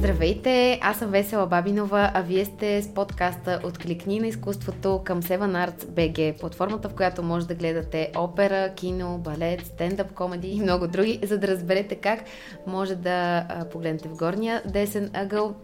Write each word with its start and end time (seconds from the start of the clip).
Здравейте, 0.00 0.78
аз 0.82 0.98
съм 0.98 1.10
Весела 1.10 1.46
Бабинова, 1.46 2.10
а 2.14 2.22
вие 2.22 2.44
сте 2.44 2.82
с 2.82 2.94
подкаста 2.94 3.60
Откликни 3.64 4.20
на 4.20 4.26
изкуството 4.26 5.00
към 5.04 5.22
Seven 5.22 5.68
Arts 5.68 5.84
BG, 5.84 6.40
платформата, 6.40 6.88
в 6.88 6.94
която 6.94 7.22
може 7.22 7.46
да 7.46 7.54
гледате 7.54 8.12
опера, 8.16 8.72
кино, 8.74 9.18
балет, 9.18 9.66
стендъп 9.66 10.12
комеди 10.12 10.48
и 10.48 10.60
много 10.60 10.86
други, 10.86 11.20
за 11.22 11.38
да 11.38 11.48
разберете 11.48 11.94
как 11.94 12.20
може 12.66 12.94
да 12.94 13.44
погледнете 13.72 14.08
в 14.08 14.16
горния 14.16 14.62
десен 14.66 15.10
ъгъл 15.14 15.54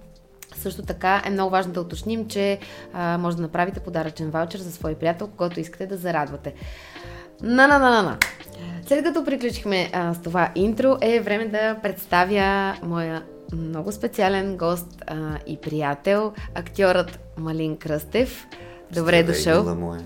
също 0.57 0.82
така 0.82 1.23
е 1.27 1.30
много 1.30 1.50
важно 1.50 1.73
да 1.73 1.80
уточним, 1.80 2.29
че 2.29 2.59
а, 2.93 3.18
може 3.18 3.37
да 3.37 3.43
направите 3.43 3.80
подаръчен 3.80 4.30
ваучер 4.30 4.59
за 4.59 4.73
свой 4.73 4.95
приятел, 4.95 5.29
когато 5.37 5.61
искате 5.61 5.87
да 5.87 5.96
зарадвате. 5.96 6.55
На 7.43 7.66
на 7.66 7.79
на 7.79 7.91
на 7.91 8.03
на 8.03 8.18
След 8.87 9.05
като 9.05 9.25
приключихме 9.25 9.91
а, 9.93 10.14
с 10.14 10.23
това 10.23 10.50
интро, 10.55 10.96
е 11.00 11.21
време 11.21 11.47
да 11.47 11.77
представя 11.83 12.75
моя 12.83 13.23
много 13.52 13.92
специален 13.92 14.56
гост 14.56 15.02
а, 15.06 15.38
и 15.46 15.56
приятел, 15.56 16.32
актьорът 16.55 17.18
Малин 17.38 17.77
Кръстев. 17.77 18.46
Добре 18.92 19.22
Здравей, 19.22 19.22
дошъл. 19.22 19.74
Моя. 19.74 20.02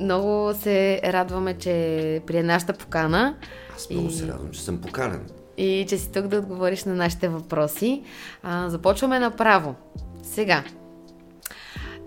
Много 0.00 0.54
се 0.54 1.00
радваме, 1.04 1.54
че 1.54 2.22
прие 2.26 2.42
нашата 2.42 2.72
покана. 2.72 3.36
Аз 3.76 3.90
много 3.90 4.08
и... 4.08 4.12
се 4.12 4.28
радвам, 4.28 4.50
че 4.50 4.62
съм 4.62 4.80
поканен. 4.80 5.26
И 5.56 5.86
че 5.88 5.98
си 5.98 6.12
тук 6.12 6.26
да 6.26 6.38
отговориш 6.38 6.84
на 6.84 6.94
нашите 6.94 7.28
въпроси. 7.28 8.02
А, 8.42 8.68
започваме 8.68 9.18
направо. 9.18 9.74
Сега. 10.22 10.64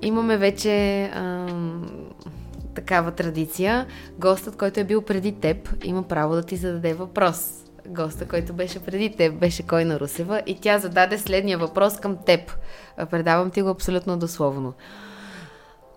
Имаме 0.02 0.38
вече 0.38 1.04
а, 1.04 1.48
такава 2.76 3.12
традиция. 3.12 3.86
Гостът, 4.20 4.56
който 4.56 4.80
е 4.80 4.84
бил 4.84 5.02
преди 5.02 5.32
теб, 5.32 5.86
има 5.86 6.04
право 6.04 6.36
да 6.36 6.44
ти 6.44 6.56
зададе 6.56 6.94
въпрос 6.94 7.62
госта, 7.88 8.28
който 8.28 8.54
беше 8.54 8.80
преди 8.80 9.16
теб, 9.16 9.40
беше 9.40 9.64
Койна 9.64 10.00
Русева 10.00 10.42
и 10.46 10.60
тя 10.62 10.80
зададе 10.80 11.18
следния 11.18 11.58
въпрос 11.58 11.98
към 11.98 12.18
теб. 12.26 12.58
Предавам 13.12 13.52
ти 13.52 13.62
го 13.62 13.70
абсолютно 13.70 14.18
дословно. 14.18 14.74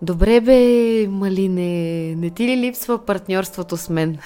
Добре 0.01 0.41
бе, 0.41 1.07
Малине, 1.07 2.15
не 2.15 2.29
ти 2.29 2.47
ли 2.47 2.57
липсва 2.57 3.05
партньорството 3.05 3.77
с 3.77 3.89
мен? 3.89 4.17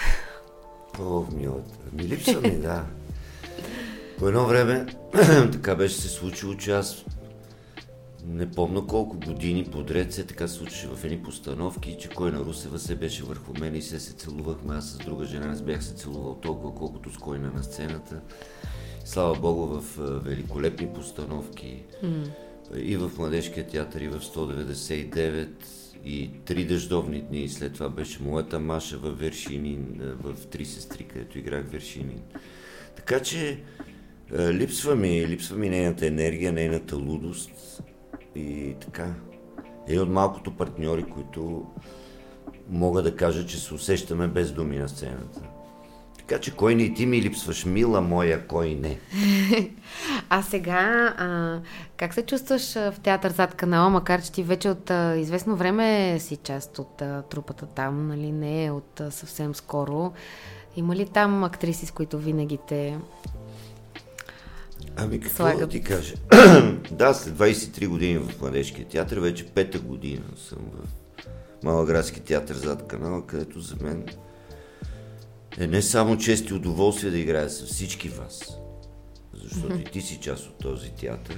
О, 0.99 1.23
милата, 1.33 1.77
ми 1.93 2.03
липсва 2.03 2.41
ми, 2.41 2.51
да. 2.51 2.83
По 4.19 4.27
едно 4.27 4.45
време 4.45 4.85
така 5.51 5.75
беше 5.75 5.95
се 5.95 6.07
случило, 6.09 6.55
че 6.55 6.71
аз 6.71 7.05
не 8.25 8.51
помня 8.51 8.87
колко 8.87 9.17
години 9.17 9.65
подред 9.71 10.13
се 10.13 10.25
така 10.25 10.47
случваше 10.47 10.87
в 10.87 11.05
едни 11.05 11.23
постановки, 11.23 11.97
че 11.99 12.09
кой 12.09 12.31
на 12.31 12.39
Русева 12.39 12.79
се 12.79 12.95
беше 12.95 13.23
върху 13.23 13.53
мен 13.59 13.75
и 13.75 13.81
се 13.81 13.99
се 13.99 14.13
целувахме. 14.13 14.75
Аз 14.75 14.89
с 14.89 14.97
друга 14.97 15.25
жена 15.25 15.47
не 15.47 15.61
бях 15.61 15.83
се 15.83 15.93
целувал 15.93 16.35
толкова, 16.35 16.75
колкото 16.75 17.13
с 17.13 17.17
Койна 17.17 17.51
на 17.51 17.63
сцената. 17.63 18.21
Слава 19.05 19.39
Богу, 19.39 19.65
в 19.65 19.83
великолепни 19.97 20.87
постановки. 20.87 21.83
Mm. 22.03 22.31
И 22.75 22.97
в 22.97 23.11
Младежкия 23.17 23.67
театър, 23.67 24.01
и 24.01 24.07
в 24.07 24.19
199, 24.19 25.47
и 26.05 26.31
Три 26.45 26.65
дъждовни 26.65 27.21
дни. 27.21 27.43
И 27.43 27.49
след 27.49 27.73
това 27.73 27.89
беше 27.89 28.23
моята 28.23 28.59
Маша 28.59 28.97
в 28.97 29.11
Вершинин, 29.11 30.01
в 30.23 30.47
Три 30.47 30.65
сестри, 30.65 31.03
където 31.03 31.39
играх 31.39 31.65
Вершинин. 31.71 32.21
Така 32.95 33.19
че 33.19 33.63
липсва 34.33 34.95
ми, 34.95 35.27
липсва 35.27 35.57
ми 35.57 35.69
нейната 35.69 36.07
енергия, 36.07 36.53
нейната 36.53 36.95
лудост 36.95 37.81
и 38.39 38.75
така. 38.81 39.13
Е 39.87 39.99
от 39.99 40.09
малкото 40.09 40.57
партньори, 40.57 41.03
които 41.03 41.65
мога 42.69 43.01
да 43.01 43.15
кажа, 43.15 43.45
че 43.45 43.59
се 43.59 43.73
усещаме 43.73 44.27
без 44.27 44.51
думи 44.51 44.77
на 44.77 44.89
сцената. 44.89 45.41
Така 46.17 46.41
че 46.41 46.55
кой 46.55 46.75
не 46.75 46.93
ти 46.93 47.05
ми 47.05 47.21
липсваш, 47.21 47.65
мила 47.65 48.01
моя, 48.01 48.47
кой 48.47 48.73
не. 48.73 48.99
а 50.29 50.41
сега, 50.41 51.13
а, 51.17 51.59
как 51.97 52.13
се 52.13 52.25
чувстваш 52.25 52.73
в 52.73 52.93
театър 53.03 53.31
зад 53.31 53.55
канала, 53.55 53.89
макар 53.89 54.21
че 54.21 54.31
ти 54.31 54.43
вече 54.43 54.69
от 54.69 54.91
а, 54.91 55.15
известно 55.17 55.55
време 55.55 56.19
си 56.19 56.37
част 56.37 56.79
от 56.79 57.01
а, 57.01 57.21
трупата 57.21 57.65
там, 57.65 58.07
нали, 58.07 58.31
не 58.31 58.65
е 58.65 58.71
от 58.71 59.01
а, 59.01 59.11
съвсем 59.11 59.55
скоро. 59.55 60.11
Има 60.75 60.95
ли 60.95 61.05
там 61.05 61.43
актриси, 61.43 61.85
с 61.85 61.91
които 61.91 62.17
винаги 62.17 62.59
те 62.67 62.97
Ами 64.95 65.19
какво 65.19 65.35
слагат. 65.35 65.59
да 65.59 65.67
ти 65.67 65.81
кажа? 65.81 66.15
да, 66.91 67.13
след 67.13 67.33
23 67.33 67.87
години 67.87 68.17
в 68.17 68.41
Младежкия 68.41 68.87
театър, 68.87 69.19
вече 69.19 69.45
пета 69.45 69.79
година 69.79 70.25
съм 70.37 70.57
в 70.73 70.87
Малоградски 71.63 72.19
театър 72.19 72.55
зад 72.55 72.87
канала, 72.87 73.27
където 73.27 73.59
за 73.59 73.75
мен 73.81 74.05
е 75.57 75.67
не 75.67 75.81
само 75.81 76.17
чест 76.17 76.49
и 76.49 76.53
удоволствие 76.53 77.11
да 77.11 77.17
играя 77.17 77.49
с 77.49 77.65
всички 77.65 78.09
вас, 78.09 78.57
защото 79.33 79.75
и 79.75 79.83
ти 79.83 80.01
си 80.01 80.19
част 80.21 80.45
от 80.45 80.57
този 80.57 80.91
театър, 80.91 81.37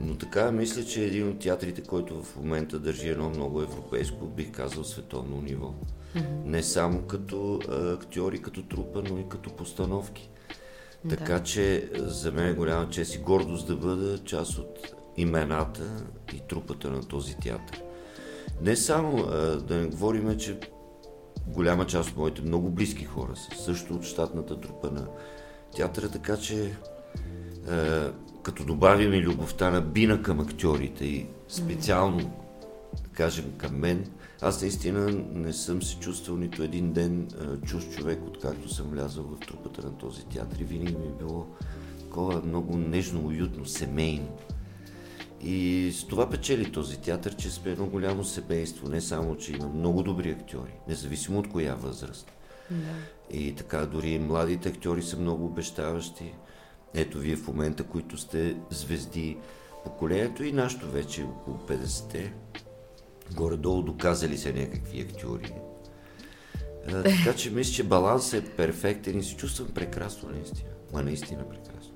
но 0.00 0.14
така 0.14 0.52
мисля, 0.52 0.84
че 0.84 1.02
е 1.02 1.06
един 1.06 1.28
от 1.28 1.38
театрите, 1.38 1.82
който 1.82 2.22
в 2.22 2.36
момента 2.36 2.78
държи 2.78 3.08
едно 3.08 3.30
много 3.30 3.62
европейско, 3.62 4.26
бих 4.26 4.50
казал, 4.50 4.84
световно 4.84 5.40
ниво. 5.40 5.74
Не 6.44 6.62
само 6.62 7.02
като 7.02 7.60
актьори, 8.00 8.42
като 8.42 8.62
трупа, 8.62 9.02
но 9.10 9.18
и 9.18 9.24
като 9.28 9.56
постановки. 9.56 10.30
Така 11.08 11.38
да. 11.38 11.42
че 11.42 11.90
за 11.94 12.32
мен 12.32 12.48
е 12.48 12.54
голяма 12.54 12.88
чест 12.88 13.14
и 13.14 13.18
гордост 13.18 13.66
да 13.66 13.76
бъда 13.76 14.24
част 14.24 14.58
от 14.58 14.94
имената 15.16 16.04
и 16.34 16.40
трупата 16.48 16.90
на 16.90 17.04
този 17.04 17.36
театър. 17.36 17.82
Не 18.62 18.76
само 18.76 19.26
да 19.66 19.76
не 19.76 19.86
говорим, 19.86 20.36
че 20.38 20.58
голяма 21.46 21.86
част 21.86 22.10
от 22.10 22.16
моите 22.16 22.42
много 22.42 22.70
близки 22.70 23.04
хора 23.04 23.36
са 23.36 23.64
също 23.64 23.94
от 23.94 24.04
щатната 24.04 24.60
трупа 24.60 24.90
на 24.90 25.06
театъра, 25.76 26.08
така 26.08 26.36
че 26.36 26.72
като 28.42 28.64
добавим 28.64 29.14
и 29.14 29.22
любовта 29.22 29.70
на 29.70 29.80
бина 29.80 30.22
към 30.22 30.40
актьорите 30.40 31.04
и 31.04 31.26
специално, 31.48 32.18
да 33.02 33.08
кажем, 33.12 33.52
към 33.56 33.76
мен, 33.76 34.06
аз 34.42 34.62
наистина 34.62 35.24
не 35.34 35.52
съм 35.52 35.82
се 35.82 35.96
чувствал 35.96 36.36
нито 36.36 36.62
един 36.62 36.92
ден 36.92 37.28
чуж 37.66 37.88
човек, 37.88 38.20
откакто 38.26 38.74
съм 38.74 38.86
влязъл 38.86 39.24
в 39.24 39.40
трупата 39.46 39.82
на 39.82 39.98
този 39.98 40.24
театър 40.24 40.60
и 40.60 40.64
винаги 40.64 40.96
ми 40.96 41.06
е 41.06 41.18
било 41.18 41.46
такова 42.00 42.42
много 42.42 42.76
нежно, 42.76 43.26
уютно, 43.26 43.66
семейно. 43.66 44.28
И 45.42 45.90
с 45.94 46.04
това 46.04 46.30
печели 46.30 46.72
този 46.72 47.00
театър, 47.00 47.36
че 47.36 47.50
сме 47.50 47.70
едно 47.70 47.86
голямо 47.86 48.24
семейство, 48.24 48.88
не 48.88 49.00
само, 49.00 49.36
че 49.36 49.52
има 49.52 49.68
много 49.68 50.02
добри 50.02 50.30
актьори, 50.30 50.72
независимо 50.88 51.38
от 51.38 51.48
коя 51.48 51.74
възраст. 51.74 52.32
Да. 52.70 53.36
И 53.38 53.54
така, 53.54 53.86
дори 53.86 54.18
младите 54.18 54.68
актьори 54.68 55.02
са 55.02 55.16
много 55.16 55.46
обещаващи. 55.46 56.34
Ето 56.94 57.18
вие 57.18 57.36
в 57.36 57.48
момента, 57.48 57.84
които 57.84 58.16
сте 58.16 58.56
звезди, 58.70 59.36
поколението 59.84 60.44
и 60.44 60.52
нашето 60.52 60.90
вече 60.90 61.22
около 61.22 61.56
50-те, 61.56 62.32
горе-долу 63.32 63.82
доказали 63.82 64.38
се 64.38 64.52
някакви 64.52 65.00
актьори. 65.00 65.52
А, 66.88 67.02
така 67.02 67.36
че 67.36 67.50
мисля, 67.50 67.72
че 67.72 67.84
балансът 67.84 68.44
е 68.44 68.50
перфектен 68.50 69.18
и 69.18 69.22
се 69.22 69.36
чувствам 69.36 69.68
прекрасно, 69.74 70.30
наистина. 70.30 70.70
Ма 70.92 71.02
наистина 71.02 71.48
прекрасно. 71.48 71.94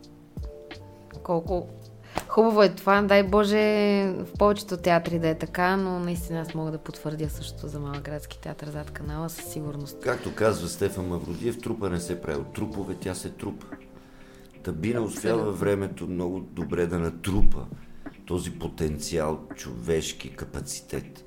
Колко 1.22 1.68
хубаво 2.28 2.62
е 2.62 2.68
това. 2.68 3.02
Дай 3.02 3.22
Боже 3.22 3.56
в 4.18 4.32
повечето 4.38 4.76
театри 4.76 5.18
да 5.18 5.28
е 5.28 5.38
така, 5.38 5.76
но 5.76 5.98
наистина 5.98 6.40
аз 6.40 6.54
мога 6.54 6.70
да 6.70 6.78
потвърдя 6.78 7.28
същото 7.28 7.68
за 7.68 7.80
Малоградски 7.80 8.40
театър 8.40 8.68
зад 8.70 8.90
канала 8.90 9.30
със 9.30 9.44
сигурност. 9.44 10.00
Както 10.00 10.34
казва 10.34 10.68
Стефан 10.68 11.06
Мавродиев, 11.06 11.58
трупа 11.58 11.90
не 11.90 12.00
се 12.00 12.20
прави 12.20 12.40
от 12.40 12.52
трупове, 12.52 12.94
тя 13.00 13.14
се 13.14 13.30
трупа. 13.30 13.66
Табина 14.62 15.00
успява 15.00 15.42
във 15.42 15.60
времето 15.60 16.06
много 16.06 16.40
добре 16.40 16.86
да 16.86 16.98
натрупа 16.98 17.66
този 18.26 18.58
потенциал, 18.58 19.40
човешки 19.56 20.30
капацитет 20.30 21.24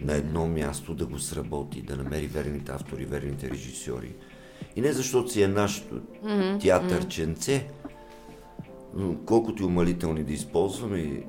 на 0.00 0.14
едно 0.14 0.48
място 0.48 0.94
да 0.94 1.06
го 1.06 1.18
сработи, 1.18 1.82
да 1.82 1.96
намери 1.96 2.26
верните 2.26 2.72
автори, 2.72 3.04
верните 3.04 3.50
режисьори. 3.50 4.14
И 4.76 4.80
не 4.80 4.92
защото 4.92 5.28
си 5.28 5.42
е 5.42 5.48
нашето 5.48 5.94
mm-hmm. 5.94 6.60
театърченце, 6.60 7.70
но 8.94 9.16
колкото 9.26 9.62
и 9.62 9.66
умалителни 9.66 10.24
да 10.24 10.32
използваме 10.32 10.98
и 10.98 11.22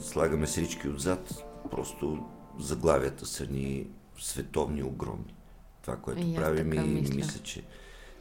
слагаме 0.00 0.46
срички 0.46 0.88
отзад, 0.88 1.44
просто 1.70 2.18
заглавията 2.58 3.26
са 3.26 3.46
ни 3.46 3.86
световни, 4.18 4.82
огромни. 4.82 5.34
Това, 5.82 5.96
което 5.96 6.20
и 6.20 6.34
правим 6.34 6.72
и 6.72 6.78
мисля, 6.78 7.14
мисля 7.14 7.40
че 7.42 7.62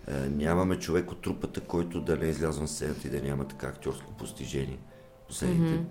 е, 0.07 0.13
нямаме 0.13 0.79
човек 0.79 1.11
от 1.11 1.21
трупата, 1.21 1.61
който 1.61 2.01
да 2.01 2.17
не 2.17 2.25
е 2.25 2.29
излязъл 2.29 2.61
на 2.61 2.67
сцената 2.67 3.07
и 3.07 3.11
да 3.11 3.21
няма 3.21 3.47
така 3.47 3.67
актьорско 3.67 4.13
постижение. 4.13 4.79
Последните 5.27 5.73
mm-hmm. 5.73 5.83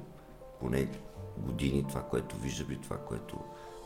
Поне 0.61 0.89
години, 1.39 1.85
това, 1.89 2.03
което 2.03 2.37
виждам 2.37 2.73
и 2.73 2.81
това, 2.81 2.97
което 2.97 3.39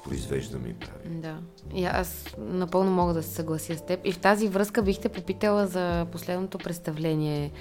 произвеждаме 0.04 0.68
и 0.68 0.74
правим. 0.74 1.20
Да. 1.20 1.38
И 1.74 1.84
аз 1.84 2.26
напълно 2.38 2.90
мога 2.90 3.14
да 3.14 3.22
се 3.22 3.34
съглася 3.34 3.76
с 3.76 3.86
теб. 3.86 4.00
И 4.04 4.12
в 4.12 4.18
тази 4.18 4.48
връзка 4.48 4.82
бих 4.82 5.00
те 5.00 5.08
попитала 5.08 5.66
за 5.66 6.06
последното 6.12 6.58
представление 6.58 7.52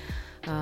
а, 0.47 0.53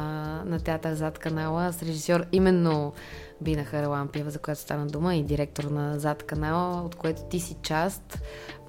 на 0.46 0.60
театър 0.60 0.94
зад 0.94 1.20
канала 1.20 1.74
с 1.74 1.84
режисьор 1.84 2.26
именно 2.32 2.94
Бина 3.42 3.64
Харалампиева, 3.64 4.32
за 4.32 4.40
която 4.40 4.62
стана 4.62 4.88
дума 4.88 5.16
и 5.16 5.24
директор 5.24 5.64
на 5.64 6.00
зад 6.00 6.24
канала, 6.24 6.82
от 6.82 6.96
което 6.96 7.22
ти 7.30 7.40
си 7.40 7.56
част. 7.62 8.20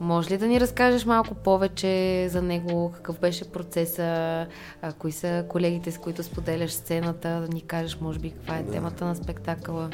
Може 0.00 0.30
ли 0.30 0.38
да 0.38 0.46
ни 0.46 0.60
разкажеш 0.60 1.04
малко 1.04 1.34
повече 1.34 2.26
за 2.30 2.42
него, 2.42 2.92
какъв 2.94 3.18
беше 3.18 3.52
процеса, 3.52 4.46
а, 4.82 4.92
кои 4.92 5.12
са 5.12 5.44
колегите, 5.48 5.92
с 5.92 5.98
които 5.98 6.22
споделяш 6.22 6.72
сцената, 6.72 7.28
да 7.40 7.48
ни 7.54 7.60
кажеш, 7.60 7.98
може 8.00 8.18
би, 8.18 8.30
каква 8.30 8.56
е 8.56 8.62
да. 8.62 8.72
темата 8.72 9.04
на 9.04 9.16
спектакъла? 9.16 9.90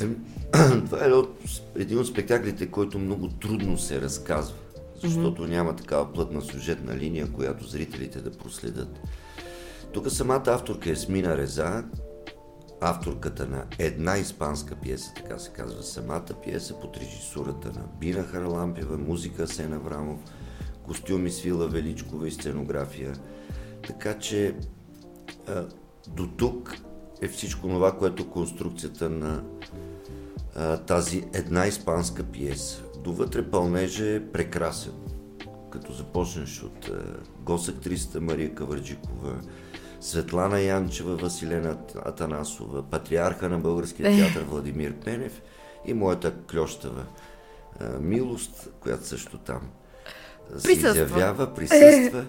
Това 0.86 1.04
е 1.04 1.10
един 1.80 1.98
от 1.98 2.06
спектаклите, 2.06 2.70
който 2.70 2.98
много 2.98 3.28
трудно 3.28 3.78
се 3.78 4.00
разказва, 4.00 4.56
защото 5.02 5.42
mm-hmm. 5.42 5.50
няма 5.50 5.76
такава 5.76 6.12
плътна 6.12 6.42
сюжетна 6.42 6.96
линия, 6.96 7.32
която 7.32 7.68
зрителите 7.68 8.20
да 8.20 8.30
проследят. 8.30 9.00
Тук 9.94 10.10
самата 10.10 10.42
авторка 10.46 10.90
е 10.90 10.96
Смина 10.96 11.38
Реза, 11.38 11.84
авторката 12.80 13.46
на 13.46 13.64
една 13.78 14.18
испанска 14.18 14.74
пиеса, 14.74 15.12
така 15.16 15.38
се 15.38 15.50
казва 15.50 15.82
самата 15.82 16.26
пиеса, 16.44 16.80
под 16.80 16.96
режисурата 16.96 17.68
на 17.68 17.86
Бина 18.00 18.22
Харалампева, 18.22 18.98
музика 18.98 19.48
Сена 19.48 19.78
Врамов, 19.78 20.20
костюми 20.86 21.30
Свила 21.30 21.68
Величкова 21.68 22.28
и 22.28 22.30
сценография. 22.30 23.14
Така 23.86 24.18
че 24.18 24.54
до 26.08 26.26
тук 26.26 26.76
е 27.22 27.28
всичко 27.28 27.68
това, 27.68 27.98
което 27.98 28.30
конструкцията 28.30 29.10
на 29.10 29.44
а, 30.54 30.76
тази 30.76 31.24
една 31.32 31.66
испанска 31.66 32.22
пиеса. 32.22 32.82
Довътре 33.04 33.50
пълнеже 33.50 34.14
е 34.14 34.32
прекрасен. 34.32 34.92
Като 35.70 35.92
започнеш 35.92 36.62
от 36.62 36.88
а, 36.88 37.02
гос-актрисата 37.44 38.20
Мария 38.20 38.54
Кавърджикова, 38.54 39.40
Светлана 40.04 40.60
Янчева, 40.60 41.16
Василена 41.16 41.76
Атанасова, 42.04 42.82
патриарха 42.82 43.48
на 43.48 43.58
българския 43.58 44.16
театър 44.16 44.42
Владимир 44.42 44.92
Пенев 44.92 45.42
и 45.86 45.94
моята 45.94 46.32
клющава 46.50 47.04
Милост, 48.00 48.68
която 48.80 49.06
също 49.06 49.38
там 49.38 49.60
се 50.58 50.72
изявява, 50.72 51.54
присъства. 51.54 52.24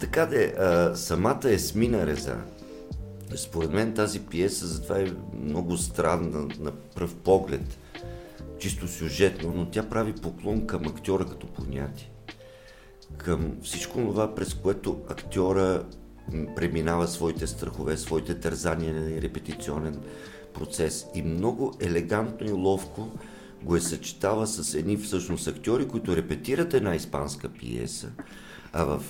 Така 0.00 0.26
де, 0.26 0.54
самата 0.94 1.40
Есмина 1.44 2.06
Реза, 2.06 2.36
според 3.36 3.72
мен 3.72 3.94
тази 3.94 4.20
пиеса 4.20 4.66
затова 4.66 4.98
е 4.98 5.12
много 5.42 5.76
странна 5.76 6.48
на 6.58 6.72
пръв 6.94 7.14
поглед, 7.14 7.78
чисто 8.58 8.88
сюжетно, 8.88 9.52
но 9.56 9.70
тя 9.70 9.88
прави 9.88 10.12
поклон 10.12 10.66
към 10.66 10.86
актьора 10.86 11.26
като 11.26 11.46
понятие. 11.46 12.10
Към 13.16 13.52
всичко 13.62 13.98
това, 13.98 14.34
през 14.34 14.54
което 14.54 15.00
актьора 15.08 15.84
преминава 16.56 17.08
своите 17.08 17.46
страхове, 17.46 17.96
своите 17.96 18.34
тързания 18.34 18.94
на 18.94 19.22
репетиционен 19.22 20.00
процес 20.54 21.06
и 21.14 21.22
много 21.22 21.74
елегантно 21.80 22.46
и 22.46 22.52
ловко 22.52 23.10
го 23.62 23.76
е 23.76 23.80
съчетава 23.80 24.46
с 24.46 24.74
едни 24.74 24.96
всъщност 24.96 25.46
актьори, 25.46 25.88
които 25.88 26.16
репетират 26.16 26.74
една 26.74 26.94
испанска 26.94 27.48
пиеса, 27.48 28.08
а 28.72 28.84
в 28.84 29.02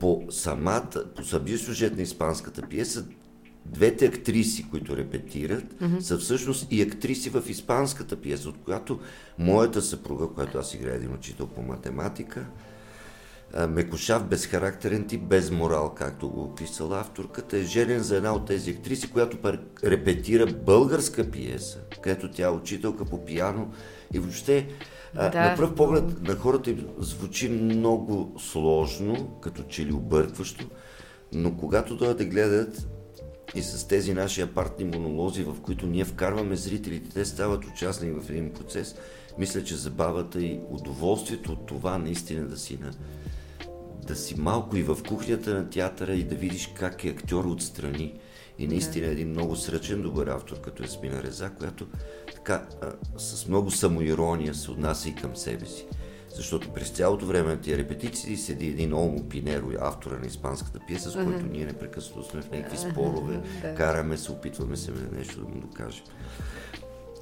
по 0.00 0.22
самата, 0.30 1.04
по 1.16 1.24
самия 1.24 1.58
сюжет 1.58 1.96
на 1.96 2.02
испанската 2.02 2.62
пиеса, 2.62 3.04
двете 3.64 4.06
актриси, 4.06 4.70
които 4.70 4.96
репетират, 4.96 5.74
mm-hmm. 5.74 6.00
са 6.00 6.18
всъщност 6.18 6.66
и 6.70 6.82
актриси 6.82 7.30
в 7.30 7.42
испанската 7.48 8.16
пиеса, 8.16 8.48
от 8.48 8.58
която 8.64 9.00
моята 9.38 9.82
съпруга, 9.82 10.28
която 10.28 10.58
аз 10.58 10.74
играя 10.74 10.96
един 10.96 11.14
учител 11.14 11.46
по 11.46 11.62
математика, 11.62 12.46
мекошав, 13.68 14.26
безхарактерен 14.26 15.06
тип, 15.06 15.22
без 15.22 15.50
морал, 15.50 15.94
както 15.94 16.28
го 16.28 16.42
описала 16.42 17.00
авторката, 17.00 17.58
е 17.58 17.62
женен 17.62 18.00
за 18.00 18.16
една 18.16 18.34
от 18.34 18.46
тези 18.46 18.70
актриси, 18.70 19.12
която 19.12 19.38
репетира 19.84 20.46
българска 20.46 21.30
пиеса, 21.30 21.78
където 22.02 22.30
тя 22.30 22.46
е 22.46 22.50
учителка 22.50 23.04
по 23.04 23.24
пиано 23.24 23.68
и 24.12 24.18
въобще 24.18 24.68
да. 25.14 25.22
на 25.22 25.54
пръв 25.56 25.74
поглед 25.74 26.22
на 26.22 26.34
хората 26.34 26.74
звучи 26.98 27.48
много 27.48 28.34
сложно, 28.38 29.38
като 29.42 29.62
че 29.62 29.86
ли 29.86 29.92
объркващо, 29.92 30.66
но 31.32 31.56
когато 31.56 31.96
дойдат 31.96 32.18
да 32.18 32.24
гледат 32.24 32.88
и 33.54 33.62
с 33.62 33.88
тези 33.88 34.14
наши 34.14 34.40
апартни 34.40 34.84
монолози, 34.84 35.44
в 35.44 35.56
които 35.62 35.86
ние 35.86 36.04
вкарваме 36.04 36.56
зрителите, 36.56 37.10
те 37.14 37.24
стават 37.24 37.64
участни 37.64 38.10
в 38.10 38.30
един 38.30 38.52
процес, 38.52 38.94
мисля, 39.38 39.64
че 39.64 39.76
забавата 39.76 40.42
и 40.42 40.60
удоволствието 40.70 41.52
от 41.52 41.66
това 41.66 41.98
наистина 41.98 42.46
да 42.46 42.56
си 42.56 42.78
на 42.82 42.92
да 44.06 44.16
си 44.16 44.40
малко 44.40 44.76
и 44.76 44.82
в 44.82 44.98
кухнята 45.08 45.54
на 45.54 45.70
театъра 45.70 46.14
и 46.14 46.24
да 46.24 46.34
видиш 46.34 46.72
как 46.74 47.04
е 47.04 47.08
актьор 47.08 47.44
отстрани. 47.44 48.14
И 48.58 48.66
наистина 48.66 49.06
е 49.06 49.10
един 49.10 49.28
много 49.28 49.56
сръчен 49.56 50.02
добър 50.02 50.26
автор, 50.26 50.60
като 50.60 50.82
е 50.82 50.88
Смина 50.88 51.22
Реза, 51.22 51.50
която 51.50 51.86
така 52.34 52.66
а, 52.82 53.18
с 53.18 53.48
много 53.48 53.70
самоирония 53.70 54.54
се 54.54 54.70
отнася 54.70 55.08
и 55.08 55.14
към 55.14 55.36
себе 55.36 55.66
си. 55.66 55.86
Защото 56.36 56.72
през 56.72 56.90
цялото 56.90 57.26
време 57.26 57.48
на 57.48 57.60
тия 57.60 57.78
репетиции 57.78 58.36
седи 58.36 58.66
един 58.66 58.94
Олмо 58.94 59.28
Пинеро, 59.28 59.66
автора 59.80 60.18
на 60.18 60.26
испанската 60.26 60.80
пиеса, 60.88 61.10
с 61.10 61.14
който 61.14 61.46
ние 61.46 61.66
непрекъснато 61.66 62.28
сме 62.30 62.42
в 62.42 62.50
някакви 62.50 62.78
спорове, 62.78 63.40
караме 63.76 64.16
се, 64.16 64.32
опитваме 64.32 64.76
се 64.76 64.90
на 64.90 65.18
нещо 65.18 65.40
да 65.40 65.48
му 65.48 65.60
докажем. 65.60 66.04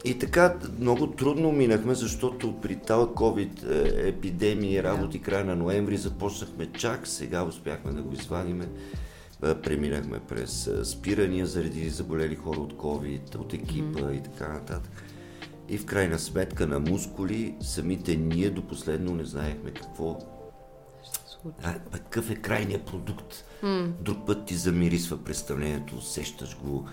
И 0.05 0.19
така 0.19 0.57
много 0.81 1.07
трудно 1.07 1.53
минахме, 1.53 1.95
защото 1.95 2.61
при 2.61 2.77
тази 2.77 3.07
COVID 3.07 3.71
е, 3.71 4.09
епидемия, 4.09 4.83
работи 4.83 5.23
края 5.23 5.45
на 5.45 5.57
ноември 5.57 5.97
започнахме 5.97 6.73
чак, 6.73 7.07
сега 7.07 7.45
успяхме 7.45 7.93
да 7.93 8.03
го 8.03 8.13
извадиме. 8.13 8.69
Е, 9.45 9.55
преминахме 9.55 10.21
през 10.21 10.67
е, 10.67 10.85
спирания 10.85 11.47
заради 11.47 11.91
заболели 11.91 12.35
хора 12.35 12.61
от 12.61 12.75
COVID, 12.75 13.37
от 13.37 13.55
екипа 13.55 14.01
mm-hmm. 14.01 14.19
и 14.19 14.23
така 14.23 14.49
нататък. 14.49 15.05
И 15.69 15.79
в 15.79 15.87
крайна 15.87 16.19
сметка 16.19 16.67
на 16.67 16.81
мускули, 16.81 17.55
самите 17.61 18.17
ние 18.17 18.51
до 18.51 18.63
последно 18.63 19.15
не 19.15 19.25
знаехме 19.25 19.71
какво. 19.71 20.19
А, 21.63 21.79
какъв 21.79 22.31
е 22.31 22.35
крайният 22.35 22.85
продукт? 22.85 23.45
Mm. 23.63 23.87
Друг 23.87 24.27
път 24.27 24.47
ти 24.47 24.55
замирисва 24.55 25.25
представлението, 25.25 25.97
усещаш 25.97 26.59
го, 26.59 26.89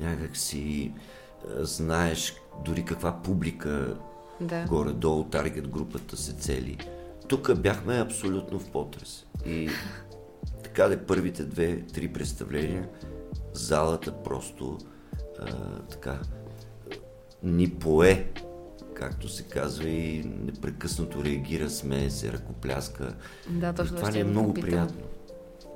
някак 0.00 0.36
си 0.36 0.92
знаеш 1.58 2.34
дори 2.64 2.84
каква 2.84 3.22
публика 3.22 3.96
да. 4.40 4.64
горе-долу 4.64 5.24
таргет 5.24 5.68
групата 5.68 6.16
се 6.16 6.32
цели. 6.32 6.78
Тук 7.28 7.54
бяхме 7.58 8.00
абсолютно 8.00 8.58
в 8.58 8.70
потрес. 8.70 9.26
И 9.46 9.68
така 10.62 10.88
де 10.88 10.98
първите 10.98 11.44
две-три 11.44 12.08
представления, 12.08 12.88
залата 13.52 14.22
просто 14.22 14.78
а, 15.38 15.78
така 15.90 16.18
ни 17.42 17.70
пое, 17.70 18.30
както 18.94 19.28
се 19.28 19.42
казва, 19.42 19.88
и 19.88 20.24
непрекъснато 20.24 21.24
реагира, 21.24 21.70
смее 21.70 22.10
се, 22.10 22.32
ръкопляска. 22.32 23.14
Да, 23.50 23.72
точно. 23.72 23.96
И 23.96 23.98
това 23.98 24.10
ни 24.10 24.20
е 24.20 24.24
много 24.24 24.48
попитам. 24.48 24.70
приятно. 24.70 25.06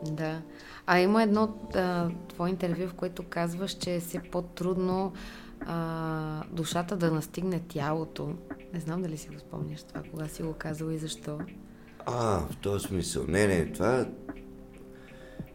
Да. 0.03 0.43
А 0.87 1.01
има 1.01 1.23
едно 1.23 1.59
а, 1.75 2.09
твое 2.29 2.51
интервю, 2.51 2.89
в 2.89 2.95
което 2.95 3.23
казваш, 3.23 3.73
че 3.73 3.95
е 3.95 4.01
все 4.01 4.21
по-трудно 4.33 5.13
а, 5.61 6.43
душата 6.51 6.97
да 6.97 7.11
настигне 7.11 7.61
тялото. 7.69 8.35
Не 8.73 8.81
знам 8.81 9.03
дали 9.03 9.19
си 9.19 9.29
го 9.29 9.39
спомняш 9.39 9.83
това, 9.83 10.03
кога 10.11 10.29
си 10.29 10.43
го 10.43 10.53
казал 10.53 10.91
и 10.91 10.99
защо. 10.99 11.39
А, 12.07 12.39
в 12.39 12.57
този 12.57 12.87
смисъл. 12.87 13.25
Не, 13.29 13.47
не, 13.47 13.73
това... 13.73 14.07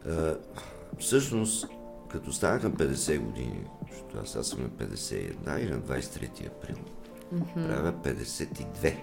А, 0.08 0.38
всъщност, 1.00 1.68
като 2.10 2.34
станах 2.34 2.64
на 2.64 2.72
50 2.72 3.20
години, 3.20 3.64
защото 3.92 4.18
аз, 4.18 4.36
аз 4.36 4.48
съм 4.48 4.62
на 4.62 4.70
51 4.70 5.60
и 5.60 5.70
на 5.70 5.82
23 5.82 6.48
април, 6.48 6.78
mm-hmm. 7.34 7.68
правя 7.68 7.94
52, 7.94 8.96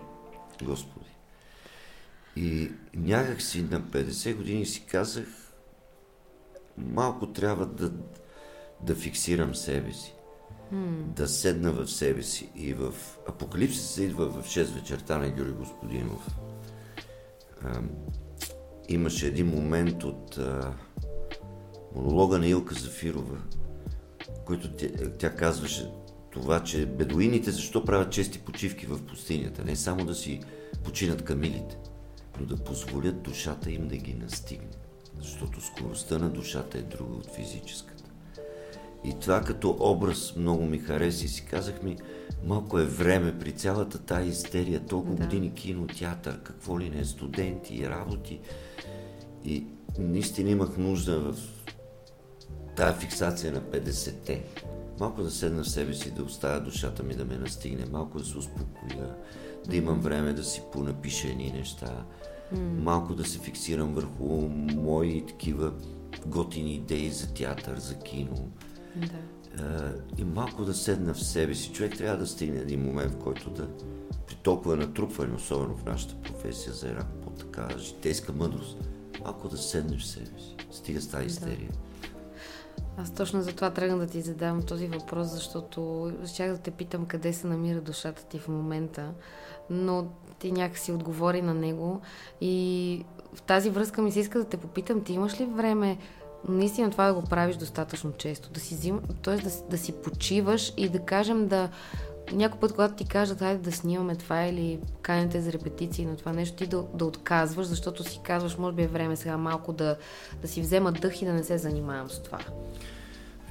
Господи. 0.63 1.07
И 2.37 2.71
някак 2.95 3.43
си 3.43 3.63
на 3.63 3.81
50 3.81 4.37
години 4.37 4.67
си 4.67 4.87
казах, 4.87 5.27
малко 6.79 7.33
трябва 7.33 7.67
да, 7.67 7.93
да 8.83 8.95
фиксирам 8.95 9.55
себе 9.55 9.93
си 9.93 10.15
да 11.17 11.29
седна 11.29 11.73
в 11.73 11.87
себе 11.87 12.23
си. 12.23 12.51
И 12.57 12.75
в 12.75 12.95
Апокалипсис 13.29 13.91
се 13.91 14.05
идва 14.05 14.27
в 14.27 14.47
6 14.47 14.65
вечерта 14.65 15.19
на 15.19 15.31
Георги 15.31 15.53
Господинов. 15.53 16.29
А, 17.65 17.81
имаше 18.89 19.27
един 19.27 19.47
момент 19.47 20.05
от 20.05 20.39
а, 20.39 20.75
монолога 21.95 22.39
на 22.39 22.47
Илка 22.47 22.75
Зафирова, 22.75 23.39
който 24.45 24.73
тя, 24.73 24.87
тя 25.19 25.35
казваше 25.35 25.91
това, 26.31 26.65
че 26.65 26.87
бедуините 26.87 27.51
защо 27.51 27.85
правят 27.85 28.13
чести 28.13 28.39
почивки 28.39 28.87
в 28.87 29.07
пустинята. 29.07 29.65
Не 29.65 29.77
само 29.77 30.05
да 30.05 30.15
си 30.15 30.41
починат 30.85 31.25
камилите, 31.25 31.79
но 32.41 32.47
да 32.47 32.57
позволят 32.57 33.23
душата 33.23 33.71
им 33.71 33.89
да 33.89 33.97
ги 33.97 34.15
настигне. 34.15 34.69
Защото 35.19 35.61
скоростта 35.61 36.19
на 36.19 36.31
душата 36.31 36.79
е 36.79 36.83
друга 36.83 37.15
от 37.15 37.35
физическата. 37.35 37.98
И 39.05 39.15
това 39.21 39.41
като 39.41 39.77
образ 39.81 40.37
много 40.37 40.65
ми 40.65 40.79
хареса 40.79 41.25
и 41.25 41.29
си 41.29 41.45
казах 41.45 41.83
ми, 41.83 41.97
малко 42.45 42.79
е 42.79 42.85
време 42.85 43.39
при 43.39 43.53
цялата 43.53 43.99
тази 43.99 44.29
истерия, 44.29 44.81
толкова 44.81 45.15
да. 45.15 45.25
години 45.25 45.55
кино, 45.55 45.87
театър, 45.87 46.41
какво 46.43 46.81
ли 46.81 46.91
не, 46.91 47.05
студенти, 47.05 47.89
работи. 47.89 48.41
И 49.45 49.65
наистина 49.99 50.51
имах 50.51 50.79
нужда 50.79 51.21
в 51.21 51.35
тази 52.77 52.99
фиксация 52.99 53.53
на 53.53 53.61
50-те. 53.61 54.45
Малко 55.01 55.23
да 55.23 55.31
седна 55.31 55.63
в 55.63 55.69
себе 55.69 55.95
си, 55.95 56.11
да 56.11 56.23
оставя 56.23 56.61
душата 56.61 57.03
ми 57.03 57.15
да 57.15 57.25
ме 57.25 57.37
настигне, 57.37 57.85
малко 57.93 58.19
да 58.19 58.25
се 58.25 58.39
успокоя, 58.39 59.15
да 59.69 59.77
имам 59.77 60.01
време 60.01 60.33
да 60.33 60.45
си 60.45 60.63
понапиша 60.73 61.29
едни 61.29 61.53
неща, 61.53 62.05
малко 62.77 63.15
да 63.15 63.25
се 63.25 63.39
фиксирам 63.39 63.95
върху 63.95 64.49
мои 64.75 65.27
такива 65.27 65.73
готини 66.27 66.75
идеи 66.75 67.11
за 67.11 67.35
театър, 67.35 67.79
за 67.79 67.95
кино. 67.95 68.49
Да. 68.99 69.95
и 70.19 70.25
малко 70.25 70.65
да 70.65 70.75
седна 70.75 71.15
в 71.15 71.23
себе 71.23 71.55
си. 71.55 71.73
Човек 71.73 71.97
трябва 71.97 72.19
да 72.19 72.27
стигне 72.27 72.61
един 72.61 72.83
момент, 72.83 73.13
в 73.13 73.19
който 73.19 73.51
да 73.51 73.69
при 74.27 74.35
толкова 74.35 74.77
натрупване, 74.77 75.35
особено 75.35 75.77
в 75.77 75.85
нашата 75.85 76.15
професия 76.15 76.73
за 76.73 76.89
една 76.89 77.05
по-така 77.25 77.79
житейска 77.79 78.33
мъдрост, 78.33 78.79
малко 79.25 79.49
да 79.49 79.57
седнеш 79.59 80.03
в 80.03 80.07
себе 80.07 80.41
си. 80.41 80.57
Стига 80.71 81.01
с 81.01 81.09
тази 81.09 81.27
истерия. 81.27 81.71
Да. 81.71 81.79
Аз 83.03 83.11
точно 83.15 83.43
за 83.43 83.53
това 83.53 83.71
тръгна 83.71 83.99
да 83.99 84.07
ти 84.07 84.21
задавам 84.21 84.63
този 84.63 84.87
въпрос, 84.87 85.29
защото 85.29 86.13
щях 86.27 86.51
да 86.53 86.59
те 86.59 86.71
питам 86.71 87.07
къде 87.07 87.33
се 87.33 87.47
намира 87.47 87.81
душата 87.81 88.25
ти 88.25 88.39
в 88.39 88.49
момента, 88.49 89.13
но 89.71 90.07
ти 90.39 90.53
някакси 90.53 90.93
отговори 90.93 91.43
на 91.43 91.55
него 91.55 92.01
и 92.41 93.05
в 93.35 93.43
тази 93.43 93.71
връзка 93.71 94.03
ми 94.03 94.13
се 94.13 94.21
иска 94.21 94.39
да 94.39 94.45
те 94.45 94.57
попитам, 94.57 95.05
ти 95.05 95.13
имаш 95.13 95.41
ли 95.41 95.47
време 95.47 95.99
наистина 96.49 96.91
това 96.91 97.07
да 97.07 97.15
го 97.15 97.23
правиш 97.23 97.57
достатъчно 97.57 98.13
често, 98.13 98.51
да 98.51 98.61
си 98.61 98.75
взим, 98.75 99.01
т.е. 99.23 99.37
Да, 99.37 99.51
да 99.71 99.79
си 99.79 99.93
почиваш 99.93 100.73
и 100.77 100.89
да 100.89 100.99
кажем 100.99 101.49
да 101.49 101.69
някой 102.33 102.61
път, 102.61 102.73
когато 102.73 102.95
ти 102.95 103.05
кажат, 103.05 103.39
хайде 103.39 103.63
да 103.63 103.73
снимаме 103.73 104.17
това 104.17 104.43
или 104.43 104.79
канете 105.03 105.41
за 105.41 105.53
репетиции 105.53 106.07
на 106.07 106.17
това 106.17 106.33
нещо, 106.33 106.57
ти 106.57 106.67
да, 106.67 106.85
да 106.95 107.05
отказваш, 107.05 107.67
защото 107.67 108.05
си 108.05 108.21
казваш, 108.25 108.59
може 108.59 108.77
би 108.77 108.83
е 108.83 108.87
време 108.87 109.17
сега 109.17 109.37
малко 109.37 109.73
да, 109.73 109.97
да 110.43 110.49
си 110.49 110.61
взема 110.61 110.93
дъх 110.93 111.23
и 111.23 111.25
да 111.25 111.33
не 111.33 111.45
се 111.45 111.59
занимавам 111.59 112.11
с 112.11 112.23
това. 112.23 112.39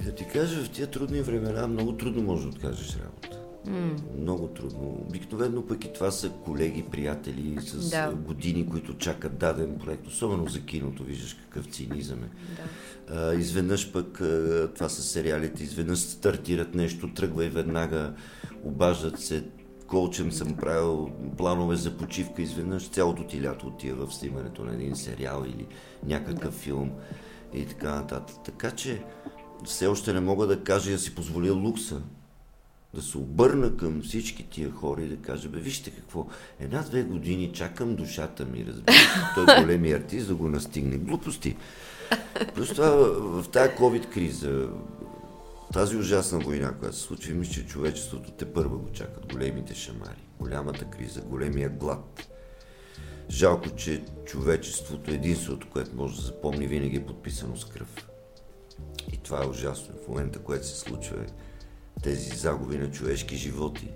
Да 0.04 0.14
ти 0.14 0.26
кажа, 0.28 0.64
в 0.64 0.70
тия 0.70 0.86
трудни 0.86 1.20
времена 1.20 1.66
много 1.66 1.96
трудно 1.96 2.22
може 2.22 2.42
да 2.42 2.48
откажеш 2.48 2.96
работа. 2.96 3.47
Mm. 3.68 4.20
Много 4.20 4.46
трудно. 4.46 5.04
Обикновено 5.08 5.66
пък 5.66 5.84
и 5.84 5.92
това 5.92 6.10
са 6.10 6.30
колеги, 6.30 6.84
приятели 6.90 7.58
с 7.60 7.90
да. 7.90 8.12
години, 8.12 8.68
които 8.68 8.98
чакат 8.98 9.38
даден 9.38 9.78
проект, 9.84 10.06
особено 10.06 10.48
за 10.48 10.60
киното, 10.60 11.04
виждаш 11.04 11.34
какъв 11.34 11.66
цинизъм 11.66 12.18
е. 12.18 12.28
Да. 12.56 12.62
А, 13.16 13.34
изведнъж 13.34 13.92
пък 13.92 14.12
това 14.74 14.88
са 14.88 15.02
сериалите, 15.02 15.62
изведнъж 15.62 15.98
стартират 15.98 16.74
нещо, 16.74 17.14
тръгва 17.14 17.44
и 17.44 17.48
веднага 17.48 18.14
обаждат 18.62 19.20
се, 19.20 19.44
колчем 19.86 20.32
съм 20.32 20.56
правил 20.56 21.10
планове 21.36 21.76
за 21.76 21.96
почивка, 21.96 22.42
изведнъж 22.42 22.88
цялото 22.88 23.24
ти 23.24 23.42
лято 23.42 23.66
отива 23.66 24.06
в 24.06 24.14
снимането 24.14 24.64
на 24.64 24.74
един 24.74 24.96
сериал 24.96 25.44
или 25.46 25.66
някакъв 26.06 26.54
да. 26.54 26.60
филм 26.60 26.90
и 27.54 27.66
така 27.66 27.94
нататък. 27.94 28.36
Така 28.44 28.70
че 28.70 29.02
все 29.64 29.86
още 29.86 30.12
не 30.12 30.20
мога 30.20 30.46
да 30.46 30.60
кажа 30.60 30.90
да 30.90 30.98
си 30.98 31.14
позволя 31.14 31.52
лукса 31.52 32.02
да 32.94 33.02
се 33.02 33.18
обърна 33.18 33.76
към 33.76 34.02
всички 34.02 34.50
тия 34.50 34.70
хора 34.70 35.02
и 35.02 35.08
да 35.08 35.16
кажа, 35.16 35.48
бе, 35.48 35.58
вижте 35.58 35.90
какво, 35.90 36.26
една-две 36.60 37.02
години 37.02 37.52
чакам 37.52 37.96
душата 37.96 38.44
ми, 38.44 38.64
разбира 38.68 38.96
той 39.34 39.56
е 39.56 39.60
големи 39.60 39.92
артист 39.92 40.28
да 40.28 40.34
го 40.34 40.48
настигне. 40.48 40.96
Глупости. 40.96 41.56
Просто 42.54 42.74
това 42.74 42.90
в 43.42 43.48
тази 43.48 43.70
COVID-криза, 43.70 44.68
тази 45.72 45.96
ужасна 45.96 46.38
война, 46.38 46.72
която 46.72 46.96
се 46.96 47.02
случи, 47.02 47.32
мисля, 47.32 47.52
че 47.52 47.66
човечеството 47.66 48.30
те 48.30 48.52
първа 48.52 48.78
го 48.78 48.92
чакат. 48.92 49.32
Големите 49.32 49.74
шамари, 49.74 50.24
голямата 50.38 50.84
криза, 50.84 51.20
големия 51.20 51.68
глад. 51.68 52.28
Жалко, 53.30 53.70
че 53.70 54.04
човечеството, 54.26 55.10
единството, 55.10 55.66
което 55.70 55.96
може 55.96 56.16
да 56.16 56.22
запомни, 56.22 56.66
винаги 56.66 56.96
е 56.96 57.06
подписано 57.06 57.56
с 57.56 57.64
кръв. 57.64 58.08
И 59.12 59.16
това 59.16 59.44
е 59.44 59.46
ужасно. 59.46 59.94
В 60.04 60.08
момента, 60.08 60.38
което 60.38 60.66
се 60.66 60.78
случва, 60.78 61.16
е 61.16 61.26
тези 62.02 62.36
загуби 62.36 62.78
на 62.78 62.90
човешки 62.90 63.36
животи. 63.36 63.88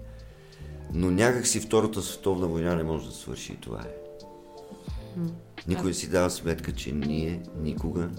Но 0.92 1.11
някак 1.11 1.47
си 1.47 1.61
Втората 1.61 2.02
световна 2.02 2.47
война 2.47 2.75
не 2.75 2.82
може 2.82 3.06
да 3.06 3.14
свърши 3.14 3.52
и 3.52 3.56
това 3.56 3.80
е. 3.80 4.02
Никой 5.68 5.94
си 5.94 6.11
дава 6.11 6.30
сметка, 6.30 6.73
че 6.73 6.92
ние 6.92 7.42
никога 7.61 8.11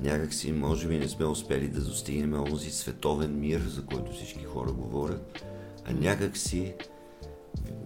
някак 0.00 0.34
си, 0.34 0.52
може 0.52 0.88
би, 0.88 0.98
не 0.98 1.08
сме 1.08 1.26
успели 1.26 1.68
да 1.68 1.80
достигнем 1.80 2.44
този 2.44 2.70
световен 2.70 3.40
мир, 3.40 3.60
за 3.60 3.84
който 3.84 4.12
всички 4.12 4.44
хора 4.44 4.72
говорят, 4.72 5.44
а 5.84 5.92
някак 5.92 6.36
си 6.36 6.74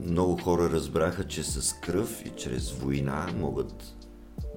много 0.00 0.36
хора 0.36 0.70
разбраха, 0.70 1.24
че 1.24 1.42
с 1.42 1.72
кръв 1.72 2.22
и 2.26 2.30
чрез 2.36 2.72
война 2.72 3.26
могат 3.36 3.96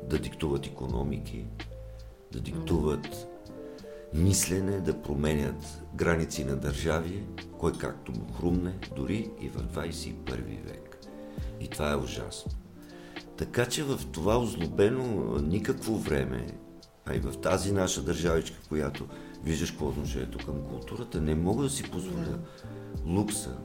да 0.09 0.19
диктуват 0.19 0.65
економики, 0.65 1.45
да 2.31 2.39
диктуват 2.39 3.28
мислене, 4.13 4.79
да 4.79 5.01
променят 5.01 5.83
граници 5.95 6.45
на 6.45 6.55
държави, 6.55 7.23
кой 7.57 7.73
както 7.73 8.11
му 8.11 8.33
хрумне, 8.33 8.73
дори 8.95 9.31
и 9.41 9.49
в 9.49 9.57
21 9.57 10.65
век. 10.65 10.99
И 11.59 11.67
това 11.67 11.91
е 11.91 11.95
ужасно. 11.95 12.51
Така 13.37 13.65
че 13.65 13.83
в 13.83 13.99
това 14.11 14.39
озлобено 14.39 15.37
никакво 15.41 15.95
време, 15.95 16.47
а 17.05 17.15
и 17.15 17.19
в 17.19 17.41
тази 17.41 17.71
наша 17.71 18.01
държавичка, 18.01 18.57
която 18.69 19.07
виждаш 19.43 19.71
какво 19.71 19.87
отношението 19.87 20.45
към 20.45 20.61
културата, 20.69 21.21
не 21.21 21.35
мога 21.35 21.63
да 21.63 21.69
си 21.69 21.91
позволя 21.91 22.25
да. 22.25 22.39
лукса. 23.05 23.57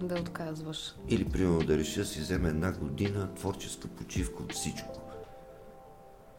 Да 0.00 0.14
отказваш. 0.14 0.94
Или, 1.08 1.24
примерно, 1.24 1.58
да 1.58 1.78
реша 1.78 2.00
да 2.00 2.06
си 2.06 2.20
вземе 2.20 2.48
една 2.48 2.72
година 2.72 3.34
творческа 3.34 3.88
почивка 3.88 4.42
от 4.42 4.52
всичко. 4.52 5.00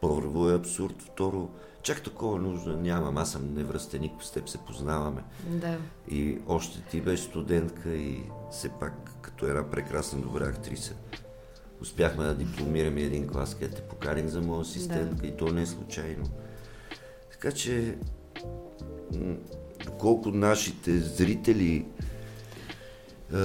Първо 0.00 0.50
е 0.50 0.54
абсурд, 0.54 1.02
второ, 1.02 1.50
чак 1.84 2.02
такова 2.02 2.38
нужда 2.38 2.76
нямам. 2.76 3.18
Аз 3.18 3.32
съм 3.32 3.54
невръстеник, 3.54 4.12
с 4.20 4.30
теб 4.30 4.48
се 4.48 4.58
познаваме. 4.58 5.22
Да. 5.46 5.78
И 6.10 6.38
още 6.46 6.80
ти 6.80 7.00
беше 7.00 7.22
студентка 7.22 7.94
и 7.94 8.22
все 8.50 8.68
пак 8.68 9.10
като 9.20 9.46
една 9.46 9.70
прекрасна 9.70 10.20
добра 10.20 10.44
актриса. 10.44 10.94
Успяхме 11.80 12.24
да 12.24 12.34
дипломираме 12.34 13.00
един 13.00 13.28
клас, 13.28 13.54
където 13.54 13.76
те 13.76 13.82
покарих 13.82 14.26
за 14.26 14.40
моя 14.40 14.60
асистентка 14.60 15.14
да. 15.22 15.26
и 15.26 15.36
то 15.36 15.52
не 15.52 15.62
е 15.62 15.66
случайно. 15.66 16.24
Така 17.32 17.52
че, 17.52 17.98
колко 19.98 20.30
нашите 20.30 20.98
зрители 20.98 21.86
е, 23.34 23.38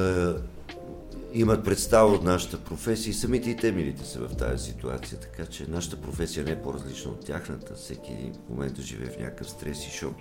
имат 1.34 1.66
представа 1.66 2.14
от 2.14 2.24
нашата 2.24 2.64
професия 2.64 3.12
и 3.12 3.14
самите 3.14 3.50
и 3.50 3.56
те 3.56 3.72
милите 3.72 4.06
са 4.06 4.20
в 4.20 4.36
тази 4.36 4.72
ситуация, 4.72 5.20
така 5.20 5.46
че 5.46 5.70
нашата 5.70 6.02
професия 6.02 6.46
не 6.46 6.52
е 6.52 6.62
по-различна 6.62 7.12
от 7.12 7.26
тяхната. 7.26 7.74
Всеки 7.74 8.32
в 8.46 8.50
момента 8.50 8.82
живее 8.82 9.10
в 9.10 9.20
някакъв 9.20 9.50
стрес 9.50 9.88
и 9.88 9.92
шок. 9.92 10.16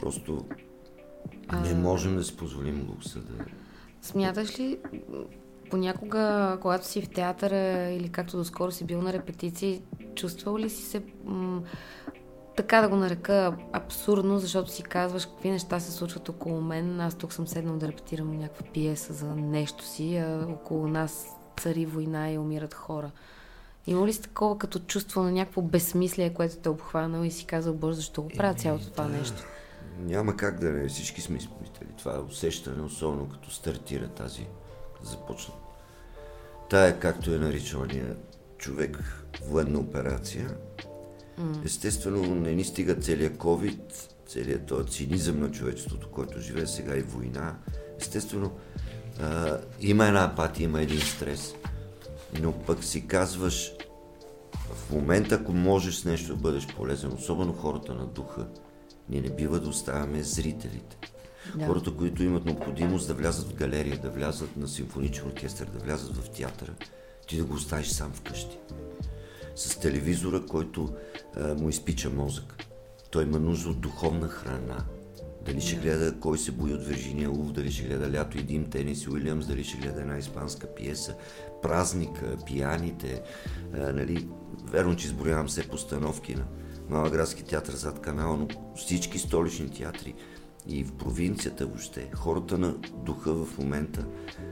Просто 0.00 0.46
не 1.62 1.74
можем 1.74 2.16
да 2.16 2.24
си 2.24 2.36
позволим 2.36 2.86
лукса 2.90 3.18
да... 3.18 3.44
Смяташ 4.02 4.58
ли 4.58 4.78
понякога, 5.70 6.58
когато 6.62 6.86
си 6.86 7.02
в 7.02 7.08
театъра 7.08 7.90
или 7.90 8.08
както 8.08 8.36
доскоро 8.36 8.72
си 8.72 8.84
бил 8.84 9.02
на 9.02 9.12
репетиции, 9.12 9.82
чувствал 10.14 10.58
ли 10.58 10.70
си 10.70 10.82
се 10.82 11.02
м- 11.24 11.62
така 12.56 12.80
да 12.80 12.88
го 12.88 12.96
нарека 12.96 13.56
абсурдно, 13.72 14.38
защото 14.38 14.70
си 14.70 14.82
казваш 14.82 15.26
какви 15.26 15.50
неща 15.50 15.80
се 15.80 15.92
случват 15.92 16.28
около 16.28 16.60
мен. 16.60 17.00
Аз 17.00 17.14
тук 17.14 17.32
съм 17.32 17.46
седнал 17.46 17.76
да 17.76 17.88
репетирам 17.88 18.38
някаква 18.38 18.66
пиеса 18.72 19.12
за 19.12 19.26
нещо 19.34 19.84
си, 19.84 20.16
а 20.16 20.46
около 20.50 20.88
нас 20.88 21.26
цари 21.60 21.86
война 21.86 22.30
и 22.30 22.38
умират 22.38 22.74
хора. 22.74 23.10
Има 23.86 24.06
ли 24.06 24.12
си 24.12 24.22
такова 24.22 24.58
като 24.58 24.78
чувство 24.78 25.22
на 25.22 25.32
някакво 25.32 25.62
безсмислие, 25.62 26.34
което 26.34 26.56
те 26.56 26.68
е 26.68 26.72
обхванало 26.72 27.24
и 27.24 27.30
си 27.30 27.44
казал, 27.46 27.74
Боже, 27.74 27.96
защо 27.96 28.22
го 28.22 28.28
правя 28.28 28.54
цялото 28.54 28.90
това 28.90 29.04
да, 29.04 29.10
нещо? 29.10 29.44
Няма 29.98 30.36
как 30.36 30.60
да 30.60 30.70
не. 30.70 30.88
Всички 30.88 31.20
сме 31.20 31.36
изпитали. 31.36 31.88
Това 31.98 32.14
е 32.14 32.18
усещане, 32.18 32.82
особено 32.82 33.28
като 33.28 33.50
стартира 33.50 34.08
тази, 34.08 34.46
започна. 35.02 35.54
Тая, 36.70 37.00
както 37.00 37.34
е 37.34 37.38
наричания 37.38 38.16
човек, 38.58 39.24
военна 39.46 39.78
операция, 39.78 40.56
Mm. 41.40 41.64
Естествено, 41.64 42.34
не 42.34 42.52
ни 42.52 42.64
стига 42.64 42.94
целият 42.94 43.36
COVID, 43.36 43.78
целият 44.26 44.66
този 44.66 44.88
цинизъм 44.88 45.40
на 45.40 45.50
човечеството, 45.50 46.08
който 46.10 46.40
живее 46.40 46.66
сега 46.66 46.96
и 46.96 47.02
война. 47.02 47.56
Естествено, 48.00 48.52
а, 49.20 49.58
има 49.80 50.06
една 50.06 50.24
апатия, 50.24 50.64
има 50.64 50.82
един 50.82 51.00
стрес. 51.00 51.54
Но 52.40 52.52
пък 52.52 52.84
си 52.84 53.06
казваш, 53.06 53.72
в 54.74 54.90
момента, 54.90 55.34
ако 55.34 55.52
можеш 55.52 55.94
с 55.94 56.04
нещо 56.04 56.28
да 56.28 56.42
бъдеш 56.42 56.66
полезен, 56.66 57.12
особено 57.12 57.52
хората 57.52 57.94
на 57.94 58.06
духа, 58.06 58.46
ние 59.08 59.20
не 59.20 59.30
бива 59.30 59.60
да 59.60 59.68
оставяме 59.68 60.22
зрителите. 60.22 60.96
Да. 61.56 61.66
Хората, 61.66 61.94
които 61.94 62.22
имат 62.22 62.44
необходимост 62.44 63.08
да 63.08 63.14
влязат 63.14 63.48
в 63.48 63.54
галерия, 63.54 63.98
да 63.98 64.10
влязат 64.10 64.56
на 64.56 64.68
симфоничен 64.68 65.26
оркестър, 65.26 65.66
да 65.66 65.78
влязат 65.78 66.16
в 66.16 66.30
театъра, 66.30 66.74
ти 67.28 67.36
да 67.36 67.44
го 67.44 67.54
оставиш 67.54 67.88
сам 67.88 68.12
вкъщи 68.12 68.58
с 69.56 69.76
телевизора, 69.76 70.46
който 70.46 70.88
му 71.58 71.68
изпича 71.68 72.10
мозък. 72.10 72.64
той 73.10 73.22
има 73.22 73.38
нужда 73.38 73.70
от 73.70 73.80
духовна 73.80 74.28
храна. 74.28 74.84
Дали 75.46 75.60
ще 75.60 75.76
гледа 75.76 76.14
Кой 76.20 76.38
се 76.38 76.52
бои 76.52 76.74
от 76.74 76.86
Вирджиния 76.86 77.28
Лув, 77.28 77.52
дали 77.52 77.70
ще 77.70 77.84
гледа 77.84 78.12
Лято 78.12 78.38
и 78.38 78.42
Дим, 78.42 78.70
Тенис 78.70 79.08
Уилямс, 79.08 79.46
дали 79.46 79.64
ще 79.64 79.78
гледа 79.78 80.00
една 80.00 80.18
испанска 80.18 80.74
пиеса, 80.74 81.14
празника, 81.62 82.36
пияните, 82.46 83.22
а, 83.74 83.92
нали, 83.92 84.28
верно, 84.64 84.96
че 84.96 85.06
изброявам 85.06 85.46
все 85.46 85.68
постановки 85.68 86.34
на 86.34 86.44
Малоградски 86.88 87.44
театър 87.44 87.74
зад 87.74 88.00
канала, 88.00 88.36
но 88.36 88.48
всички 88.76 89.18
столични 89.18 89.70
театри 89.70 90.14
и 90.66 90.84
в 90.84 90.92
провинцията 90.92 91.66
въобще, 91.66 92.10
хората 92.14 92.58
на 92.58 92.74
духа 93.04 93.32
в 93.32 93.58
момента 93.58 94.06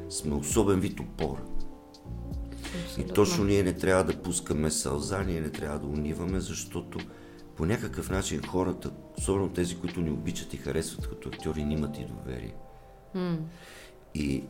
сме 0.08 0.34
особен 0.34 0.80
вид 0.80 1.00
опора. 1.00 1.42
И 2.99 3.04
точно 3.04 3.44
ние 3.44 3.62
не 3.62 3.72
трябва 3.72 4.04
да 4.04 4.22
пускаме 4.22 4.70
сълза, 4.70 5.22
ние 5.22 5.40
не 5.40 5.50
трябва 5.50 5.78
да 5.78 5.87
униваме, 5.87 6.40
защото 6.40 6.99
по 7.56 7.66
някакъв 7.66 8.11
начин 8.11 8.42
хората, 8.42 8.90
особено 9.18 9.49
тези, 9.49 9.78
които 9.78 10.00
ни 10.00 10.11
обичат 10.11 10.54
и 10.54 10.56
харесват 10.56 11.08
като 11.08 11.28
актьори, 11.28 11.61
имат 11.61 11.99
и 11.99 12.04
доверие. 12.04 12.54
Mm. 13.16 13.38
И 14.14 14.44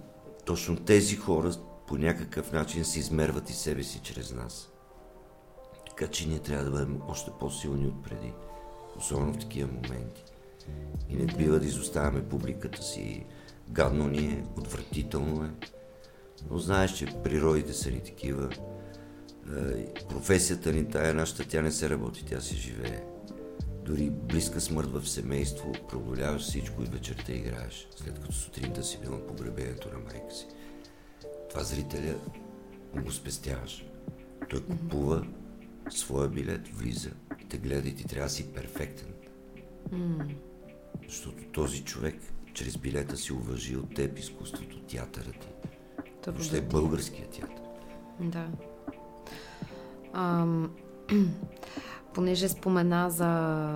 точно 0.45 0.77
тези 0.77 1.17
хора 1.17 1.53
по 1.87 1.99
някакъв 1.99 2.53
начин 2.53 2.85
се 2.85 2.99
измерват 2.99 3.51
и 3.51 3.53
себе 3.53 3.83
си 3.83 4.01
чрез 4.03 4.33
нас. 4.33 4.69
Така 5.89 6.07
че 6.07 6.29
ние 6.29 6.39
трябва 6.39 6.65
да 6.65 6.71
бъдем 6.71 7.01
още 7.09 7.31
по-силни 7.41 7.87
от 7.87 8.03
преди, 8.03 8.33
особено 8.99 9.33
в 9.33 9.39
такива 9.39 9.73
моменти. 9.73 10.25
И 11.09 11.17
не 11.17 11.27
бива 11.27 11.59
да 11.59 11.67
изоставяме 11.67 12.29
публиката 12.29 12.83
си. 12.83 13.27
Гадно 13.69 14.09
ни 14.09 14.27
е, 14.27 14.45
отвратително 14.57 15.45
е. 15.45 15.51
Но 16.51 16.59
знаеш, 16.59 16.93
че 16.93 17.07
природите 17.25 17.73
са 17.73 17.91
ни 17.91 18.01
такива. 18.01 18.51
Професията 20.09 20.73
ни, 20.73 20.89
тая 20.89 21.15
нашата, 21.15 21.49
тя 21.49 21.63
не 21.63 21.71
се 21.73 21.91
работи, 21.91 22.25
тя 22.25 22.41
се 22.41 22.57
живее. 22.57 23.05
Дори 23.85 24.11
близка 24.11 24.61
смърт 24.61 24.89
в 24.89 25.09
семейство, 25.09 25.73
преодоляваш 25.89 26.43
всичко 26.43 26.83
и 26.83 26.87
вечерта 26.87 27.33
играеш, 27.33 27.89
след 27.97 28.15
като 28.15 28.33
сутринта 28.33 28.85
си 28.85 28.99
бил 29.01 29.11
на 29.11 29.27
погребението 29.27 29.89
на 29.89 29.99
майка 29.99 30.35
си. 30.35 30.47
Това 31.51 31.63
зрителя 31.63 32.15
го 32.97 33.13
спестяваш. 33.13 33.87
Той 34.51 34.65
купува 34.65 35.27
своя 35.91 36.29
билет, 36.29 36.69
влиза 36.69 37.11
и 37.41 37.49
те 37.49 37.59
гледа 37.59 37.89
и 37.89 37.95
ти 37.95 38.05
трябва 38.05 38.27
да 38.27 38.33
си 38.35 38.53
перфектен. 38.53 39.09
Защото 41.09 41.45
този 41.53 41.85
човек 41.85 42.15
чрез 42.55 42.77
билета 42.77 43.17
си 43.17 43.33
уважи 43.33 43.77
от 43.77 43.95
теб 43.95 44.19
изкуството, 44.19 44.81
театъра 44.81 45.33
ти. 45.33 45.49
Въобще 46.27 46.59
е 46.59 46.61
българския 46.61 47.27
театър. 47.27 47.63
Да. 48.21 48.47
Ам, 50.13 50.71
понеже 52.15 52.49
спомена 52.49 53.11
за 53.11 53.73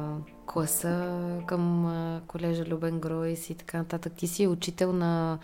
класа 0.46 1.18
към 1.46 1.86
колежа 2.26 2.64
Любен 2.64 3.00
Гройс 3.00 3.50
и 3.50 3.54
така 3.54 3.78
нататък, 3.78 4.12
ти 4.12 4.26
си 4.26 4.46
учител 4.46 4.92
на 4.92 5.38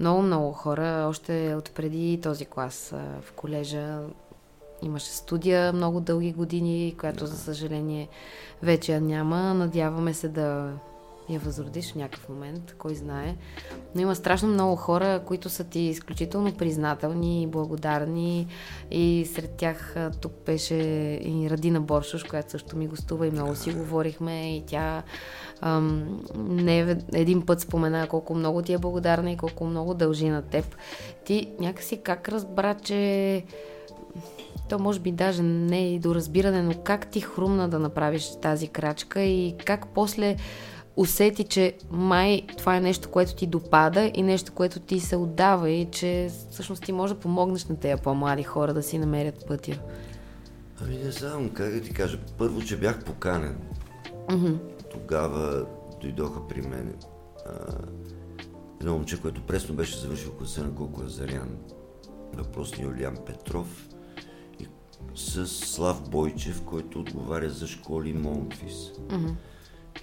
много-много 0.00 0.52
хора, 0.52 1.06
още 1.08 1.54
от 1.54 1.70
преди 1.70 2.20
този 2.22 2.46
клас 2.46 2.94
в 3.22 3.32
колежа. 3.32 4.00
Имаше 4.82 5.10
студия 5.10 5.72
много 5.72 6.00
дълги 6.00 6.32
години, 6.32 6.94
която 7.00 7.26
за 7.26 7.36
съжаление 7.38 8.08
вече 8.62 9.00
няма. 9.00 9.54
Надяваме 9.54 10.14
се 10.14 10.28
да 10.28 10.72
я 11.28 11.40
възродиш 11.40 11.92
в 11.92 11.94
някакъв 11.94 12.28
момент, 12.28 12.74
кой 12.78 12.94
знае. 12.94 13.36
Но 13.94 14.00
има 14.00 14.14
страшно 14.14 14.48
много 14.48 14.76
хора, 14.76 15.22
които 15.26 15.48
са 15.48 15.64
ти 15.64 15.80
изключително 15.80 16.54
признателни 16.54 17.42
и 17.42 17.46
благодарни. 17.46 18.46
И 18.90 19.28
сред 19.34 19.50
тях 19.50 19.96
тук 20.20 20.32
беше 20.46 20.74
и 21.24 21.48
Радина 21.50 21.80
Боршош, 21.80 22.24
която 22.24 22.50
също 22.50 22.76
ми 22.76 22.86
гостува 22.86 23.26
и 23.26 23.30
много 23.30 23.54
си 23.54 23.72
говорихме. 23.72 24.56
И 24.56 24.62
тя 24.66 25.02
ам, 25.60 26.20
не 26.36 26.96
един 27.12 27.46
път 27.46 27.60
спомена 27.60 28.06
колко 28.08 28.34
много 28.34 28.62
ти 28.62 28.72
е 28.72 28.78
благодарна 28.78 29.30
и 29.30 29.36
колко 29.36 29.64
много 29.64 29.94
дължи 29.94 30.28
на 30.28 30.42
теб. 30.42 30.76
Ти 31.24 31.48
някакси 31.60 31.96
как 31.96 32.28
разбра, 32.28 32.74
че 32.74 33.44
то 34.68 34.78
може 34.78 35.00
би 35.00 35.12
даже 35.12 35.42
не 35.42 35.78
е 35.78 35.94
и 35.94 35.98
до 35.98 36.14
разбиране, 36.14 36.62
но 36.62 36.74
как 36.84 37.06
ти 37.06 37.20
хрумна 37.20 37.68
да 37.68 37.78
направиш 37.78 38.30
тази 38.42 38.68
крачка 38.68 39.20
и 39.20 39.54
как 39.64 39.86
после 39.94 40.36
усети, 40.96 41.44
че 41.44 41.76
май 41.90 42.46
това 42.58 42.76
е 42.76 42.80
нещо, 42.80 43.10
което 43.10 43.34
ти 43.34 43.46
допада 43.46 44.10
и 44.14 44.22
нещо, 44.22 44.52
което 44.52 44.80
ти 44.80 45.00
се 45.00 45.16
отдава 45.16 45.70
и 45.70 45.90
че 45.90 46.30
всъщност 46.50 46.84
ти 46.84 46.92
може 46.92 47.14
да 47.14 47.20
помогнеш 47.20 47.64
на 47.64 47.76
тези 47.76 48.02
по-млади 48.02 48.42
хора 48.42 48.74
да 48.74 48.82
си 48.82 48.98
намерят 48.98 49.46
пътя? 49.48 49.78
Ами 50.82 50.96
не 50.96 51.10
знам, 51.10 51.50
как 51.50 51.72
да 51.74 51.80
ти 51.80 51.92
кажа. 51.92 52.18
Първо, 52.38 52.62
че 52.62 52.76
бях 52.76 53.04
поканен. 53.04 53.58
Mm-hmm. 54.28 54.58
Тогава 54.92 55.66
дойдоха 56.00 56.48
при 56.48 56.62
мен 56.62 56.94
а, 57.46 57.50
едно 58.80 58.92
момче, 58.92 59.20
което 59.20 59.46
пресно 59.46 59.74
беше 59.74 59.98
завършил 59.98 60.32
класа 60.32 60.62
на 60.62 60.74
Коко 60.74 61.02
Азарян, 61.02 61.48
въпросния 62.34 62.86
Юлиан 62.86 63.16
Петров 63.26 63.88
и 64.60 64.66
с 65.14 65.46
Слав 65.46 66.10
Бойчев, 66.10 66.62
който 66.62 67.00
отговаря 67.00 67.50
за 67.50 67.66
школи 67.66 68.12
Монфис. 68.12 68.74
Mm-hmm. 68.74 69.32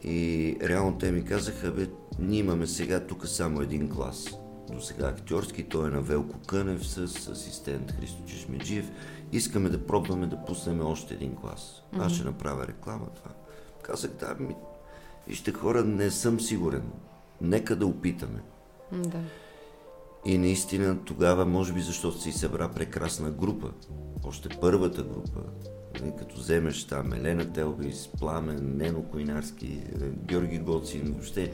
И 0.04 0.58
реално 0.64 0.98
те 0.98 1.12
ми 1.12 1.26
казаха, 1.26 1.72
бе, 1.72 1.88
ние 2.20 2.40
имаме 2.40 2.68
сега 2.68 3.00
тук 3.00 3.28
само 3.28 3.62
един 3.62 3.90
клас. 3.90 4.38
До 4.72 4.82
сега 4.82 5.08
актьорски, 5.08 5.64
той 5.64 5.88
е 5.88 5.92
на 5.92 6.02
Велко 6.02 6.40
Кънев 6.48 6.88
с 6.88 6.98
асистент 7.32 7.92
Христо 7.92 8.26
Чешмеджиев. 8.26 8.92
Искаме 9.32 9.70
да 9.70 9.86
пробваме 9.86 10.28
да 10.28 10.46
пуснем 10.46 10.86
още 10.86 11.14
един 11.14 11.36
клас. 11.36 11.84
Mm-hmm. 11.94 12.06
Аз 12.06 12.12
ще 12.12 12.24
направя 12.24 12.68
реклама 12.68 13.06
това. 13.16 13.32
Казах, 13.84 14.12
да, 14.12 14.36
ми, 14.40 14.56
вижте 15.28 15.52
хора, 15.52 15.84
не 15.84 16.12
съм 16.12 16.40
сигурен. 16.40 16.84
Нека 17.42 17.76
да 17.76 17.86
опитаме. 17.86 18.42
Да. 18.92 19.20
И 20.26 20.38
наистина 20.38 20.98
тогава, 21.06 21.46
може 21.46 21.74
би 21.74 21.82
защото 21.82 22.22
се 22.22 22.32
събра 22.32 22.70
прекрасна 22.70 23.32
група, 23.32 23.72
още 24.24 24.50
първата 24.62 25.04
група, 25.04 25.42
като 26.20 26.36
вземеш 26.36 26.84
там 26.84 27.14
Елена 27.14 27.54
Телбис, 27.54 28.10
Пламен, 28.20 28.78
Нено 28.78 29.04
Койнарски, 29.04 29.66
е, 29.66 30.06
Георги 30.26 30.60
Гоцин, 30.60 31.12
въобще 31.12 31.44
е, 31.44 31.52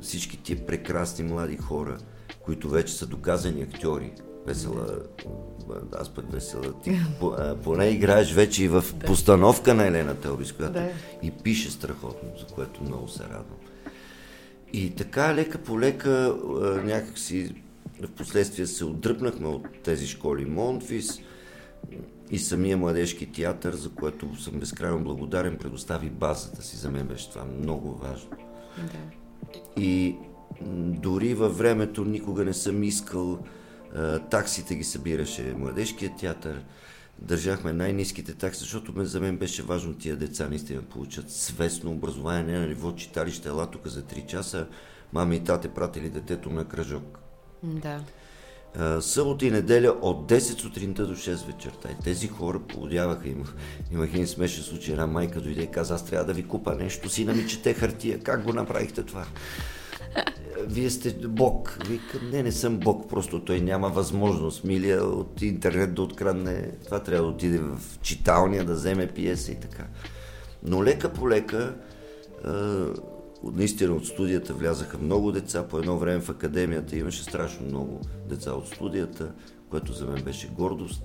всички 0.00 0.42
тия 0.42 0.66
прекрасни 0.66 1.24
млади 1.24 1.56
хора, 1.56 1.98
които 2.40 2.68
вече 2.68 2.94
са 2.94 3.06
доказани 3.06 3.62
актьори. 3.62 4.12
Весела, 4.46 4.98
аз 5.92 6.08
пък 6.08 6.32
весела, 6.32 6.80
ти 6.84 7.00
поне 7.64 7.88
играеш 7.88 8.32
вече 8.32 8.64
и 8.64 8.68
в 8.68 8.84
постановка 9.06 9.74
на 9.74 9.86
Елена 9.86 10.14
Телбис, 10.14 10.52
която 10.52 10.72
да. 10.72 10.90
и 11.22 11.30
пише 11.30 11.70
страхотно, 11.70 12.28
за 12.38 12.54
което 12.54 12.82
много 12.82 13.08
се 13.08 13.22
радвам. 13.22 13.58
И 14.72 14.90
така 14.90 15.34
лека 15.34 15.58
по 15.58 15.80
лека 15.80 16.36
някакси 16.84 17.54
в 18.02 18.08
последствие 18.08 18.66
се 18.66 18.84
отдръпнахме 18.84 19.48
от 19.48 19.66
тези 19.84 20.06
школи 20.06 20.44
Монфис, 20.44 21.20
и 22.30 22.38
самия 22.38 22.76
младежки 22.76 23.32
театър, 23.32 23.74
за 23.74 23.90
което 23.90 24.36
съм 24.36 24.60
безкрайно 24.60 25.04
благодарен, 25.04 25.58
предостави 25.58 26.10
базата 26.10 26.62
си. 26.62 26.76
За 26.76 26.90
мен 26.90 27.06
беше 27.06 27.30
това 27.30 27.44
много 27.44 27.94
важно. 27.94 28.30
Да. 28.78 28.98
И 29.82 30.16
дори 31.02 31.34
във 31.34 31.58
времето 31.58 32.04
никога 32.04 32.44
не 32.44 32.54
съм 32.54 32.82
искал, 32.82 33.38
таксите 34.30 34.74
ги 34.74 34.84
събираше 34.84 35.54
младежкият 35.58 36.16
театър, 36.16 36.64
държахме 37.18 37.72
най-низките 37.72 38.34
такси, 38.34 38.60
защото 38.60 39.04
за 39.04 39.20
мен 39.20 39.36
беше 39.36 39.62
важно 39.62 39.94
тия 39.94 40.16
деца 40.16 40.48
наистина 40.48 40.82
получат 40.82 41.30
свестно 41.30 41.90
образование, 41.90 42.42
не 42.42 42.58
на 42.58 42.66
ниво 42.66 42.92
читалище, 42.92 43.48
ела 43.48 43.70
тук 43.70 43.86
за 43.86 44.02
3 44.02 44.26
часа, 44.26 44.66
мама 45.12 45.34
и 45.34 45.44
тате 45.44 45.68
пратили 45.68 46.10
детето 46.10 46.50
на 46.50 46.64
кръжок. 46.64 47.18
Да 47.62 48.00
събота 49.00 49.46
и 49.46 49.50
неделя 49.50 49.96
от 50.02 50.30
10 50.30 50.38
сутринта 50.38 51.06
до 51.06 51.14
6 51.14 51.46
вечерта. 51.46 51.88
И 51.90 52.04
тези 52.04 52.28
хора 52.28 52.60
полудяваха. 52.60 53.28
Имах, 53.28 53.54
имах 53.92 54.08
един 54.08 54.26
смешен 54.26 54.64
случай. 54.64 54.92
Една 54.92 55.06
майка 55.06 55.40
дойде 55.40 55.62
и 55.62 55.70
каза, 55.70 55.94
аз 55.94 56.06
трябва 56.06 56.26
да 56.26 56.32
ви 56.32 56.42
купа 56.42 56.74
нещо. 56.74 57.08
Сина 57.08 57.34
ми 57.34 57.46
чете 57.46 57.74
хартия. 57.74 58.20
Как 58.20 58.44
го 58.44 58.52
направихте 58.52 59.02
това? 59.02 59.24
Вие 60.66 60.90
сте 60.90 61.10
Бог. 61.10 61.78
Вика, 61.88 62.18
не, 62.32 62.42
не 62.42 62.52
съм 62.52 62.78
Бог, 62.78 63.08
просто 63.08 63.44
той 63.44 63.60
няма 63.60 63.88
възможност. 63.88 64.64
Милия 64.64 65.04
от 65.04 65.42
интернет 65.42 65.94
да 65.94 66.02
открадне. 66.02 66.70
Това 66.84 67.02
трябва 67.02 67.26
да 67.26 67.32
отиде 67.32 67.58
в 67.58 67.78
читалния, 68.02 68.64
да 68.64 68.74
вземе 68.74 69.06
пиеса 69.06 69.52
и 69.52 69.60
така. 69.60 69.84
Но 70.62 70.84
лека 70.84 71.12
по 71.12 71.28
лека 71.28 71.74
наистина 73.42 73.94
от 73.94 74.06
студията 74.06 74.54
влязаха 74.54 74.98
много 74.98 75.32
деца. 75.32 75.68
По 75.68 75.78
едно 75.78 75.98
време 75.98 76.20
в 76.20 76.28
академията 76.28 76.96
имаше 76.96 77.22
страшно 77.22 77.66
много 77.66 78.00
деца 78.28 78.52
от 78.52 78.68
студията, 78.68 79.32
което 79.70 79.92
за 79.92 80.06
мен 80.06 80.24
беше 80.24 80.48
гордост. 80.48 81.02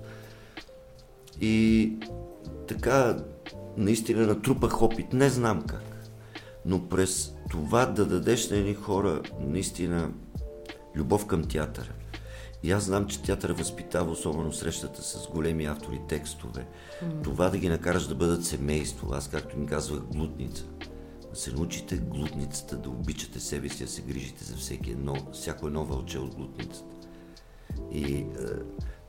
И 1.40 1.92
така, 2.68 3.16
наистина 3.76 4.26
натрупах 4.26 4.82
опит. 4.82 5.12
Не 5.12 5.28
знам 5.28 5.62
как. 5.62 6.10
Но 6.66 6.88
през 6.88 7.34
това 7.50 7.86
да 7.86 8.06
дадеш 8.06 8.50
на 8.50 8.56
едни 8.56 8.74
хора 8.74 9.22
наистина 9.40 10.10
любов 10.96 11.26
към 11.26 11.44
театъра. 11.44 11.92
И 12.62 12.72
аз 12.72 12.84
знам, 12.84 13.06
че 13.06 13.22
театър 13.22 13.52
възпитава 13.52 14.10
особено 14.10 14.52
срещата 14.52 15.02
с 15.02 15.28
големи 15.28 15.64
автори 15.64 16.00
текстове. 16.08 16.66
Mm. 17.04 17.22
Това 17.24 17.48
да 17.48 17.58
ги 17.58 17.68
накараш 17.68 18.06
да 18.06 18.14
бъдат 18.14 18.44
семейство. 18.44 19.08
Аз, 19.12 19.28
както 19.28 19.58
ми 19.58 19.66
казвах, 19.66 20.00
блудница 20.00 20.64
Да 21.34 21.40
се 21.40 21.52
научите 21.52 21.96
глутницата, 21.96 22.76
да 22.76 22.88
обичате 22.88 23.40
себе 23.40 23.68
си, 23.68 23.84
да 23.84 23.90
се 23.90 24.02
грижите 24.02 24.44
за 24.44 24.56
всеки 24.56 24.90
едно, 24.90 25.16
всяко 25.32 25.66
едно 25.66 25.84
вълче 25.84 26.18
от 26.18 26.34
глутницата. 26.34 26.96
И 27.92 28.14
е, 28.14 28.26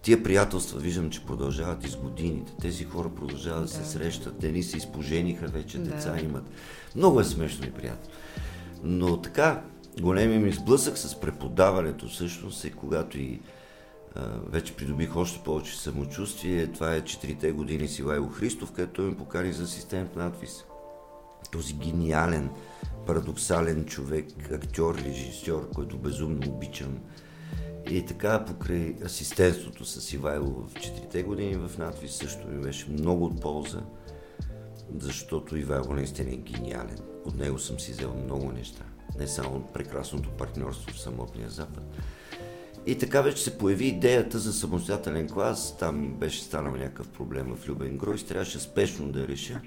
тия 0.02 0.24
приятелства 0.24 0.80
виждам, 0.80 1.10
че 1.10 1.26
продължават 1.26 1.86
и 1.86 1.90
с 1.90 1.96
годините. 1.96 2.54
Тези 2.62 2.84
хора 2.84 3.10
продължават 3.10 3.60
да, 3.60 3.68
да 3.68 3.74
се 3.74 3.86
срещат, 3.86 4.40
те 4.40 4.52
ни 4.52 4.64
се 4.64 4.78
изпожениха 4.78 5.48
вече, 5.48 5.78
да. 5.78 5.84
деца 5.84 6.20
имат. 6.20 6.50
Много 6.96 7.20
е 7.20 7.24
смешно 7.24 7.66
и 7.66 7.72
приятно. 7.72 8.12
Но 8.84 9.22
така, 9.22 9.64
големия 10.02 10.40
ми 10.40 10.52
сблъсък 10.52 10.98
с 10.98 11.20
преподаването 11.20 12.08
всъщност 12.08 12.66
е 12.66 12.72
когато 12.72 13.20
и 13.20 13.42
а, 14.16 14.22
вече 14.48 14.76
придобих 14.76 15.16
още 15.16 15.44
повече 15.44 15.80
самочувствие. 15.80 16.68
Това 16.68 16.96
е 16.96 17.04
четирите 17.04 17.52
години 17.52 17.88
с 17.88 18.00
Ивайло 18.00 18.28
Христов, 18.28 18.72
където 18.72 19.02
ми 19.02 19.18
покани 19.18 19.54
за 19.54 19.64
асистент 19.64 20.16
надвис. 20.16 20.64
Този 21.56 21.74
гениален, 21.74 22.50
парадоксален 23.06 23.86
човек, 23.86 24.26
актьор, 24.52 24.96
режисьор, 24.96 25.70
който 25.76 25.98
безумно 25.98 26.50
обичам. 26.50 26.98
И 27.90 28.06
така 28.06 28.46
покрай 28.46 28.96
асистентството 29.06 29.86
с 29.86 30.14
Ивайло 30.14 30.68
в 30.68 30.82
четирите 30.82 31.24
години 31.24 31.56
в 31.56 31.78
надвис 31.78 32.16
също 32.16 32.48
ми 32.48 32.62
беше 32.62 32.90
много 32.90 33.26
от 33.26 33.42
полза, 33.42 33.82
защото 35.00 35.58
Ивайло 35.58 35.94
наистина 35.94 36.32
е 36.32 36.38
гениален. 36.38 37.00
От 37.26 37.36
него 37.36 37.60
съм 37.60 37.80
си 37.80 37.92
взел 37.92 38.16
много 38.26 38.52
неща 38.52 38.86
не 39.20 39.28
само 39.28 39.56
от 39.56 39.74
прекрасното 39.74 40.30
партньорство 40.30 40.94
в 40.94 41.00
самотния 41.00 41.50
Запад. 41.50 41.84
И 42.86 42.98
така 42.98 43.22
вече 43.22 43.44
се 43.44 43.58
появи 43.58 43.86
идеята 43.86 44.40
за 44.40 44.54
самостоятелен 44.54 45.30
клас. 45.30 45.78
Там 45.78 46.14
беше 46.14 46.42
станал 46.42 46.76
някакъв 46.76 47.10
проблем 47.10 47.56
в 47.56 47.70
Любен 47.70 47.98
Гройс. 47.98 48.24
Трябваше 48.24 48.60
спешно 48.60 49.12
да 49.12 49.28
реша. 49.28 49.62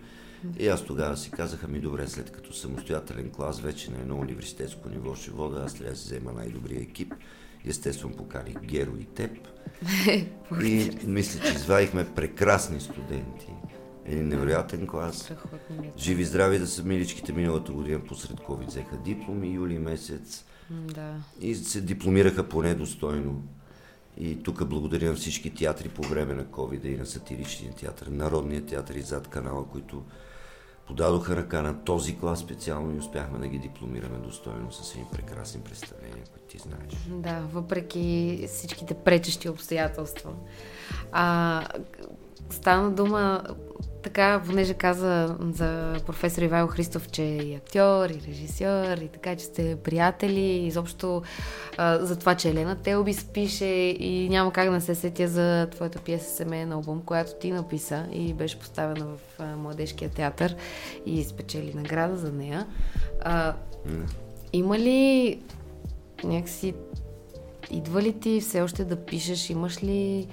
И 0.59 0.69
аз 0.69 0.85
тогава 0.85 1.17
си 1.17 1.31
казаха 1.31 1.69
ми, 1.69 1.81
добре, 1.81 2.07
след 2.07 2.31
като 2.31 2.53
самостоятелен 2.53 3.31
клас, 3.31 3.61
вече 3.61 3.91
на 3.91 3.99
едно 3.99 4.17
университетско 4.17 4.89
ниво 4.89 5.15
ще 5.15 5.31
вода, 5.31 5.63
аз 5.65 5.75
да 5.75 5.97
си 5.97 6.05
взема 6.05 6.33
най-добрия 6.33 6.81
екип. 6.81 7.15
Естествено 7.65 8.17
покани 8.17 8.57
Геро 8.65 8.97
и 9.01 9.05
теб. 9.05 9.31
и 10.63 10.91
мисля, 11.05 11.41
че 11.41 11.53
извадихме 11.55 12.15
прекрасни 12.15 12.81
студенти 12.81 13.49
един 14.09 14.29
невероятен 14.29 14.87
клас. 14.87 15.33
Живи 15.99 16.25
здрави 16.25 16.59
да 16.59 16.67
са 16.67 16.85
миличките 16.85 17.33
миналата 17.33 17.73
година 17.73 18.01
посред 18.09 18.37
COVID 18.37 18.67
взеха 18.67 18.97
дипломи 18.97 19.55
юли 19.55 19.79
месец. 19.79 20.45
Да. 20.71 21.15
И 21.41 21.55
се 21.55 21.81
дипломираха 21.81 22.49
поне 22.49 22.75
достойно. 22.75 23.43
И 24.21 24.43
тук 24.43 24.65
благодаря 24.65 25.11
на 25.11 25.15
всички 25.15 25.55
театри 25.55 25.89
по 25.89 26.03
време 26.03 26.35
на 26.35 26.45
COVID 26.45 26.85
и 26.85 26.97
на 26.97 27.07
сатиричния 27.07 27.73
театър, 27.73 28.07
Народния 28.07 28.67
театър 28.67 28.95
и 28.95 29.03
зад 29.03 29.29
канала, 29.29 29.67
които 29.67 30.03
подадоха 30.89 31.37
ръка 31.37 31.63
на 31.63 31.85
този 31.85 32.19
клас 32.19 32.39
специално 32.39 32.95
и 32.95 32.99
успяхме 32.99 33.39
да 33.39 33.49
ги 33.49 33.59
дипломираме 33.59 34.19
достойно 34.19 34.73
с 34.73 34.93
едни 34.93 35.07
прекрасни 35.13 35.61
представления, 35.61 36.25
които 36.33 36.47
ти 36.49 36.59
знаеш. 36.59 37.07
Да, 37.09 37.41
въпреки 37.53 38.45
всичките 38.49 38.95
пречещи 38.95 39.49
обстоятелства. 39.49 40.31
А, 41.13 41.63
стана 42.51 42.91
дума 42.91 43.43
така, 44.03 44.43
понеже 44.47 44.75
каза 44.75 45.37
за 45.53 45.97
професор 46.07 46.43
Ивайло 46.43 46.69
Христов, 46.69 47.09
че 47.09 47.25
е 47.25 47.57
актьор, 47.57 48.11
и 48.11 48.21
режисьор, 48.29 48.99
и 48.99 49.09
така, 49.09 49.37
че 49.37 49.45
сте 49.45 49.77
приятели, 49.77 50.67
изобщо 50.67 51.23
а, 51.77 51.99
за 51.99 52.19
това, 52.19 52.35
че 52.35 52.49
Елена 52.49 52.77
Телбис 52.77 53.25
пише 53.25 53.65
и 53.99 54.29
няма 54.29 54.53
как 54.53 54.65
да 54.65 54.71
не 54.71 54.81
се 54.81 54.95
сетя 54.95 55.29
за 55.29 55.69
твоята 55.71 55.99
пиеса 55.99 56.31
Семейен 56.31 56.73
албум, 56.73 57.03
която 57.03 57.35
ти 57.41 57.51
написа 57.51 58.07
и 58.13 58.35
беше 58.35 58.59
поставена 58.59 59.07
в 59.07 59.19
а, 59.39 59.57
Младежкия 59.57 60.11
театър 60.11 60.57
и 61.07 61.25
спечели 61.25 61.73
награда 61.75 62.17
за 62.17 62.33
нея. 62.33 62.67
А. 63.21 63.55
Има 64.53 64.79
ли 64.79 65.41
някакси 66.25 66.75
идва 67.71 68.03
ли 68.03 68.13
ти 68.13 68.41
все 68.41 68.61
още 68.61 68.85
да 68.85 68.97
пишеш? 68.97 69.51
Имаш 69.51 69.83
ли 69.83 70.27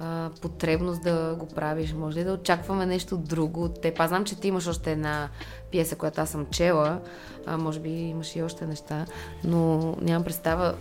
а, 0.00 0.30
потребност 0.40 1.02
да 1.02 1.36
го 1.38 1.46
правиш? 1.46 1.92
Може 1.92 2.18
ли 2.18 2.24
да 2.24 2.32
очакваме 2.32 2.86
нещо 2.86 3.16
друго 3.16 3.64
от 3.64 3.80
теб? 3.80 4.00
Аз 4.00 4.08
знам, 4.08 4.24
че 4.24 4.40
ти 4.40 4.48
имаш 4.48 4.66
още 4.66 4.92
една 4.92 5.28
пиеса, 5.70 5.96
която 5.96 6.20
аз 6.20 6.30
съм 6.30 6.46
чела. 6.50 7.00
А, 7.46 7.56
може 7.56 7.80
би 7.80 7.90
имаш 7.90 8.36
и 8.36 8.42
още 8.42 8.66
неща, 8.66 9.06
но 9.44 9.78
нямам 10.02 10.24
представа. 10.24 10.74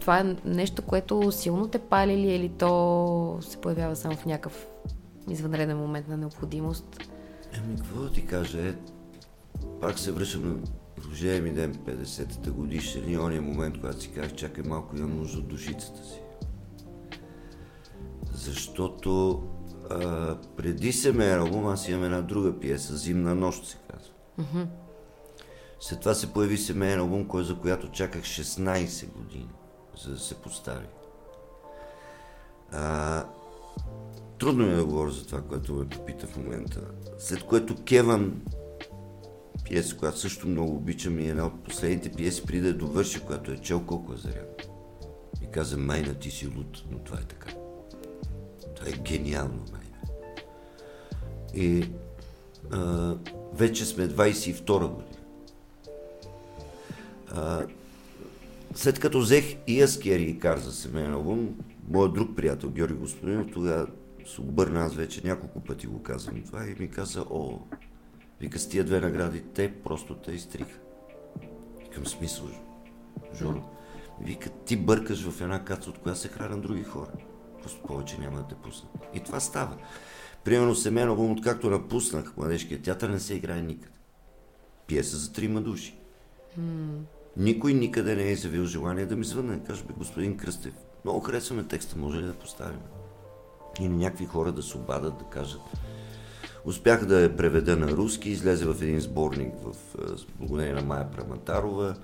Това 0.00 0.18
е 0.18 0.36
нещо, 0.44 0.82
което 0.82 1.32
силно 1.32 1.68
те 1.68 1.78
пали 1.78 2.16
ли 2.16 2.34
или 2.34 2.48
то 2.48 3.38
се 3.40 3.60
появява 3.60 3.96
само 3.96 4.16
в 4.16 4.26
някакъв 4.26 4.66
извънреден 5.30 5.78
момент 5.78 6.08
на 6.08 6.16
необходимост? 6.16 7.08
Еми, 7.52 7.76
какво 7.76 8.00
да 8.00 8.10
ти 8.10 8.26
кажа? 8.26 8.68
Е, 8.68 8.74
пак 9.80 9.98
се 9.98 10.12
връщам 10.12 10.48
на 10.48 10.56
рождения 11.10 11.42
ми 11.42 11.50
ден, 11.50 11.74
50-та 11.74 12.50
годишна 12.50 13.02
и 13.06 13.18
ония 13.18 13.42
момент, 13.42 13.80
когато 13.80 14.00
си 14.00 14.12
казах, 14.12 14.34
чакай 14.34 14.64
малко, 14.64 14.96
имам 14.96 15.18
нужда 15.18 15.38
от 15.38 15.48
душицата 15.48 16.04
си 16.04 16.20
защото 18.36 19.42
а, 19.90 20.36
преди 20.56 20.92
семейен 20.92 21.40
албум 21.40 21.66
аз 21.66 21.88
имам 21.88 22.04
една 22.04 22.20
друга 22.20 22.60
пиеса, 22.60 22.96
Зимна 22.96 23.34
нощ 23.34 23.66
се 23.66 23.78
казва. 23.90 24.12
Mm-hmm. 24.40 24.66
След 25.80 26.00
това 26.00 26.14
се 26.14 26.32
появи 26.32 26.58
семейен 26.58 27.00
албум, 27.00 27.28
кой, 27.28 27.44
за 27.44 27.58
която 27.58 27.90
чаках 27.90 28.22
16 28.22 29.12
години, 29.12 29.48
за 30.04 30.10
да 30.10 30.18
се 30.18 30.34
постави. 30.34 30.86
А, 32.72 33.24
трудно 34.38 34.66
ми 34.66 34.72
е 34.72 34.76
да 34.76 34.84
говоря 34.84 35.10
за 35.10 35.26
това, 35.26 35.40
което 35.40 35.74
ме 35.74 35.88
попита 35.88 36.26
в 36.26 36.36
момента. 36.36 36.80
След 37.18 37.42
което 37.42 37.84
Кеван, 37.84 38.42
пиеса, 39.64 39.96
която 39.96 40.18
също 40.18 40.48
много 40.48 40.76
обичам 40.76 41.18
и 41.18 41.28
една 41.28 41.46
от 41.46 41.64
последните 41.64 42.12
пиеси, 42.12 42.46
преди 42.46 42.60
да 42.60 42.74
довърши, 42.74 43.20
която 43.20 43.50
е 43.50 43.58
чел 43.58 43.82
колко 43.86 44.12
е 44.12 44.16
заряд. 44.16 44.68
И 45.42 45.50
каза, 45.50 45.78
майна 45.78 46.14
ти 46.14 46.30
си 46.30 46.46
луд, 46.46 46.82
но 46.90 46.98
това 46.98 47.18
е 47.18 47.24
така. 47.24 47.65
Това 48.76 48.88
е 48.88 48.92
гениално, 48.92 49.64
май. 49.72 49.86
И 51.54 51.90
а, 52.72 53.14
вече 53.52 53.84
сме 53.84 54.08
22 54.08 54.88
година. 54.88 55.18
А, 57.32 57.66
след 58.74 58.98
като 58.98 59.20
взех 59.20 59.56
и 59.66 59.82
аз 59.82 59.98
Кери 59.98 60.38
Кар 60.38 60.58
за 60.58 60.72
семейен 60.72 61.54
моят 61.88 62.14
друг 62.14 62.36
приятел 62.36 62.70
Георги 62.70 62.94
Господинов, 62.94 63.46
тогава 63.52 63.86
се 64.26 64.40
обърна, 64.40 64.80
аз 64.80 64.94
вече 64.94 65.26
няколко 65.26 65.60
пъти 65.60 65.86
го 65.86 66.02
казвам 66.02 66.42
това 66.42 66.66
и 66.66 66.74
ми 66.78 66.90
каза, 66.90 67.20
о, 67.30 67.58
вика 68.40 68.58
с 68.58 68.68
тия 68.68 68.84
две 68.84 69.00
награди, 69.00 69.42
те 69.54 69.74
просто 69.84 70.14
те 70.14 70.32
изтриха. 70.32 70.78
Към 71.94 72.06
смисъл, 72.06 72.48
Жоро. 73.38 73.62
Вика, 74.20 74.50
ти 74.50 74.76
бъркаш 74.76 75.28
в 75.28 75.40
една 75.40 75.64
каца, 75.64 75.90
от 75.90 75.98
която 75.98 76.20
се 76.20 76.28
хранят 76.28 76.62
други 76.62 76.84
хора 76.84 77.12
повече 77.86 78.18
няма 78.18 78.38
да 78.38 78.46
те 78.48 78.54
пусна. 78.54 78.88
И 79.14 79.20
това 79.20 79.40
става. 79.40 79.76
Примерно 80.44 80.74
семейно 80.74 81.10
албум, 81.10 81.32
откакто 81.32 81.70
напуснах 81.70 82.36
младежкия 82.36 82.82
театър, 82.82 83.08
не 83.08 83.20
се 83.20 83.34
играе 83.34 83.62
никъде. 83.62 83.94
Пиеса 84.86 85.16
за 85.16 85.32
трима 85.32 85.60
души. 85.60 85.98
Mm. 86.60 87.00
Никой 87.36 87.74
никъде 87.74 88.16
не 88.16 88.22
е 88.22 88.32
изявил 88.32 88.64
желание 88.64 89.06
да 89.06 89.16
ми 89.16 89.24
звънне. 89.24 89.64
Каже, 89.64 89.84
бе, 89.84 89.94
господин 89.98 90.36
Кръстев, 90.36 90.74
много 91.04 91.20
харесваме 91.20 91.64
текста, 91.64 91.98
може 91.98 92.18
ли 92.18 92.26
да 92.26 92.34
поставим? 92.34 92.80
И 93.80 93.88
някакви 93.88 94.26
хора 94.26 94.52
да 94.52 94.62
се 94.62 94.76
обадат, 94.76 95.18
да 95.18 95.24
кажат. 95.24 95.60
Успях 96.64 97.06
да 97.06 97.20
я 97.20 97.36
преведа 97.36 97.76
на 97.76 97.88
руски, 97.88 98.30
излезе 98.30 98.64
в 98.66 98.82
един 98.82 99.00
сборник 99.00 99.54
в 99.62 99.76
благодарение 100.38 100.74
на 100.74 100.82
Майя 100.82 101.10
Праматарова. 101.10 101.96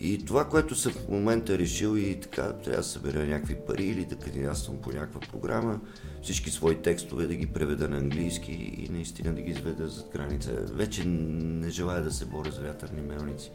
И 0.00 0.24
това, 0.24 0.44
което 0.44 0.74
съм 0.74 0.92
в 0.92 1.08
момента 1.08 1.58
решил 1.58 1.96
и 1.96 2.20
така, 2.20 2.52
трябва 2.52 2.80
да 2.80 2.88
събера 2.88 3.26
някакви 3.26 3.56
пари 3.66 3.84
или 3.84 4.04
да 4.04 4.16
кандидатствам 4.16 4.76
по 4.76 4.92
някаква 4.92 5.20
програма, 5.20 5.80
всички 6.22 6.50
свои 6.50 6.82
текстове 6.82 7.26
да 7.26 7.34
ги 7.34 7.46
преведа 7.46 7.88
на 7.88 7.96
английски 7.96 8.52
и 8.52 8.88
наистина 8.92 9.34
да 9.34 9.40
ги 9.42 9.50
изведа 9.50 9.88
зад 9.88 10.10
граница. 10.12 10.52
Вече 10.52 11.04
не 11.04 11.70
желая 11.70 12.02
да 12.02 12.12
се 12.12 12.26
боря 12.26 12.52
с 12.52 12.58
вятърни 12.58 13.00
мелници. 13.00 13.50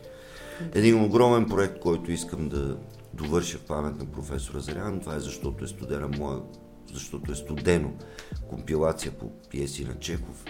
Един 0.74 1.04
огромен 1.04 1.46
проект, 1.50 1.80
който 1.80 2.12
искам 2.12 2.50
да 2.50 2.78
довърша 3.14 3.58
в 3.58 3.66
памет 3.66 3.98
на 3.98 4.06
професора 4.06 4.60
Зарян, 4.60 5.00
това 5.00 5.16
е 5.16 5.20
защото 5.20 5.64
е 5.64 5.68
студена 5.68 6.08
моя, 6.08 6.40
защото 6.94 7.32
е 7.32 7.36
студено 7.36 7.94
компилация 8.50 9.12
по 9.12 9.32
пиеси 9.50 9.86
на 9.86 10.00
Чехов. 10.00 10.46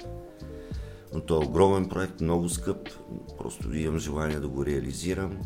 Но 1.13 1.21
той 1.21 1.43
е 1.43 1.47
огромен 1.47 1.89
проект, 1.89 2.21
много 2.21 2.49
скъп, 2.49 2.89
просто 3.37 3.73
имам 3.73 3.99
желание 3.99 4.39
да 4.39 4.47
го 4.47 4.65
реализирам 4.65 5.37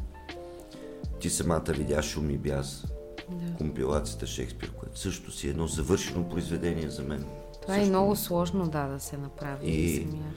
ти 1.19 1.29
самата 1.29 1.65
видя 1.69 2.01
шум 2.03 2.29
и 2.29 2.37
бяз. 2.37 2.85
Да. 3.29 3.57
Компилацията 3.57 4.27
Шекспир, 4.27 4.71
което 4.71 4.99
също 4.99 5.31
си 5.31 5.47
е 5.47 5.49
едно 5.49 5.67
завършено 5.67 6.29
произведение 6.29 6.89
за 6.89 7.03
мен. 7.03 7.25
Това 7.61 7.73
също. 7.73 7.87
е 7.87 7.89
много 7.89 8.15
сложно, 8.15 8.67
да, 8.67 8.87
да 8.87 8.99
се 8.99 9.17
направи. 9.17 9.71
И... 9.71 9.95
Самия. 9.95 10.33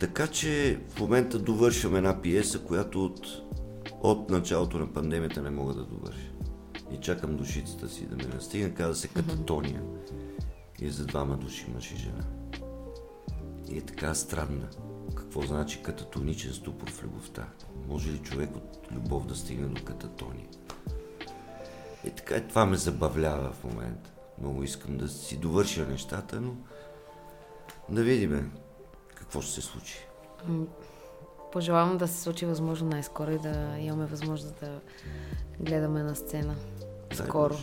Така 0.00 0.26
че 0.26 0.80
в 0.88 1.00
момента 1.00 1.38
довършвам 1.38 1.96
една 1.96 2.22
пиеса, 2.22 2.58
която 2.58 3.04
от, 3.04 3.20
от 4.02 4.30
началото 4.30 4.78
на 4.78 4.92
пандемията 4.92 5.42
не 5.42 5.50
мога 5.50 5.74
да 5.74 5.84
довърша. 5.84 6.30
И 6.92 6.96
чакам 7.00 7.36
душицата 7.36 7.88
си 7.88 8.06
да 8.06 8.16
ме 8.16 8.34
настигне, 8.34 8.74
каза 8.74 8.94
се 8.94 9.08
кататония. 9.08 9.82
И 10.80 10.90
за 10.90 11.06
двама 11.06 11.36
души 11.36 11.66
мъж 11.74 11.92
и 11.92 11.96
жена. 11.96 12.24
И 13.68 13.78
е 13.78 13.80
така 13.80 14.14
странна. 14.14 14.68
Какво 15.28 15.42
значи 15.42 15.82
кататоничен 15.82 16.52
ступор 16.52 16.90
в 16.90 17.04
любовта. 17.04 17.46
Може 17.88 18.10
ли 18.10 18.18
човек 18.18 18.56
от 18.56 18.92
любов 18.92 19.26
да 19.26 19.34
стигне 19.34 19.66
до 19.66 19.84
кататония? 19.84 20.46
И 22.04 22.10
така 22.10 22.36
и 22.36 22.48
това 22.48 22.66
ме 22.66 22.76
забавлява 22.76 23.52
в 23.52 23.64
момента. 23.64 24.10
Много 24.40 24.62
искам 24.62 24.96
да 24.96 25.08
си 25.08 25.36
довърша 25.36 25.86
нещата, 25.86 26.40
но 26.40 26.54
да 27.88 28.02
видим 28.02 28.52
какво 29.14 29.40
ще 29.40 29.52
се 29.52 29.60
случи. 29.60 30.06
Пожелавам 31.52 31.98
да 31.98 32.08
се 32.08 32.22
случи 32.22 32.46
възможно 32.46 32.88
най-скоро 32.88 33.30
и 33.30 33.38
да 33.38 33.76
имаме 33.78 34.06
възможност 34.06 34.60
да 34.60 34.80
гледаме 35.60 36.02
на 36.02 36.16
сцена. 36.16 36.54
Скоро. 37.12 37.56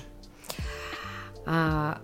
А, 1.45 1.95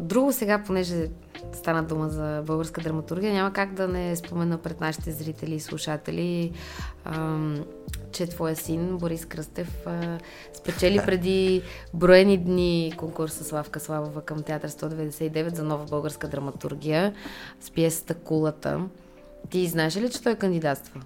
друго 0.00 0.32
сега, 0.32 0.62
понеже 0.66 1.08
стана 1.52 1.82
дума 1.82 2.08
за 2.08 2.42
българска 2.46 2.80
драматургия, 2.80 3.32
няма 3.32 3.52
как 3.52 3.74
да 3.74 3.88
не 3.88 4.16
спомена 4.16 4.58
пред 4.58 4.80
нашите 4.80 5.12
зрители 5.12 5.54
и 5.54 5.60
слушатели, 5.60 6.52
ам, 7.04 7.64
че 8.12 8.26
твоя 8.26 8.56
син 8.56 8.98
Борис 8.98 9.26
Кръстев 9.26 9.86
а, 9.86 10.18
спечели 10.54 11.00
преди 11.06 11.62
броени 11.94 12.38
дни 12.38 12.92
конкурса 12.96 13.44
Славка 13.44 13.80
Славова 13.80 14.22
към 14.22 14.42
Театър 14.42 14.70
199 14.70 15.54
за 15.54 15.64
нова 15.64 15.84
българска 15.84 16.28
драматургия 16.28 17.14
с 17.60 17.70
пиесата 17.70 18.14
Кулата. 18.14 18.80
Ти 19.50 19.66
знаеш 19.66 19.96
ли, 19.96 20.10
че 20.10 20.22
той 20.22 20.34
кандидатства? 20.34 21.00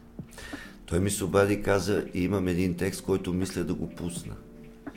Той 0.87 1.01
ми 1.01 1.11
се 1.11 1.25
обади 1.25 1.55
и 1.55 1.63
каза, 1.63 2.05
имам 2.15 2.49
един 2.49 2.77
текст, 2.77 3.03
който 3.03 3.33
мисля 3.33 3.65
да 3.65 3.75
го 3.75 3.89
пусна. 3.89 4.35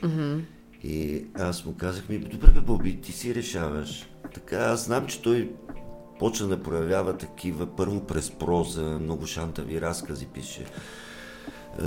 Mm-hmm. 0.02 0.40
И 0.84 1.24
аз 1.34 1.64
му 1.64 1.74
казах 1.74 2.08
ми, 2.08 2.18
добре 2.18 2.50
бе, 2.50 2.60
Боби, 2.60 3.00
ти 3.00 3.12
си 3.12 3.34
решаваш. 3.34 4.08
Така, 4.36 4.56
аз 4.56 4.84
знам, 4.84 5.06
че 5.06 5.22
той 5.22 5.50
почна 6.18 6.48
да 6.48 6.62
проявява 6.62 7.16
такива, 7.16 7.76
първо 7.76 8.00
през 8.00 8.30
проза, 8.30 8.82
много 8.82 9.26
шантави 9.26 9.80
разкази 9.80 10.26
пише, 10.26 10.66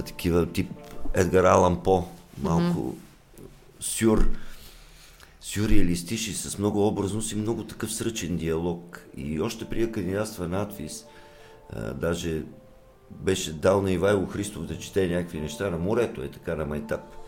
такива 0.05 0.51
тип 0.51 0.71
Едгар 1.13 1.43
Алан 1.43 1.83
По, 1.83 2.03
малко 2.41 2.95
mm-hmm. 3.41 3.43
сюр, 3.79 4.29
сюрреалистични, 5.41 6.33
с 6.33 6.57
много 6.57 6.87
образност 6.87 7.31
и 7.31 7.35
много 7.35 7.63
такъв 7.63 7.93
сръчен 7.93 8.37
диалог. 8.37 9.01
И 9.17 9.41
още 9.41 9.65
при 9.65 9.91
кандидатства 9.91 10.47
надвис, 10.47 11.05
а, 11.73 11.93
даже 11.93 12.43
беше 13.11 13.53
дал 13.53 13.81
на 13.81 13.91
Ивайло 13.91 14.25
Христов 14.25 14.65
да 14.65 14.79
чете 14.79 15.07
някакви 15.07 15.39
неща 15.39 15.69
на 15.69 15.77
морето, 15.77 16.21
е 16.21 16.27
така 16.27 16.55
на 16.55 16.65
Майтап. 16.65 17.18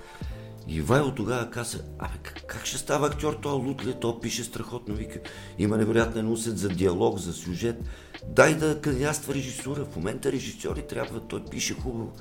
И 0.67 0.77
Ивайло 0.77 1.15
тогава 1.15 1.49
каза, 1.49 1.79
абе 1.99 2.17
как, 2.23 2.65
ще 2.65 2.77
става 2.77 3.07
актьор, 3.07 3.39
той 3.41 3.53
лутле, 3.53 3.93
той 3.93 4.19
пише 4.21 4.43
страхотно, 4.43 4.95
вика, 4.95 5.19
има 5.57 5.77
невероятен 5.77 6.31
усет 6.31 6.57
за 6.57 6.69
диалог, 6.69 7.17
за 7.17 7.33
сюжет. 7.33 7.75
Дай 8.27 8.55
да 8.55 8.81
кандидатства 8.81 9.33
режисура, 9.33 9.85
в 9.85 9.95
момента 9.95 10.31
режисьори 10.31 10.87
трябва, 10.87 11.19
той 11.19 11.45
пише 11.45 11.73
хубаво. 11.73 12.13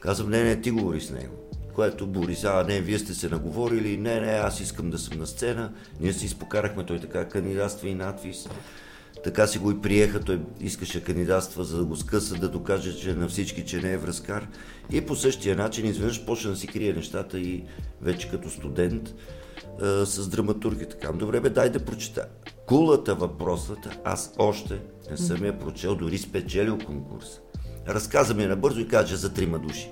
Казвам, 0.00 0.30
не, 0.30 0.44
не, 0.44 0.60
ти 0.60 0.70
говори 0.70 1.00
с 1.00 1.10
него. 1.10 1.34
Което 1.74 2.06
Борис, 2.06 2.44
а 2.44 2.64
не, 2.68 2.80
вие 2.80 2.98
сте 2.98 3.14
се 3.14 3.28
наговорили, 3.28 3.96
не, 3.96 4.20
не, 4.20 4.32
аз 4.32 4.60
искам 4.60 4.90
да 4.90 4.98
съм 4.98 5.18
на 5.18 5.26
сцена. 5.26 5.72
Ние 6.00 6.12
си 6.12 6.26
изпокарахме, 6.26 6.86
той 6.86 7.00
така 7.00 7.28
кандидатства 7.28 7.88
и 7.88 7.94
надвис. 7.94 8.48
Така 9.24 9.46
си 9.46 9.58
го 9.58 9.70
и 9.70 9.80
приеха, 9.80 10.20
той 10.20 10.40
искаше 10.60 11.04
кандидатства, 11.04 11.64
за 11.64 11.78
да 11.78 11.84
го 11.84 11.96
скъса, 11.96 12.34
да 12.34 12.48
докаже 12.48 12.96
че 12.96 13.14
на 13.14 13.28
всички, 13.28 13.64
че 13.64 13.80
не 13.80 13.92
е 13.92 13.98
връзкар. 13.98 14.48
И 14.92 15.00
по 15.00 15.16
същия 15.16 15.56
начин 15.56 15.86
изведнъж 15.86 16.24
почна 16.24 16.50
да 16.50 16.56
си 16.56 16.66
крие 16.66 16.92
нещата 16.92 17.38
и 17.38 17.64
вече 18.02 18.30
като 18.30 18.50
студент 18.50 19.14
а, 19.82 20.06
с 20.06 20.28
драматурги. 20.28 20.88
Така, 20.88 21.12
добре 21.12 21.40
бе, 21.40 21.50
дай 21.50 21.70
да 21.70 21.84
прочита. 21.84 22.28
Кулата 22.66 23.14
въпросата, 23.14 23.98
аз 24.04 24.34
още 24.38 24.80
не 25.10 25.16
съм 25.16 25.44
я 25.44 25.58
прочел, 25.58 25.94
дори 25.94 26.18
спечелил 26.18 26.78
конкурс. 26.78 27.40
Разказа 27.88 28.34
ми 28.34 28.46
набързо 28.46 28.80
и 28.80 28.88
каже 28.88 29.16
за 29.16 29.32
трима 29.32 29.58
души. 29.58 29.90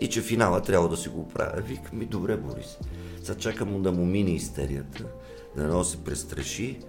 И 0.00 0.08
че 0.08 0.20
финала 0.20 0.62
трябва 0.62 0.88
да 0.88 0.96
си 0.96 1.08
го 1.08 1.28
правя. 1.28 1.60
Викам 1.60 1.98
ми, 1.98 2.06
добре, 2.06 2.36
Борис. 2.36 2.78
Сега 3.22 3.38
чакам 3.38 3.72
му 3.72 3.78
да 3.82 3.92
му 3.92 4.04
мине 4.04 4.30
истерията, 4.30 5.04
да 5.56 5.62
не 5.62 5.84
се 5.84 6.04
престраши 6.04 6.80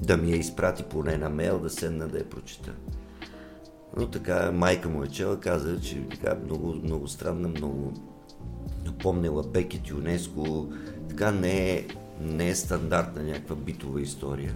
да 0.00 0.16
ми 0.16 0.30
я 0.30 0.36
изпрати 0.36 0.82
поне 0.82 1.18
на 1.18 1.28
мейл, 1.28 1.58
да 1.58 1.70
седна 1.70 2.08
да 2.08 2.18
я 2.18 2.30
прочита. 2.30 2.72
Но 3.96 4.06
така, 4.06 4.52
майка 4.52 4.88
му 4.88 5.02
е 5.02 5.08
чела, 5.08 5.40
каза, 5.40 5.80
че 5.80 6.08
така 6.08 6.36
много, 6.44 6.74
много 6.74 7.08
странна, 7.08 7.48
много 7.48 7.92
напомнила 8.84 9.42
Бекет 9.42 9.88
ЮНЕСКО, 9.88 10.72
така 11.08 11.30
не 11.30 11.70
е, 11.70 11.86
не 12.20 12.48
е 12.48 12.54
стандартна 12.54 13.22
някаква 13.22 13.56
битова 13.56 14.00
история. 14.00 14.54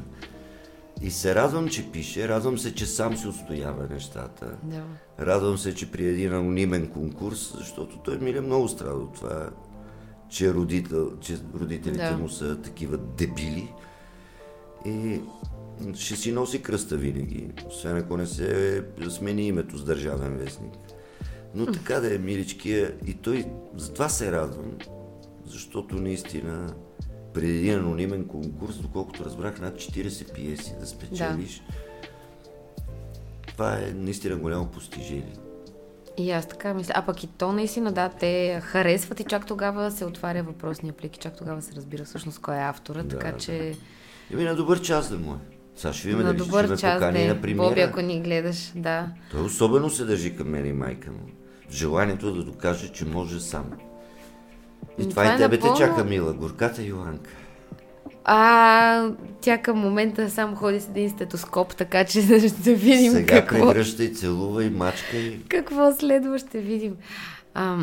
И 1.02 1.10
се 1.10 1.34
радвам, 1.34 1.68
че 1.68 1.90
пише, 1.90 2.28
радвам 2.28 2.58
се, 2.58 2.74
че 2.74 2.86
сам 2.86 3.16
си 3.16 3.28
отстоява 3.28 3.86
нещата. 3.90 4.56
Да. 4.62 4.82
Радвам 5.26 5.58
се, 5.58 5.74
че 5.74 5.90
при 5.90 6.06
един 6.06 6.32
анонимен 6.32 6.88
конкурс, 6.88 7.54
защото 7.58 7.98
той 7.98 8.18
ми 8.18 8.30
е 8.30 8.40
много 8.40 8.68
страда 8.68 8.94
от 8.94 9.14
това, 9.14 9.50
че, 10.28 10.54
родител, 10.54 11.16
че 11.20 11.38
родителите 11.60 12.10
Да. 12.10 12.18
му 12.18 12.28
са 12.28 12.62
такива 12.62 12.96
дебили. 12.96 13.72
И 14.86 15.20
ще 15.94 16.16
си 16.16 16.32
носи 16.32 16.62
кръста 16.62 16.96
винаги, 16.96 17.48
освен 17.68 17.96
ако 17.96 18.16
не 18.16 18.26
се 18.26 18.82
смени 19.08 19.46
името 19.46 19.76
с 19.76 19.84
държавен 19.84 20.36
вестник. 20.36 20.72
Но 21.54 21.66
така 21.72 22.00
да 22.00 22.14
е, 22.14 22.18
миличкия, 22.18 22.94
и 23.06 23.14
той, 23.14 23.46
затова 23.76 24.08
се 24.08 24.32
радвам, 24.32 24.72
защото 25.46 25.94
наистина 25.94 26.74
преди 27.34 27.58
един 27.58 27.74
анонимен 27.74 28.24
конкурс, 28.24 28.78
доколкото 28.78 29.24
разбрах, 29.24 29.60
над 29.60 29.74
40 29.74 30.32
пиеси 30.34 30.74
да 30.80 30.86
спечелиш, 30.86 31.62
това 33.46 33.78
е 33.78 33.92
наистина 33.94 34.36
голямо 34.36 34.66
постижение. 34.66 35.36
И 36.18 36.30
аз 36.30 36.48
така 36.48 36.74
мисля. 36.74 36.92
А 36.96 37.06
пък 37.06 37.24
и 37.24 37.26
то 37.26 37.52
наистина, 37.52 37.92
да, 37.92 38.08
те 38.08 38.60
харесват 38.64 39.20
и 39.20 39.24
чак 39.24 39.46
тогава 39.46 39.90
се 39.90 40.04
отваря 40.04 40.42
въпросния 40.42 40.92
плик 40.92 41.16
и 41.16 41.20
чак 41.20 41.36
тогава 41.36 41.62
се 41.62 41.74
разбира 41.74 42.04
всъщност 42.04 42.40
кой 42.40 42.56
е 42.56 42.62
автора, 42.62 43.02
Да, 43.02 43.08
така 43.08 43.32
да. 43.32 43.74
Еми 44.32 44.44
на 44.44 44.54
добър 44.56 44.80
час 44.80 45.10
да 45.10 45.18
му 45.18 45.32
е. 45.32 45.36
Сега 45.76 45.92
ще 45.92 46.08
видим 46.08 46.22
на 46.22 46.34
дали 46.34 46.48
ще 46.48 46.86
ме 46.86 46.94
покани 46.94 47.26
да 47.26 47.34
на 47.34 47.40
премиера. 47.40 47.68
Боби, 47.68 47.80
ако 47.80 48.00
ни 48.00 48.20
гледаш, 48.20 48.72
да. 48.76 49.08
Той 49.30 49.40
особено 49.42 49.90
се 49.90 50.04
държи 50.04 50.36
към 50.36 50.48
мен 50.48 50.66
и 50.66 50.72
майка 50.72 51.10
му. 51.10 51.26
Желанието 51.70 52.34
да 52.34 52.42
докаже, 52.44 52.88
че 52.88 53.04
може 53.04 53.40
сам. 53.40 53.64
И 54.98 55.02
това, 55.02 55.10
това 55.10 55.24
и 55.24 55.28
е 55.28 55.36
тебе 55.36 55.56
напълно- 55.56 55.74
те 55.74 55.80
чака, 55.80 56.04
мила. 56.04 56.32
Горката 56.32 56.82
Йоанка. 56.82 57.30
А, 58.24 59.10
тя 59.40 59.58
към 59.58 59.78
момента 59.78 60.30
само 60.30 60.56
ходи 60.56 60.80
с 60.80 60.88
един 60.88 61.10
стетоскоп, 61.10 61.76
така 61.76 62.04
че 62.04 62.22
ще 62.48 62.74
видим 62.74 63.12
Сега 63.12 63.34
какво, 63.36 63.66
прегръщай, 63.66 64.12
целувай, 64.12 64.70
мачкай. 64.70 65.40
какво 65.48 65.92
следва, 65.92 66.38
ще 66.38 66.58
видим. 66.58 66.96
А, 67.54 67.78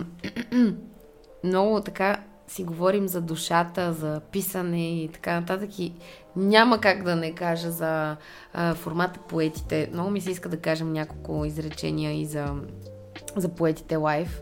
много 1.43 1.81
така 1.81 2.17
си 2.47 2.63
говорим 2.63 3.07
за 3.07 3.21
душата, 3.21 3.93
за 3.93 4.21
писане 4.31 5.03
и 5.03 5.07
така 5.07 5.39
нататък 5.39 5.79
и 5.79 5.93
няма 6.35 6.81
как 6.81 7.03
да 7.03 7.15
не 7.15 7.31
кажа 7.31 7.71
за 7.71 8.15
а, 8.53 8.73
формата 8.73 9.19
поетите. 9.19 9.89
Много 9.93 10.09
ми 10.09 10.21
се 10.21 10.31
иска 10.31 10.49
да 10.49 10.57
кажем 10.57 10.93
няколко 10.93 11.45
изречения 11.45 12.21
и 12.21 12.25
за, 12.25 12.45
за 13.35 13.49
поетите 13.49 13.95
лайф. 13.95 14.41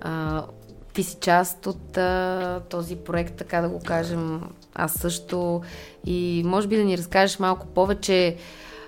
А, 0.00 0.44
ти 0.92 1.02
си 1.02 1.16
част 1.20 1.66
от 1.66 1.96
а, 1.96 2.60
този 2.70 2.96
проект, 2.96 3.36
така 3.36 3.60
да 3.60 3.68
го 3.68 3.80
кажем. 3.86 4.42
Аз 4.74 4.92
също. 4.92 5.62
И 6.04 6.42
може 6.46 6.68
би 6.68 6.76
да 6.76 6.84
ни 6.84 6.98
разкажеш 6.98 7.38
малко 7.38 7.66
повече. 7.66 8.36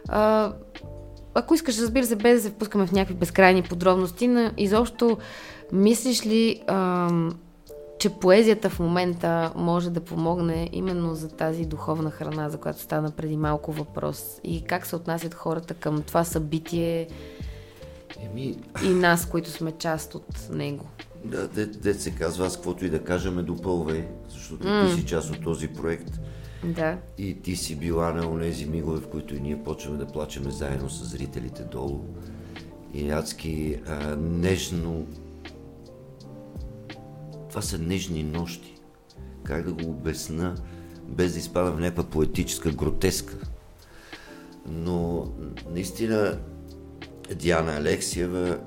А, 0.08 0.52
ако 1.34 1.54
искаш, 1.54 1.78
разбира 1.78 2.06
се, 2.06 2.16
без 2.16 2.42
да 2.42 2.48
се 2.48 2.54
впускаме 2.54 2.86
в 2.86 2.92
някакви 2.92 3.14
безкрайни 3.14 3.62
подробности, 3.62 4.28
но 4.28 4.50
изобщо 4.56 5.18
мислиш 5.72 6.26
ли, 6.26 6.62
ам, 6.66 7.38
че 7.98 8.10
поезията 8.10 8.70
в 8.70 8.80
момента 8.80 9.52
може 9.56 9.90
да 9.90 10.00
помогне 10.00 10.68
именно 10.72 11.14
за 11.14 11.28
тази 11.28 11.64
духовна 11.64 12.10
храна, 12.10 12.48
за 12.48 12.58
която 12.58 12.80
стана 12.80 13.10
преди 13.10 13.36
малко 13.36 13.72
въпрос? 13.72 14.40
И 14.44 14.64
как 14.64 14.86
се 14.86 14.96
отнасят 14.96 15.34
хората 15.34 15.74
към 15.74 16.02
това 16.02 16.24
събитие 16.24 17.08
Еми, 18.20 18.58
и 18.84 18.88
нас, 18.88 19.26
които 19.26 19.50
сме 19.50 19.72
част 19.72 20.14
от 20.14 20.48
него? 20.50 20.84
да, 21.26 21.48
де, 21.48 21.66
де 21.66 21.94
се 21.94 22.10
казва, 22.10 22.46
аз 22.46 22.56
каквото 22.56 22.84
и 22.84 22.90
да 22.90 23.04
кажа, 23.04 23.30
ме 23.30 23.42
допълвай, 23.42 24.04
защото 24.28 24.66
mm. 24.66 24.88
ти 24.88 25.00
си 25.00 25.06
част 25.06 25.30
от 25.30 25.42
този 25.42 25.68
проект. 25.68 26.20
Да. 26.64 26.98
И 27.18 27.42
ти 27.42 27.56
си 27.56 27.76
била 27.76 28.12
на 28.12 28.30
онези 28.30 28.66
мигове, 28.66 29.00
в 29.00 29.08
които 29.08 29.34
и 29.34 29.40
ние 29.40 29.62
почваме 29.64 29.98
да 29.98 30.06
плачеме 30.06 30.50
заедно 30.50 30.90
с 30.90 31.04
зрителите 31.04 31.62
долу. 31.62 32.04
И 32.94 33.10
адски 33.10 33.76
а, 33.86 34.16
нежно... 34.16 35.06
Това 37.56 37.66
са 37.66 37.78
нежни 37.78 38.22
нощи. 38.22 38.74
Как 39.44 39.64
да 39.64 39.72
го 39.72 39.90
обясна, 39.90 40.54
без 41.08 41.32
да 41.32 41.38
изпада 41.38 41.72
в 41.72 41.80
някаква 41.80 42.04
поетическа 42.04 42.72
гротеска. 42.72 43.36
Но 44.66 45.28
наистина 45.70 46.38
Диана 47.34 47.76
Алексиева 47.76 48.58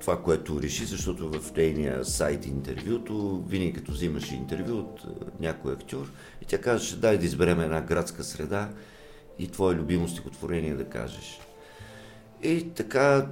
това, 0.00 0.22
което 0.22 0.62
реши, 0.62 0.84
защото 0.84 1.30
в 1.30 1.56
нейния 1.56 2.04
сайт 2.04 2.46
интервюто, 2.46 3.44
винаги 3.48 3.72
като 3.72 3.92
взимаше 3.92 4.34
интервю 4.34 4.78
от 4.78 5.00
а, 5.04 5.10
някой 5.40 5.72
актьор, 5.72 6.10
и 6.42 6.44
тя 6.44 6.60
казваше, 6.60 6.96
дай 6.96 7.18
да 7.18 7.24
изберем 7.24 7.60
една 7.60 7.80
градска 7.80 8.24
среда 8.24 8.70
и 9.38 9.48
твое 9.48 9.74
любимо 9.74 10.08
стихотворение 10.08 10.74
да 10.74 10.84
кажеш. 10.84 11.40
И 12.42 12.70
така, 12.70 13.26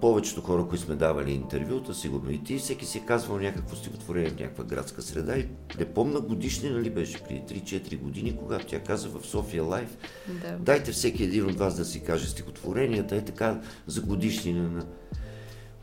повечето 0.00 0.40
хора, 0.40 0.66
които 0.68 0.84
сме 0.84 0.94
давали 0.94 1.32
интервюта, 1.32 1.94
сигурно 1.94 2.30
и 2.30 2.44
ти, 2.44 2.58
всеки 2.58 2.86
си 2.86 2.98
е 2.98 3.06
казвал 3.06 3.38
някакво 3.38 3.76
стихотворение 3.76 4.30
в 4.30 4.40
някаква 4.40 4.64
градска 4.64 5.02
среда 5.02 5.38
и 5.38 5.46
не 5.78 5.84
помна 5.84 6.20
годишни, 6.20 6.70
нали 6.70 6.90
беше 6.90 7.24
преди 7.24 7.60
3-4 7.60 7.98
години, 7.98 8.36
когато 8.36 8.66
тя 8.66 8.80
каза 8.80 9.08
в 9.08 9.26
София 9.26 9.62
Лайф, 9.64 9.96
да. 10.42 10.56
дайте 10.56 10.92
всеки 10.92 11.24
един 11.24 11.46
от 11.46 11.58
вас 11.58 11.76
да 11.76 11.84
си 11.84 12.02
каже 12.02 12.28
стихотворенията, 12.28 13.16
е 13.16 13.24
така 13.24 13.60
за 13.86 14.00
годишни 14.00 14.52
на 14.52 14.84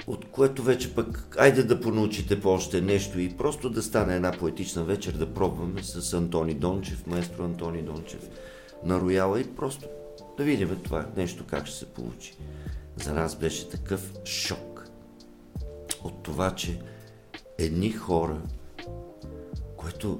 от 0.08 0.26
което 0.26 0.64
вече 0.64 0.96
пък, 0.96 1.36
айде 1.40 1.64
да 1.64 1.82
понаучите 1.82 2.42
по 2.42 2.50
още 2.50 2.82
нещо 2.82 3.20
и 3.20 3.38
просто 3.38 3.70
да 3.70 3.84
стане 3.84 4.16
една 4.16 4.32
поетична 4.32 4.84
вечер 4.84 5.12
да 5.12 5.34
пробваме 5.34 5.84
с 5.84 6.14
Антони 6.14 6.54
Дончев, 6.54 7.08
маестро 7.08 7.44
Антони 7.44 7.82
Дончев 7.82 8.30
на 8.84 9.00
Рояла 9.00 9.40
и 9.40 9.44
просто 9.44 9.86
да 10.40 10.46
видим 10.46 10.80
това 10.84 11.06
нещо 11.18 11.44
как 11.48 11.68
ще 11.68 11.78
се 11.78 11.86
получи. 11.86 12.38
За 12.96 13.14
нас 13.14 13.36
беше 13.36 13.70
такъв 13.70 14.14
шок 14.26 14.90
от 16.04 16.24
това, 16.24 16.56
че 16.56 16.80
едни 17.58 17.92
хора, 17.92 18.42
което 19.78 20.20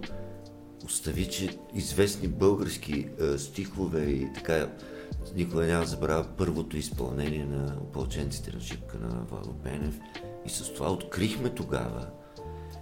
остави, 0.86 1.30
че 1.30 1.58
известни 1.74 2.28
български 2.28 3.08
е, 3.20 3.38
стихове 3.38 4.02
и 4.02 4.34
така 4.34 4.70
никога 5.36 5.66
няма 5.66 5.86
забравя 5.86 6.26
първото 6.38 6.78
изпълнение 6.78 7.46
на 7.46 7.76
опълченците 7.82 8.52
на 8.54 8.62
Шипка 8.62 8.98
на 8.98 9.24
Владо 9.30 9.54
Пенев. 9.54 10.00
И 10.46 10.50
с 10.50 10.74
това 10.74 10.92
открихме 10.92 11.50
тогава 11.50 12.08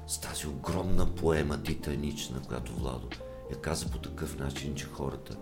с 0.08 0.20
тази 0.20 0.48
огромна 0.48 1.16
поема 1.16 1.64
титанична, 1.64 2.42
която 2.48 2.74
Владо 2.74 3.10
я 3.52 3.62
каза 3.62 3.86
по 3.90 3.98
такъв 3.98 4.40
начин, 4.40 4.76
че 4.76 4.86
хората 4.86 5.38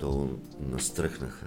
долу 0.00 0.28
настръхнаха. 0.60 1.46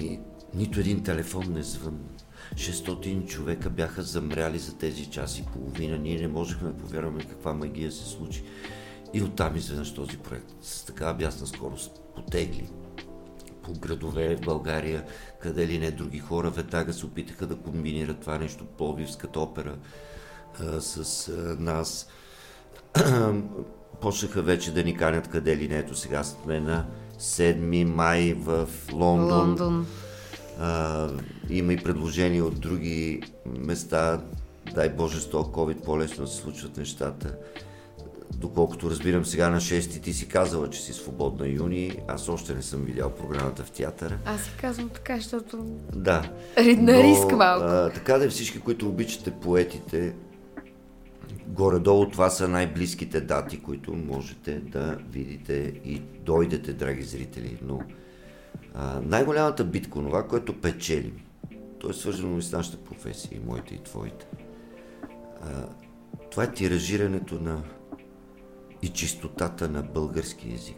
И 0.00 0.20
нито 0.54 0.80
един 0.80 1.02
телефон 1.02 1.44
не 1.48 1.62
звънна. 1.62 2.08
600 2.54 3.26
човека 3.26 3.70
бяха 3.70 4.02
замряли 4.02 4.58
за 4.58 4.78
тези 4.78 5.06
час 5.06 5.38
и 5.38 5.44
половина. 5.52 5.98
Ние 5.98 6.18
не 6.18 6.28
можехме 6.28 6.68
да 6.68 6.76
повярваме 6.76 7.24
каква 7.24 7.54
магия 7.54 7.92
се 7.92 8.04
случи. 8.04 8.44
И 9.14 9.22
оттам 9.22 9.56
изведнъж 9.56 9.94
този 9.94 10.18
проект 10.18 10.54
с 10.62 10.84
такава 10.84 11.14
бясна 11.14 11.46
скорост 11.46 12.00
потегли 12.14 12.68
по 13.64 13.72
градове 13.72 14.36
в 14.36 14.40
България, 14.40 15.04
къде 15.40 15.68
ли 15.68 15.78
не 15.78 15.90
други 15.90 16.18
хора 16.18 16.50
веднага 16.50 16.92
се 16.92 17.06
опитаха 17.06 17.46
да 17.46 17.56
комбинират 17.56 18.20
това 18.20 18.38
нещо, 18.38 18.64
Пловивската 18.64 19.40
опера 19.40 19.76
а, 20.60 20.80
с 20.80 21.28
а, 21.28 21.32
нас. 21.62 22.08
Почнаха 24.00 24.42
вече 24.42 24.72
да 24.74 24.84
ни 24.84 24.96
канят 24.96 25.28
къде 25.28 25.56
ли 25.56 25.68
не. 25.68 25.78
Ето 25.78 25.94
сега 25.94 26.24
сме 26.24 26.60
на 26.60 26.86
7 27.18 27.84
май 27.84 28.34
в 28.38 28.68
Лондон. 28.92 29.38
Лондон. 29.38 29.86
А, 30.60 31.08
има 31.50 31.72
и 31.72 31.76
предложения 31.76 32.44
от 32.44 32.60
други 32.60 33.22
места. 33.58 34.20
Дай 34.74 34.88
Боже 34.88 35.20
с 35.20 35.30
този 35.30 35.48
COVID 35.48 35.84
по-лесно 35.84 36.26
се 36.26 36.36
случват 36.36 36.76
нещата 36.76 37.36
доколкото 38.44 38.90
разбирам 38.90 39.24
сега 39.24 39.50
на 39.50 39.60
6 39.60 40.02
ти 40.02 40.12
си 40.12 40.28
казала, 40.28 40.70
че 40.70 40.80
си 40.80 40.92
свободна 40.92 41.48
юни. 41.48 41.98
Аз 42.08 42.28
още 42.28 42.54
не 42.54 42.62
съм 42.62 42.84
видял 42.84 43.10
програмата 43.10 43.62
в 43.62 43.70
театъра. 43.70 44.18
Аз 44.24 44.40
си 44.40 44.50
казвам 44.60 44.88
така, 44.88 45.16
защото... 45.16 45.64
Да. 45.94 46.30
На 46.76 47.02
риск 47.02 47.32
малко. 47.32 47.64
А, 47.64 47.90
така 47.90 48.18
да 48.18 48.24
е 48.24 48.28
всички, 48.28 48.60
които 48.60 48.88
обичате 48.88 49.30
поетите, 49.30 50.14
горе-долу 51.48 52.08
това 52.08 52.30
са 52.30 52.48
най-близките 52.48 53.20
дати, 53.20 53.62
които 53.62 53.92
можете 53.92 54.60
да 54.60 54.98
видите 55.10 55.80
и 55.84 55.98
дойдете, 55.98 56.72
драги 56.72 57.02
зрители. 57.02 57.58
Но 57.62 57.80
а, 58.74 59.00
най-голямата 59.00 59.64
битка, 59.64 59.92
това, 59.92 60.28
което 60.28 60.60
печелим, 60.60 61.20
то 61.78 61.90
е 61.90 61.92
свързано 61.92 62.38
и 62.38 62.42
с 62.42 62.52
нашата 62.52 62.84
професия, 62.84 63.36
и 63.36 63.46
моите, 63.46 63.74
и 63.74 63.82
твоите. 63.82 64.26
А, 65.42 65.68
това 66.30 66.44
е 66.44 66.52
тиражирането 66.52 67.40
на 67.40 67.62
и 68.82 68.88
чистотата 68.88 69.68
на 69.68 69.82
български 69.82 70.50
язик. 70.50 70.76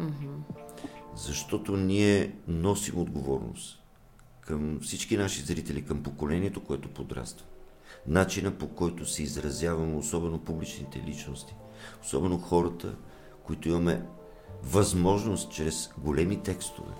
Mm-hmm. 0.00 0.56
Защото 1.16 1.76
ние 1.76 2.32
носим 2.48 2.98
отговорност 2.98 3.82
към 4.40 4.80
всички 4.80 5.16
наши 5.16 5.42
зрители, 5.42 5.84
към 5.84 6.02
поколението, 6.02 6.64
което 6.64 6.88
подраства. 6.88 7.46
Начина 8.06 8.50
по 8.50 8.68
който 8.68 9.06
се 9.06 9.22
изразяваме, 9.22 9.96
особено 9.96 10.38
публичните 10.38 11.02
личности, 11.06 11.54
особено 12.02 12.38
хората, 12.38 12.94
които 13.44 13.68
имаме 13.68 14.02
възможност 14.62 15.52
чрез 15.52 15.90
големи 15.98 16.42
текстове, 16.42 16.92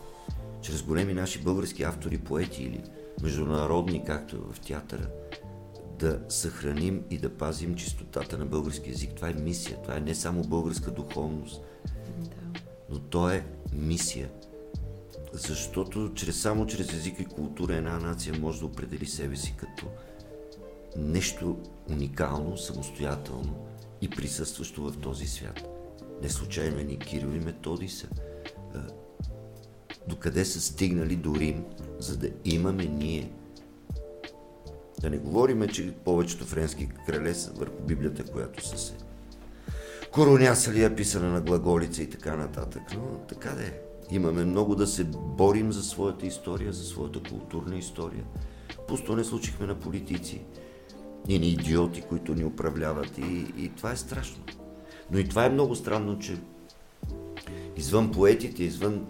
чрез 0.60 0.82
големи 0.82 1.14
наши 1.14 1.42
български 1.42 1.82
автори, 1.82 2.18
поети 2.18 2.62
или 2.62 2.82
международни, 3.22 4.04
както 4.04 4.36
е 4.36 4.52
в 4.52 4.60
театъра, 4.60 5.08
да 5.98 6.20
съхраним 6.28 7.02
и 7.10 7.18
да 7.18 7.36
пазим 7.36 7.74
чистотата 7.74 8.38
на 8.38 8.46
български 8.46 8.90
язик. 8.90 9.14
Това 9.14 9.28
е 9.28 9.34
мисия. 9.34 9.82
Това 9.82 9.96
е 9.96 10.00
не 10.00 10.14
само 10.14 10.42
българска 10.42 10.90
духовност, 10.90 11.62
но 12.90 12.98
то 12.98 13.30
е 13.30 13.46
мисия. 13.72 14.30
Защото 15.32 16.12
чрез, 16.14 16.40
само 16.40 16.66
чрез 16.66 16.92
език 16.92 17.20
и 17.20 17.24
култура 17.24 17.74
една 17.74 17.98
нация 17.98 18.34
може 18.40 18.60
да 18.60 18.66
определи 18.66 19.06
себе 19.06 19.36
си 19.36 19.54
като 19.56 19.86
нещо 20.96 21.58
уникално, 21.90 22.56
самостоятелно 22.56 23.66
и 24.00 24.10
присъстващо 24.10 24.82
в 24.82 25.00
този 25.00 25.26
свят. 25.26 25.60
Не 26.22 26.28
случайно 26.28 26.76
ни 26.76 26.98
Кирил 26.98 27.28
и 27.28 27.40
Методи 27.40 27.88
са. 27.88 28.08
Докъде 30.08 30.44
са 30.44 30.60
стигнали 30.60 31.16
до 31.16 31.34
Рим, 31.34 31.64
за 31.98 32.16
да 32.16 32.30
имаме 32.44 32.84
ние 32.84 33.30
да 35.00 35.10
не 35.10 35.18
говорим, 35.18 35.68
че 35.68 35.94
повечето 36.04 36.44
френски 36.44 36.88
крале 37.06 37.34
са 37.34 37.52
върху 37.52 37.82
Библията, 37.82 38.24
която 38.24 38.66
са 38.68 38.78
се 38.78 38.94
коронясали, 40.12 40.84
е 40.84 40.94
писана 40.94 41.30
на 41.30 41.40
глаголица 41.40 42.02
и 42.02 42.10
така 42.10 42.36
нататък. 42.36 42.82
Но 42.94 43.18
така 43.28 43.50
да 43.50 43.62
е. 43.62 43.72
Имаме 44.10 44.44
много 44.44 44.74
да 44.74 44.86
се 44.86 45.04
борим 45.14 45.72
за 45.72 45.82
своята 45.82 46.26
история, 46.26 46.72
за 46.72 46.84
своята 46.84 47.22
културна 47.22 47.76
история. 47.76 48.24
Пусто 48.88 49.16
не 49.16 49.24
случихме 49.24 49.66
на 49.66 49.74
политици 49.74 50.40
и 51.28 51.38
на 51.38 51.46
идиоти, 51.46 52.02
които 52.02 52.34
ни 52.34 52.44
управляват. 52.44 53.18
И, 53.18 53.46
и 53.58 53.70
това 53.76 53.92
е 53.92 53.96
страшно. 53.96 54.42
Но 55.10 55.18
и 55.18 55.28
това 55.28 55.44
е 55.44 55.50
много 55.50 55.76
странно, 55.76 56.18
че 56.18 56.36
извън 57.76 58.12
поетите, 58.12 58.64
извън 58.64 59.06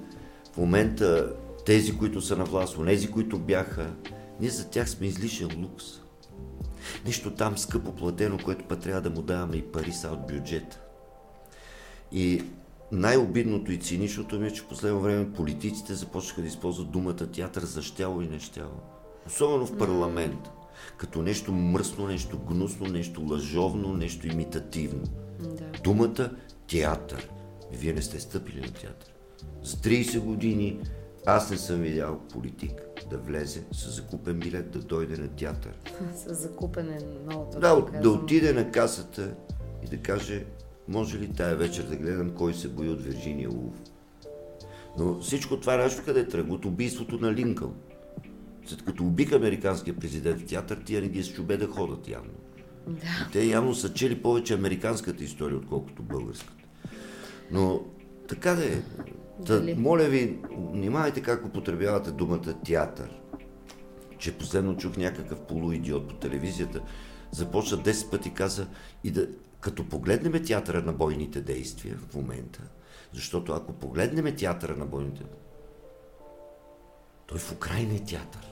в 0.52 0.56
момента 0.56 1.36
тези, 1.66 1.98
които 1.98 2.20
са 2.20 2.36
на 2.36 2.44
власт, 2.44 2.78
онези, 2.78 3.10
които 3.10 3.38
бяха, 3.38 3.94
ние 4.40 4.50
за 4.50 4.70
тях 4.70 4.90
сме 4.90 5.06
излишен 5.06 5.62
лукс. 5.62 5.84
Нещо 7.06 7.30
там 7.30 7.58
скъпо 7.58 7.92
платено, 7.92 8.38
което 8.44 8.64
път 8.64 8.80
трябва 8.80 9.00
да 9.00 9.10
му 9.10 9.22
даваме 9.22 9.56
и 9.56 9.62
пари 9.62 9.92
са 9.92 10.08
от 10.08 10.26
бюджета. 10.26 10.80
И 12.12 12.42
най-обидното 12.92 13.72
и 13.72 13.78
циничното 13.78 14.38
ми 14.38 14.46
е, 14.46 14.50
че 14.50 14.62
в 14.62 14.68
последно 14.68 15.00
време 15.00 15.32
политиците 15.32 15.94
започнаха 15.94 16.40
да 16.40 16.48
използват 16.48 16.90
думата 16.90 17.14
театър 17.14 17.62
за 17.62 17.82
щяло 17.82 18.22
и 18.22 18.28
нещяло. 18.28 18.80
Особено 19.26 19.66
в 19.66 19.78
парламент. 19.78 20.50
Като 20.96 21.22
нещо 21.22 21.52
мръсно, 21.52 22.06
нещо 22.06 22.38
гнусно, 22.38 22.86
нещо 22.86 23.26
лъжовно, 23.30 23.96
нещо 23.96 24.26
имитативно. 24.26 25.02
Да. 25.40 25.64
Думата 25.84 26.30
театър. 26.68 27.28
Вие 27.72 27.92
не 27.92 28.02
сте 28.02 28.20
стъпили 28.20 28.60
на 28.60 28.72
театър. 28.72 29.14
За 29.62 29.76
30 29.76 30.20
години 30.20 30.80
аз 31.26 31.50
не 31.50 31.56
съм 31.56 31.80
видял 31.80 32.20
политик 32.32 32.72
да 33.10 33.18
влезе 33.18 33.64
с 33.72 33.90
закупен 33.90 34.38
билет 34.38 34.70
да 34.70 34.78
дойде 34.78 35.16
на 35.16 35.28
театър. 35.28 35.72
С 36.16 36.34
закупен 36.34 36.88
е 36.88 36.98
много 37.24 37.44
точно 37.44 37.60
Да, 37.60 38.00
да 38.00 38.10
отиде 38.10 38.52
на 38.52 38.70
касата 38.70 39.34
и 39.84 39.86
да 39.86 39.96
каже, 39.96 40.44
може 40.88 41.18
ли 41.18 41.32
тая 41.32 41.56
вечер 41.56 41.82
да 41.82 41.96
гледам 41.96 42.30
кой 42.30 42.54
се 42.54 42.68
бои 42.68 42.88
от 42.88 43.02
Вирджиния 43.02 43.50
Улф. 43.50 43.82
Но 44.98 45.20
всичко 45.20 45.60
това 45.60 45.76
нещо 45.76 46.02
къде 46.04 46.28
тръгва? 46.28 46.54
От 46.54 46.64
убийството 46.64 47.18
на 47.18 47.32
Линкъл. 47.32 47.72
След 48.66 48.84
като 48.84 49.04
убиха 49.04 49.36
американския 49.36 49.96
президент 49.96 50.40
в 50.40 50.46
театър, 50.46 50.82
тия 50.84 51.02
не 51.02 51.08
ги 51.08 51.22
с 51.22 51.32
чубе 51.32 51.56
да 51.56 51.66
ходят 51.66 52.08
явно. 52.08 52.32
Да. 52.86 53.28
Те 53.32 53.44
явно 53.44 53.74
са 53.74 53.94
чели 53.94 54.22
повече 54.22 54.54
американската 54.54 55.24
история, 55.24 55.56
отколкото 55.56 56.02
българската. 56.02 56.64
Но 57.50 57.84
така 58.28 58.54
да 58.54 58.64
е. 58.64 58.82
Та, 59.46 59.62
моля 59.76 60.04
ви, 60.04 60.38
внимавайте 60.72 61.22
как 61.22 61.46
употребявате 61.46 62.10
думата 62.10 62.54
театър. 62.64 63.10
Че 64.18 64.32
последно 64.32 64.76
чух 64.76 64.96
някакъв 64.96 65.40
полуидиот 65.40 66.08
по 66.08 66.14
телевизията, 66.14 66.80
започна 67.30 67.78
10 67.78 68.10
пъти 68.10 68.34
каза 68.34 68.66
и 69.04 69.10
да, 69.10 69.28
като 69.60 69.88
погледнем 69.88 70.44
театъра 70.44 70.82
на 70.82 70.92
бойните 70.92 71.40
действия 71.40 71.96
в 71.96 72.14
момента, 72.14 72.60
защото 73.12 73.52
ако 73.52 73.72
погледнем 73.72 74.36
театъра 74.36 74.76
на 74.76 74.86
бойните 74.86 75.22
той 77.26 77.38
в 77.38 77.52
Украина 77.52 77.94
е 77.94 77.98
театър. 77.98 78.51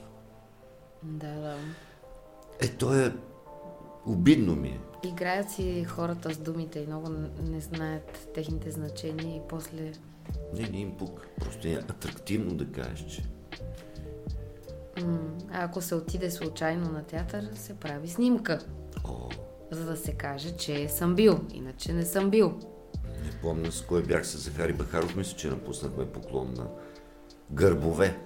Да, 1.03 1.35
да. 1.35 1.57
Е, 2.61 2.69
то 2.69 2.95
е 2.95 3.13
обидно 4.07 4.57
ми 4.57 4.69
е. 4.69 4.81
Играят 5.09 5.51
си 5.51 5.85
хората 5.85 6.35
с 6.35 6.39
думите 6.39 6.79
и 6.81 6.87
много 6.87 7.09
не 7.43 7.61
знаят 7.61 8.29
техните 8.35 8.71
значения 8.71 9.37
и 9.37 9.41
после 9.49 9.93
не, 10.55 10.69
не 10.69 10.79
им 10.79 10.97
пук. 10.97 11.27
Просто 11.41 11.69
е 11.69 11.73
атрактивно 11.73 12.55
да 12.55 12.73
кажеш, 12.73 13.07
че 13.07 13.23
А 15.53 15.65
ако 15.65 15.81
се 15.81 15.95
отиде 15.95 16.31
случайно 16.31 16.93
на 16.93 17.03
театър, 17.03 17.49
се 17.55 17.75
прави 17.75 18.09
снимка. 18.09 18.59
О, 19.05 19.29
За 19.71 19.85
да 19.85 19.97
се 19.97 20.13
каже, 20.13 20.57
че 20.57 20.89
съм 20.89 21.15
бил. 21.15 21.41
Иначе 21.53 21.93
не 21.93 22.05
съм 22.05 22.31
бил. 22.31 22.59
не 23.25 23.31
помня 23.43 23.73
с 23.73 23.83
кой 23.83 24.03
бях 24.03 24.27
с 24.27 24.39
Захари 24.39 24.73
Бахаров, 24.73 25.17
мисля, 25.17 25.37
че 25.37 25.49
напуснахме 25.49 26.07
поклон 26.07 26.55
на 26.55 26.67
гърбове. 27.51 28.19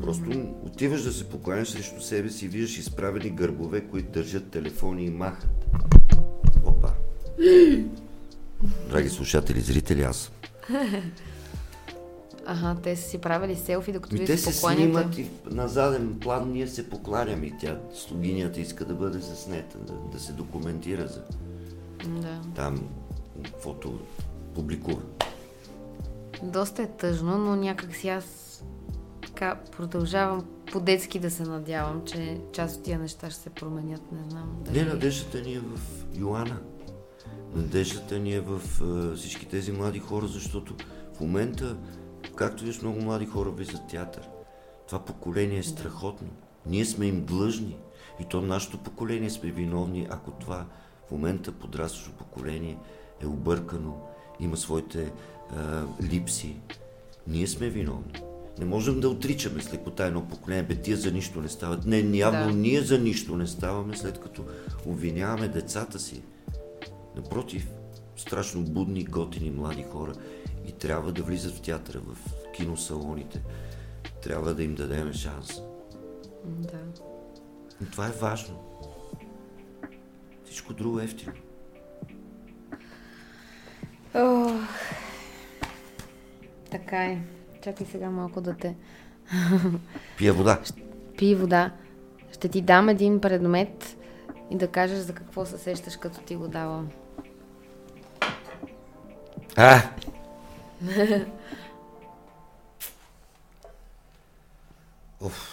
Просто 0.00 0.30
отиваш 0.62 1.02
да 1.02 1.12
се 1.12 1.24
покланяш 1.24 1.68
срещу 1.68 2.00
себе 2.00 2.30
си 2.30 2.44
и 2.44 2.48
виждаш 2.48 2.78
изправени 2.78 3.30
гърбове, 3.30 3.80
които 3.80 4.12
държат 4.12 4.50
телефони 4.50 5.04
и 5.04 5.10
махат. 5.10 5.64
Опа. 6.64 6.90
Драги 8.90 9.08
слушатели, 9.08 9.60
зрители, 9.60 10.02
аз 10.02 10.16
съм. 10.18 10.32
Ага, 12.46 12.76
те 12.82 12.96
са 12.96 13.08
си 13.08 13.18
правили 13.18 13.56
селфи, 13.56 13.92
докато 13.92 14.16
вие 14.16 14.26
те 14.26 14.38
се 14.38 14.52
се 14.52 14.60
покланяте. 14.60 14.82
снимат 14.82 15.18
и 15.18 15.26
на 15.50 15.68
заден 15.68 16.18
план 16.20 16.52
ние 16.52 16.66
се 16.66 16.90
покланяме 16.90 17.46
и 17.46 17.52
тя, 17.60 17.78
слугинята 17.94 18.60
иска 18.60 18.84
да 18.84 18.94
бъде 18.94 19.18
заснета, 19.18 19.78
да, 19.78 19.92
да 20.12 20.20
се 20.20 20.32
документира 20.32 21.06
за 21.08 21.22
Да. 22.06 22.40
там 22.54 22.88
фото 23.60 23.98
публикува. 24.54 25.00
Доста 26.42 26.82
е 26.82 26.86
тъжно, 26.86 27.38
но 27.38 27.56
някак 27.56 27.96
си 27.96 28.08
аз 28.08 28.24
така 29.34 29.60
продължавам 29.76 30.44
по-детски 30.72 31.18
да 31.18 31.30
се 31.30 31.42
надявам, 31.42 32.02
че 32.06 32.40
част 32.52 32.76
от 32.76 32.82
тия 32.82 32.98
неща 32.98 33.30
ще 33.30 33.40
се 33.40 33.50
променят. 33.50 34.12
Не 34.12 34.30
знам. 34.30 34.56
Дали... 34.64 34.78
Не, 34.78 34.84
надеждата 34.84 35.40
ни 35.40 35.54
е 35.54 35.58
в 35.60 35.80
Йоана. 36.14 36.60
Надеждата 37.54 38.18
ни 38.18 38.34
е 38.34 38.40
в 38.40 38.60
а, 38.82 39.16
всички 39.16 39.46
тези 39.46 39.72
млади 39.72 39.98
хора, 39.98 40.26
защото 40.26 40.74
в 41.14 41.20
момента, 41.20 41.76
както 42.36 42.64
виж, 42.64 42.80
много 42.80 43.00
млади 43.00 43.26
хора 43.26 43.50
влизат 43.50 43.88
театър. 43.88 44.28
Това 44.86 45.04
поколение 45.04 45.58
е 45.58 45.62
страхотно. 45.62 46.28
Ние 46.66 46.84
сме 46.84 47.06
им 47.06 47.24
длъжни. 47.24 47.76
И 48.20 48.24
то 48.24 48.40
нашето 48.40 48.78
поколение 48.78 49.30
сме 49.30 49.50
виновни, 49.50 50.06
ако 50.10 50.30
това 50.30 50.66
в 51.08 51.10
момента 51.10 51.52
подрастващо 51.52 52.12
поколение 52.12 52.78
е 53.20 53.26
объркано, 53.26 54.00
има 54.40 54.56
своите 54.56 55.12
а, 55.56 55.82
липси. 56.02 56.56
Ние 57.26 57.46
сме 57.46 57.68
виновни. 57.68 58.33
Не 58.58 58.64
можем 58.64 59.00
да 59.00 59.08
отричаме 59.08 59.62
с 59.62 59.72
лекота 59.72 60.06
едно 60.06 60.28
поколение, 60.28 60.62
бе 60.62 60.74
тия 60.74 60.96
за 60.96 61.12
нищо 61.12 61.40
не 61.40 61.48
стават. 61.48 61.86
Не, 61.86 61.98
явно 61.98 62.46
Да. 62.46 62.52
ние 62.58 62.80
за 62.80 62.98
нищо 62.98 63.36
не 63.36 63.46
ставаме, 63.46 63.96
след 63.96 64.20
като 64.20 64.44
обвиняваме 64.86 65.48
децата 65.48 65.98
си. 65.98 66.22
Напротив, 67.16 67.68
страшно 68.16 68.62
будни, 68.62 69.04
готини 69.04 69.50
млади 69.50 69.82
хора 69.92 70.12
и 70.68 70.72
трябва 70.72 71.12
да 71.12 71.22
влизат 71.22 71.54
в 71.54 71.60
театъра, 71.60 72.00
в 72.00 72.16
киносалоните. 72.52 73.42
Трябва 74.22 74.54
да 74.54 74.62
им 74.62 74.74
дадем 74.74 75.12
шанс. 75.12 75.60
Да. 76.44 76.78
И 77.82 77.90
това 77.90 78.06
е 78.06 78.10
важно. 78.10 78.60
Всичко 80.44 80.72
друго 80.74 81.00
е 81.00 81.04
ефтино. 81.04 81.32
Ох. 84.14 84.52
Така 86.70 87.04
е. 87.04 87.20
Чакай 87.64 87.86
сега 87.86 88.10
малко 88.10 88.40
да 88.40 88.56
те 88.56 88.76
Пия 90.18 90.32
вода. 90.32 90.60
пи 91.18 91.34
вода. 91.34 91.72
Ще 92.32 92.48
ти 92.48 92.60
дам 92.60 92.88
един 92.88 93.20
предмет 93.20 93.96
и 94.50 94.56
да 94.56 94.68
кажеш 94.68 94.98
за 94.98 95.14
какво 95.14 95.46
се 95.46 95.58
сещаш, 95.58 95.96
като 95.96 96.20
ти 96.20 96.36
го 96.36 96.48
давам. 96.48 96.90
А! 99.56 99.82
Оф. 105.20 105.50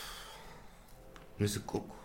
Не 1.39 1.47
за 1.47 1.61
колко. 1.61 1.95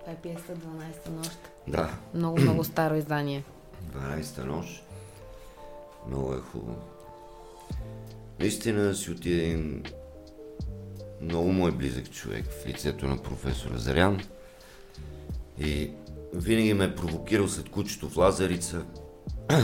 Това 0.00 0.12
е 0.12 0.16
пиеста 0.16 0.56
12-та 0.56 1.10
нощ. 1.10 1.38
Да. 1.68 1.90
Много, 2.14 2.40
много 2.40 2.64
старо 2.64 2.94
издание. 2.94 3.44
12-та 3.92 4.44
нощ. 4.44 4.84
Много 6.08 6.34
е 6.34 6.38
хубаво. 6.38 6.97
Наистина 8.40 8.94
си 8.94 9.10
отиде 9.10 9.44
един 9.44 9.82
много 11.22 11.52
мой 11.52 11.72
близък 11.72 12.10
човек 12.10 12.44
в 12.50 12.66
лицето 12.66 13.06
на 13.06 13.22
професор 13.22 13.70
Азарян. 13.70 14.20
И 15.60 15.90
винаги 16.34 16.74
ме 16.74 16.84
е 16.84 16.94
провокирал 16.94 17.48
след 17.48 17.68
кучето 17.68 18.08
в 18.08 18.16
Лазарица. 18.16 18.82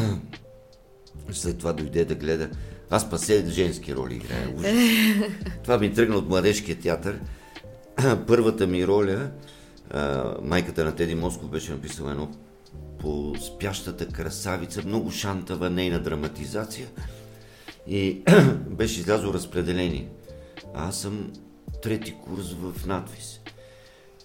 След 1.33 1.59
това 1.59 1.73
дойде 1.73 2.05
да 2.05 2.15
гледа. 2.15 2.51
Аз 2.91 3.11
па 3.11 3.19
се 3.19 3.47
женски 3.47 3.95
роли 3.95 4.15
играя. 4.15 4.55
Това 5.63 5.79
ми 5.79 5.95
тръгна 5.95 6.17
от 6.17 6.29
младежкия 6.29 6.79
театър. 6.79 7.21
Първата 8.27 8.67
ми 8.67 8.87
роля, 8.87 9.31
а, 9.91 10.35
майката 10.43 10.85
на 10.85 10.95
Теди 10.95 11.15
Москов 11.15 11.51
беше 11.51 11.73
написала 11.73 12.11
едно 12.11 12.31
по 13.01 13.35
спящата 13.41 14.09
красавица, 14.09 14.83
много 14.87 15.11
шантава 15.11 15.71
нейна 15.71 16.03
драматизация 16.03 16.89
и 17.87 18.23
беше 18.71 19.01
излязло 19.01 19.35
разпределение. 19.35 20.09
А 20.75 20.89
аз 20.89 20.99
съм 20.99 21.33
трети 21.83 22.15
курс 22.25 22.53
в 22.53 22.87
надвис. 22.87 23.41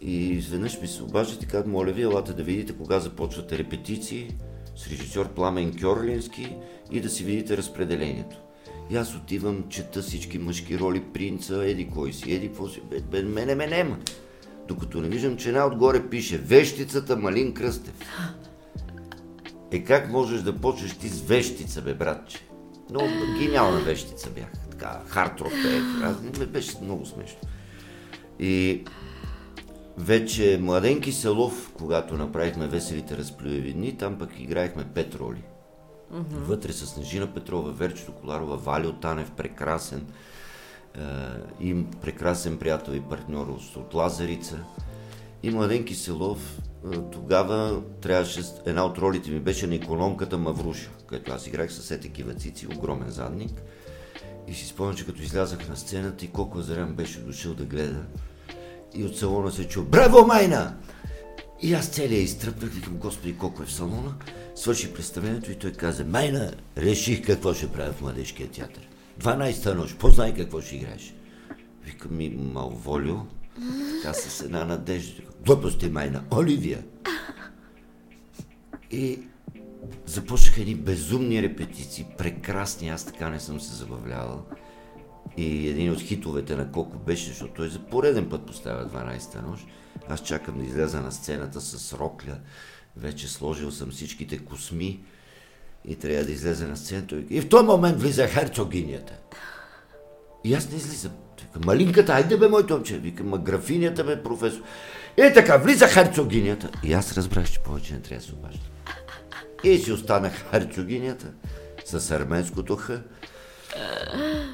И 0.01 0.29
изведнъж 0.29 0.81
ми 0.81 0.87
се 0.87 1.03
обаждат 1.03 1.43
и 1.43 1.47
казват, 1.47 1.67
моля 1.67 1.91
ви, 1.91 2.01
елате 2.01 2.33
да 2.33 2.43
видите 2.43 2.73
кога 2.73 2.99
започват 2.99 3.51
репетиции 3.51 4.35
с 4.75 4.87
режисьор 4.87 5.33
Пламен 5.33 5.79
Кьорлински 5.81 6.55
и 6.91 7.01
да 7.01 7.09
си 7.09 7.23
видите 7.23 7.57
разпределението. 7.57 8.37
И 8.89 8.95
аз 8.95 9.15
отивам, 9.15 9.69
чета 9.69 10.01
всички 10.01 10.37
мъжки 10.37 10.79
роли, 10.79 11.03
принца, 11.13 11.65
еди 11.65 11.89
кой 11.93 12.13
си, 12.13 12.33
еди 12.33 12.47
какво 12.47 12.67
си, 12.67 12.81
бе, 12.89 12.99
бе, 12.99 13.23
мене 13.23 13.55
ме 13.55 13.67
нема. 13.67 13.97
Докато 14.67 15.01
не 15.01 15.09
виждам, 15.09 15.37
че 15.37 15.49
една 15.49 15.67
отгоре 15.67 16.09
пише 16.09 16.37
Вещицата 16.37 17.17
Малин 17.17 17.53
Кръстев. 17.53 17.93
Е 19.71 19.83
как 19.83 20.11
можеш 20.11 20.41
да 20.41 20.55
почнеш 20.55 20.97
ти 20.97 21.09
с 21.09 21.21
вещица, 21.21 21.81
бе, 21.81 21.93
братче? 21.93 22.48
Много 22.89 23.07
гениална 23.39 23.79
вещица 23.79 24.29
бях. 24.29 24.51
Така, 24.71 25.01
хард 25.07 25.41
рок 25.41 25.51
пеех. 25.51 25.83
Аз- 26.03 26.39
ме 26.39 26.45
Беше 26.45 26.77
много 26.81 27.05
смешно. 27.05 27.39
И 28.39 28.83
вече 29.97 30.59
Младенки 30.61 31.11
Селов, 31.11 31.71
когато 31.77 32.13
направихме 32.13 32.67
Веселите 32.67 33.17
разплюеви 33.17 33.73
дни, 33.73 33.97
там 33.97 34.17
пък 34.17 34.39
играехме 34.39 34.83
пет 34.83 35.15
роли. 35.15 35.43
Вътре 36.31 36.73
с 36.73 36.85
Снежина 36.85 37.33
Петрова, 37.33 37.71
Верчето 37.71 38.11
Коларова, 38.11 38.57
Валио 38.57 38.93
Танев, 38.93 39.31
прекрасен 39.31 40.07
е, 40.97 41.01
и 41.61 41.85
прекрасен 42.01 42.57
приятел 42.57 42.91
и 42.91 43.01
партньор 43.01 43.47
от 43.75 43.93
Лазарица. 43.93 44.59
И 45.43 45.49
Младен 45.49 45.85
Киселов, 45.85 46.59
тогава 47.11 47.81
трябваше, 48.01 48.41
една 48.65 48.85
от 48.85 48.97
ролите 48.97 49.31
ми 49.31 49.39
беше 49.39 49.67
на 49.67 49.75
економката 49.75 50.37
Мавруша, 50.37 50.89
където 51.07 51.31
аз 51.31 51.47
играх 51.47 51.73
с 51.73 51.79
все 51.79 51.99
такива 51.99 52.33
огромен 52.75 53.09
задник. 53.09 53.61
И 54.47 54.53
си 54.53 54.65
спомням, 54.65 54.95
че 54.95 55.05
като 55.05 55.21
излязах 55.21 55.69
на 55.69 55.77
сцената 55.77 56.25
и 56.25 56.27
колко 56.27 56.61
Зарян 56.61 56.93
беше 56.93 57.19
дошъл 57.19 57.53
да 57.53 57.65
гледа. 57.65 58.01
И 58.93 59.03
от 59.03 59.17
салона 59.17 59.51
се 59.51 59.67
чу 59.67 59.83
Браво, 59.83 60.25
майна! 60.25 60.75
И 61.61 61.73
аз 61.73 61.87
целия 61.87 62.21
изтръпнах, 62.21 62.73
викам, 62.73 62.97
Господи, 62.97 63.37
колко 63.37 63.63
е 63.63 63.65
в 63.65 63.73
салона. 63.73 64.13
Свърши 64.55 64.93
представлението 64.93 65.51
и 65.51 65.55
той 65.55 65.71
каза, 65.71 66.05
Майна, 66.05 66.51
реших 66.77 67.25
какво 67.25 67.53
ще 67.53 67.71
правя 67.71 67.91
в 67.91 68.01
младежкия 68.01 68.49
театър. 68.49 68.89
12-та 69.21 69.73
нощ, 69.73 69.97
познай 69.97 70.33
какво 70.33 70.61
ще 70.61 70.75
играеш. 70.75 71.13
Викам 71.83 72.17
ми, 72.17 72.29
Малволио, 72.29 73.15
така 74.01 74.13
с 74.13 74.41
една 74.41 74.65
надежда. 74.65 75.21
Глупости, 75.45 75.89
Майна, 75.89 76.23
Оливия. 76.31 76.83
И 78.91 79.19
започнаха 80.05 80.61
едни 80.61 80.75
безумни 80.75 81.41
репетиции, 81.41 82.05
прекрасни, 82.17 82.89
аз 82.89 83.05
така 83.05 83.29
не 83.29 83.39
съм 83.39 83.59
се 83.59 83.75
забавлявал. 83.75 84.45
И 85.37 85.69
един 85.69 85.91
от 85.91 86.01
хитовете 86.01 86.55
на 86.55 86.71
Коко 86.71 86.97
беше, 86.97 87.29
защото 87.29 87.53
той 87.53 87.69
за 87.69 87.79
пореден 87.79 88.29
път 88.29 88.45
поставя 88.45 88.89
12-та 88.89 89.41
нощ. 89.41 89.67
Аз 90.09 90.23
чакам 90.23 90.57
да 90.59 90.65
изляза 90.65 91.01
на 91.01 91.11
сцената 91.11 91.61
с 91.61 91.93
рокля. 91.93 92.37
Вече 92.97 93.27
сложил 93.27 93.71
съм 93.71 93.91
всичките 93.91 94.37
косми 94.37 94.99
и 95.85 95.95
трябва 95.95 96.25
да 96.25 96.31
излезе 96.31 96.67
на 96.67 96.77
сцената. 96.77 97.23
И 97.29 97.41
в 97.41 97.49
този 97.49 97.65
момент 97.65 98.01
влиза 98.01 98.27
херцогинята. 98.27 99.13
И 100.43 100.53
аз 100.53 100.69
не 100.71 100.77
излизам. 100.77 101.11
Вика, 101.41 101.65
малинката, 101.65 102.13
айде 102.13 102.37
бе, 102.37 102.47
моето 102.47 102.73
момче. 102.73 102.97
Вика, 102.97 103.23
ма 103.23 103.37
графинята 103.37 104.03
бе, 104.03 104.23
професор. 104.23 104.61
И 105.17 105.33
така, 105.33 105.57
влиза 105.57 105.87
херцогинята. 105.87 106.69
И 106.83 106.93
аз 106.93 107.17
разбрах, 107.17 107.51
че 107.51 107.59
повече 107.59 107.93
не 107.93 108.01
трябва 108.01 108.21
да 108.21 108.27
се 108.27 108.33
обаждам. 108.33 108.61
И 109.63 109.77
си 109.77 109.91
останах 109.91 110.49
херцогинята 110.51 111.27
с 111.85 112.11
арменското 112.11 112.75
х. 112.75 113.01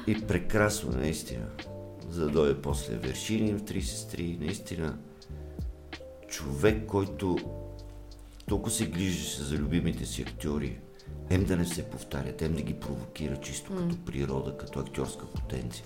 И 0.06 0.26
прекрасно, 0.26 0.92
наистина. 0.98 1.46
За 2.10 2.28
да 2.28 2.62
после 2.62 2.96
Вершинин 2.96 3.58
в 3.58 3.64
Три 3.64 3.82
сестри, 3.82 4.38
наистина. 4.40 4.98
Човек, 6.28 6.86
който 6.86 7.36
толкова 8.48 8.70
се 8.70 8.86
грижеше 8.86 9.42
за 9.42 9.56
любимите 9.56 10.06
си 10.06 10.22
актьори. 10.22 10.78
Ем 11.30 11.44
да 11.44 11.56
не 11.56 11.64
се 11.64 11.90
повтарят, 11.90 12.42
ем 12.42 12.54
да 12.54 12.62
ги 12.62 12.80
провокира 12.80 13.36
чисто 13.40 13.72
mm. 13.72 13.82
като 13.82 14.04
природа, 14.04 14.56
като 14.56 14.80
актьорска 14.80 15.26
потенция. 15.26 15.84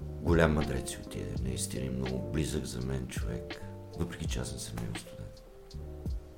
Голям 0.00 0.54
мъдрец 0.54 0.90
си 0.90 0.98
отиде, 1.06 1.34
наистина 1.42 1.90
много 1.90 2.32
близък 2.32 2.64
за 2.64 2.86
мен 2.86 3.06
човек, 3.06 3.62
въпреки 3.98 4.26
че 4.26 4.38
аз 4.38 4.52
не 4.52 4.58
съм 4.58 4.76
него 4.76 4.98
студент. 4.98 5.42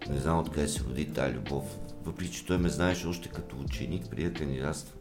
Не 0.09 0.19
знам 0.19 0.39
откъде 0.39 0.69
се 0.69 0.85
роди 0.85 1.13
тази 1.13 1.35
любов, 1.35 1.79
въпреки 2.05 2.33
че 2.33 2.47
той 2.47 2.59
ме 2.59 2.69
знаеше 2.69 3.07
още 3.07 3.29
като 3.29 3.57
ученик, 3.57 4.15
да 4.15 4.33
кандидатства. 4.33 4.95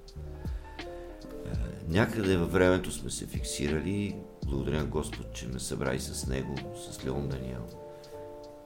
Е, 1.45 1.49
някъде 1.87 2.37
във 2.37 2.51
времето 2.51 2.91
сме 2.91 3.09
се 3.09 3.27
фиксирали, 3.27 4.15
благодаря 4.45 4.85
Господ, 4.85 5.33
че 5.33 5.47
ме 5.47 5.59
събра 5.59 5.93
и 5.93 5.99
с 5.99 6.27
него, 6.27 6.55
с 6.75 7.05
Леон 7.05 7.27
Даниел, 7.29 7.65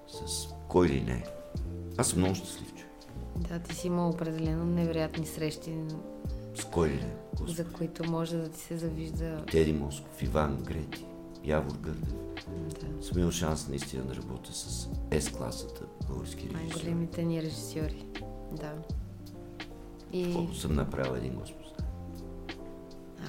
с 0.08 0.48
кой 0.68 0.88
ли 0.88 1.02
не. 1.02 1.24
Аз 1.98 2.08
съм 2.08 2.20
много 2.20 2.36
щастлив. 2.36 2.74
Да, 3.36 3.60
ти 3.60 3.76
си 3.76 3.88
имал 3.88 4.10
определено 4.10 4.66
невероятни 4.66 5.26
срещи. 5.26 5.76
С 6.56 6.66
кой 6.66 6.90
ли 6.90 6.96
не? 6.96 7.16
Господ. 7.32 7.56
За 7.56 7.66
които 7.66 8.12
може 8.12 8.38
да 8.38 8.50
ти 8.50 8.60
се 8.60 8.78
завижда. 8.78 9.46
Теди 9.52 9.74
Москов, 9.74 10.24
Иван 10.24 10.58
Грети, 10.58 11.06
Явор 11.44 11.78
Гърдев. 11.78 12.14
Да. 12.48 13.06
Съм 13.06 13.20
имал 13.20 13.32
шанс 13.32 13.68
наистина 13.70 14.04
да 14.04 14.16
работя 14.16 14.54
с 14.54 14.90
С-класата 15.20 15.82
български 16.08 16.44
режисьори. 16.44 16.64
Най-големите 16.64 17.24
ни 17.24 17.42
режисьори. 17.42 18.06
Да. 18.52 18.74
И... 20.12 20.34
Колко 20.34 20.54
съм 20.54 20.76
направил 20.76 21.18
един 21.18 21.34
Господ. 21.34 21.63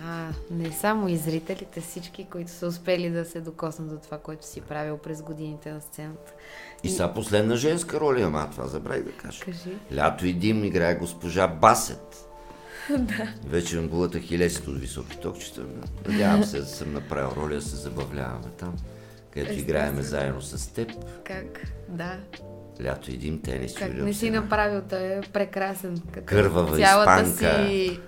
А, 0.02 0.28
не 0.50 0.72
само 0.72 1.08
и 1.08 1.16
зрителите, 1.16 1.80
всички, 1.80 2.26
които 2.30 2.50
са 2.50 2.66
успели 2.66 3.10
да 3.10 3.24
се 3.24 3.40
докоснат 3.40 3.88
до 3.88 3.96
това, 3.96 4.18
което 4.18 4.46
си 4.46 4.60
правил 4.60 4.98
през 4.98 5.22
годините 5.22 5.72
на 5.72 5.80
сцената. 5.80 6.32
И, 6.82 6.88
и... 6.88 6.90
са 6.90 7.12
последна 7.14 7.56
женска 7.56 8.00
роля, 8.00 8.22
ама 8.22 8.48
това 8.50 8.66
забравих 8.66 9.04
да 9.04 9.12
кажа. 9.12 9.44
Кажи. 9.44 9.76
Лято 9.94 10.26
и 10.26 10.32
Дим 10.32 10.64
играе 10.64 10.94
госпожа 10.94 11.48
Басет. 11.48 12.28
да. 12.98 13.34
Вече 13.46 13.76
на 13.76 13.82
булата 13.82 14.20
хилесите 14.20 14.70
от 14.70 14.80
високи 14.80 15.18
токчета. 15.18 15.62
Надявам 16.08 16.44
се 16.44 16.58
да 16.58 16.66
съм 16.66 16.92
направил 16.92 17.36
роля, 17.36 17.54
да 17.54 17.62
се 17.62 17.76
забавляваме 17.76 18.48
там, 18.58 18.74
където 19.30 19.52
играеме 19.52 20.02
заедно 20.02 20.42
с 20.42 20.72
теб. 20.72 20.92
Как? 21.24 21.60
Да. 21.88 22.16
Лято 22.84 23.10
и 23.10 23.16
Дим, 23.16 23.42
тенис. 23.42 23.74
Как 23.74 23.94
не 23.94 24.14
си 24.14 24.30
направил, 24.30 24.82
той 24.90 24.98
е 24.98 25.20
прекрасен. 25.32 26.02
Като 26.12 26.26
Кървава 26.26 26.76
цялата 26.76 27.22
испанка. 27.22 27.66
си 27.66 28.00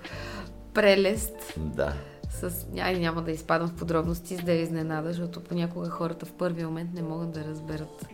прелест. 0.77 1.53
Да. 1.57 1.93
С... 2.29 2.67
Ай, 2.79 2.99
няма 2.99 3.21
да 3.21 3.31
изпадам 3.31 3.67
в 3.67 3.73
подробности, 3.73 4.35
за 4.35 4.41
да 4.41 4.53
я 4.53 4.61
изненада, 4.61 5.07
защото 5.07 5.39
понякога 5.39 5.89
хората 5.89 6.25
в 6.25 6.31
първи 6.31 6.65
момент 6.65 6.89
не 6.93 7.01
могат 7.01 7.31
да 7.31 7.43
разберат 7.43 8.07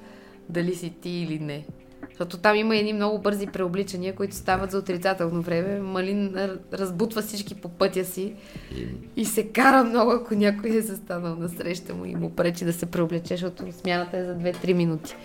дали 0.49 0.75
си 0.75 0.93
ти 1.01 1.09
или 1.09 1.39
не. 1.39 1.65
Защото 2.09 2.37
там 2.37 2.55
има 2.55 2.75
едни 2.75 2.93
много 2.93 3.19
бързи 3.19 3.47
преобличания, 3.47 4.15
които 4.15 4.35
стават 4.35 4.71
за 4.71 4.77
отрицателно 4.77 5.41
време. 5.41 5.79
Малин 5.79 6.35
разбутва 6.73 7.21
всички 7.21 7.55
по 7.55 7.69
пътя 7.69 8.05
си 8.05 8.33
и, 8.75 8.87
и 9.15 9.25
се 9.25 9.47
кара 9.47 9.83
много, 9.83 10.11
ако 10.11 10.35
някой 10.35 10.69
е 10.77 10.81
застанал 10.81 11.35
на 11.35 11.49
среща 11.49 11.93
му 11.93 12.05
и 12.05 12.15
му 12.15 12.35
пречи 12.35 12.65
да 12.65 12.73
се 12.73 12.85
преоблече, 12.85 13.33
защото 13.33 13.71
смяната 13.71 14.17
е 14.17 14.25
за 14.25 14.35
2-3 14.35 14.73
минути. 14.73 15.15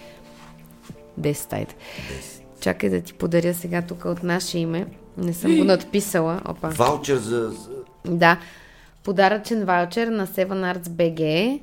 10 1.20 1.52
айде. 1.52 1.74
Чакай 2.60 2.90
да 2.90 3.00
ти 3.00 3.14
подаря 3.14 3.54
сега 3.54 3.82
тук 3.82 4.04
от 4.04 4.22
наше 4.22 4.58
име. 4.58 4.86
Не 5.16 5.32
съм 5.32 5.56
го 5.56 5.64
надписала. 5.64 6.40
Опа. 6.48 6.68
Ваучер 6.68 7.16
за... 7.16 7.52
Да. 8.06 8.38
Подаръчен 9.04 9.64
ваучер 9.64 10.06
на 10.06 10.26
Seven 10.26 10.76
Arts 10.76 10.88
BG. 10.88 11.60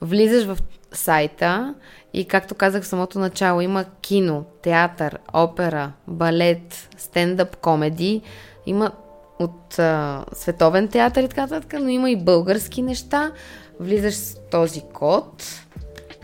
Влизаш 0.00 0.44
в 0.44 0.58
сайта 0.92 1.74
и 2.14 2.24
както 2.24 2.54
казах 2.54 2.82
в 2.82 2.86
самото 2.86 3.18
начало, 3.18 3.60
има 3.60 3.84
кино, 4.00 4.44
театър, 4.62 5.18
опера, 5.32 5.92
балет, 6.08 6.88
стендъп, 6.96 7.56
комеди. 7.56 8.22
Има 8.66 8.90
от 9.38 9.78
а, 9.78 10.24
световен 10.32 10.88
театър 10.88 11.22
и 11.22 11.28
така 11.28 11.40
нататък, 11.40 11.74
но 11.80 11.88
има 11.88 12.10
и 12.10 12.24
български 12.24 12.82
неща. 12.82 13.32
Влизаш 13.80 14.14
с 14.14 14.36
този 14.50 14.82
код 14.92 15.44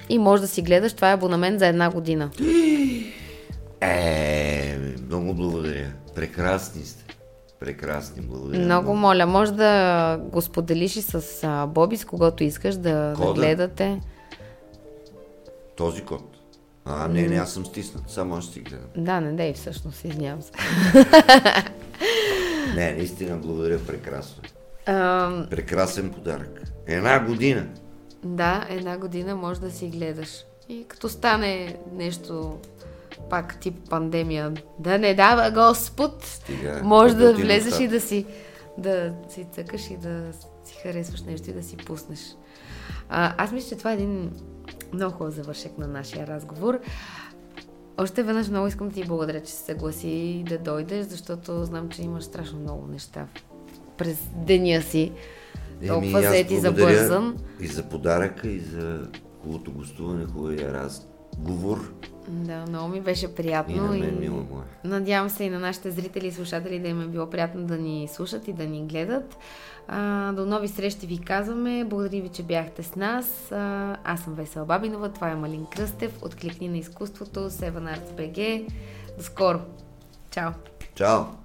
и 0.08 0.18
можеш 0.18 0.40
да 0.40 0.48
си 0.48 0.62
гледаш. 0.62 0.92
Това 0.92 1.10
е 1.10 1.14
абонамент 1.14 1.58
за 1.58 1.66
една 1.66 1.90
година. 1.90 2.30
Е, 3.80 4.78
много 5.06 5.34
благодаря. 5.34 5.92
Прекрасни 6.14 6.82
сте. 6.82 7.16
Прекрасни, 7.60 8.22
благодаря. 8.22 8.64
Много 8.64 8.94
моля, 8.94 9.26
може 9.26 9.52
да 9.52 10.16
го 10.18 10.42
споделиш 10.42 10.96
и 10.96 11.02
с 11.02 11.40
а, 11.42 11.66
Боби, 11.66 11.96
с 11.96 12.04
когото 12.04 12.44
искаш 12.44 12.74
да, 12.74 13.14
да 13.18 13.32
гледате. 13.32 14.00
Този 15.76 16.02
код. 16.02 16.36
А, 16.84 17.08
не, 17.08 17.28
не, 17.28 17.36
аз 17.36 17.52
съм 17.52 17.66
стиснат. 17.66 18.10
Само 18.10 18.36
аз 18.36 18.44
ще 18.44 18.52
си 18.52 18.60
гледам. 18.60 18.88
Да, 18.96 19.20
не 19.20 19.32
дай 19.32 19.52
всъщност, 19.52 20.04
извинявам 20.04 20.42
се. 20.42 20.50
не, 22.74 22.92
наистина 22.92 23.36
благодаря, 23.36 23.78
прекрасно. 23.78 24.42
Um... 24.86 25.48
Прекрасен 25.48 26.12
подарък. 26.12 26.62
Една 26.86 27.24
година. 27.24 27.66
Да, 28.24 28.66
една 28.68 28.98
година 28.98 29.36
може 29.36 29.60
да 29.60 29.70
си 29.70 29.88
гледаш. 29.88 30.44
И 30.68 30.84
като 30.88 31.08
стане 31.08 31.76
нещо 31.92 32.58
пак 33.30 33.60
тип 33.60 33.88
пандемия, 33.90 34.52
да 34.78 34.98
не 34.98 35.14
дава 35.14 35.50
Господ, 35.50 36.24
Стига, 36.24 36.80
може 36.84 37.14
да 37.14 37.34
влезеш 37.34 37.80
и 37.80 37.88
да 37.88 38.00
си 38.00 38.26
да 38.78 39.14
си 39.28 39.46
цъкаш 39.52 39.90
и 39.90 39.96
да 39.96 40.32
си 40.64 40.76
харесваш 40.82 41.22
нещо 41.22 41.50
и 41.50 41.52
да 41.52 41.62
си 41.62 41.76
пуснеш. 41.76 42.20
А, 43.08 43.34
аз 43.38 43.52
мисля, 43.52 43.68
че 43.68 43.76
това 43.76 43.90
е 43.90 43.94
един 43.94 44.32
много 44.92 45.14
хубав 45.16 45.34
завършек 45.34 45.78
на 45.78 45.86
нашия 45.86 46.26
разговор. 46.26 46.80
Още 47.98 48.22
веднъж 48.22 48.48
много 48.48 48.66
искам 48.66 48.88
да 48.88 48.94
ти 48.94 49.04
благодаря, 49.04 49.42
че 49.42 49.52
се 49.52 49.64
съгласи 49.64 50.44
да 50.48 50.58
дойдеш, 50.58 51.06
защото 51.06 51.64
знам, 51.64 51.88
че 51.88 52.02
имаш 52.02 52.24
страшно 52.24 52.58
много 52.58 52.86
неща 52.86 53.26
през 53.98 54.18
деня 54.36 54.82
си. 54.82 55.12
Толкова 55.86 56.22
заети 56.22 56.60
забързан. 56.60 57.36
И 57.60 57.66
за 57.66 57.82
подаръка, 57.82 58.48
и 58.48 58.60
за 58.60 59.08
хубавото 59.42 59.72
гостуване, 59.72 60.24
хубавия 60.24 60.72
разговор. 60.72 61.13
Да, 62.28 62.64
много 62.68 62.88
ми 62.88 63.00
беше 63.00 63.34
приятно. 63.34 63.74
И 63.74 63.80
на 63.80 63.88
мен, 63.88 64.20
мила 64.20 64.44
моя. 64.50 64.64
Надявам 64.84 65.30
се 65.30 65.44
и 65.44 65.50
на 65.50 65.58
нашите 65.58 65.90
зрители 65.90 66.26
и 66.26 66.32
слушатели 66.32 66.78
да 66.78 66.88
им 66.88 67.00
е 67.00 67.06
било 67.06 67.30
приятно 67.30 67.64
да 67.64 67.78
ни 67.78 68.08
слушат 68.12 68.48
и 68.48 68.52
да 68.52 68.66
ни 68.66 68.86
гледат. 68.86 69.36
А, 69.88 70.32
до 70.32 70.46
нови 70.46 70.68
срещи 70.68 71.06
ви 71.06 71.18
казваме. 71.18 71.84
Благодаря 71.84 72.22
ви, 72.22 72.28
че 72.28 72.42
бяхте 72.42 72.82
с 72.82 72.96
нас. 72.96 73.52
А, 73.52 73.96
аз 74.04 74.20
съм 74.20 74.34
Весела 74.34 74.64
Бабинова, 74.64 75.08
това 75.08 75.30
е 75.30 75.34
Малин 75.34 75.66
Кръстев. 75.66 76.22
Откликни 76.22 76.68
на 76.68 76.78
изкуството, 76.78 77.50
Seven 77.50 77.96
Arts 77.96 78.12
BG. 78.18 78.66
До 79.18 79.22
скоро! 79.24 79.60
Чао! 80.30 80.50
Чао! 80.94 81.43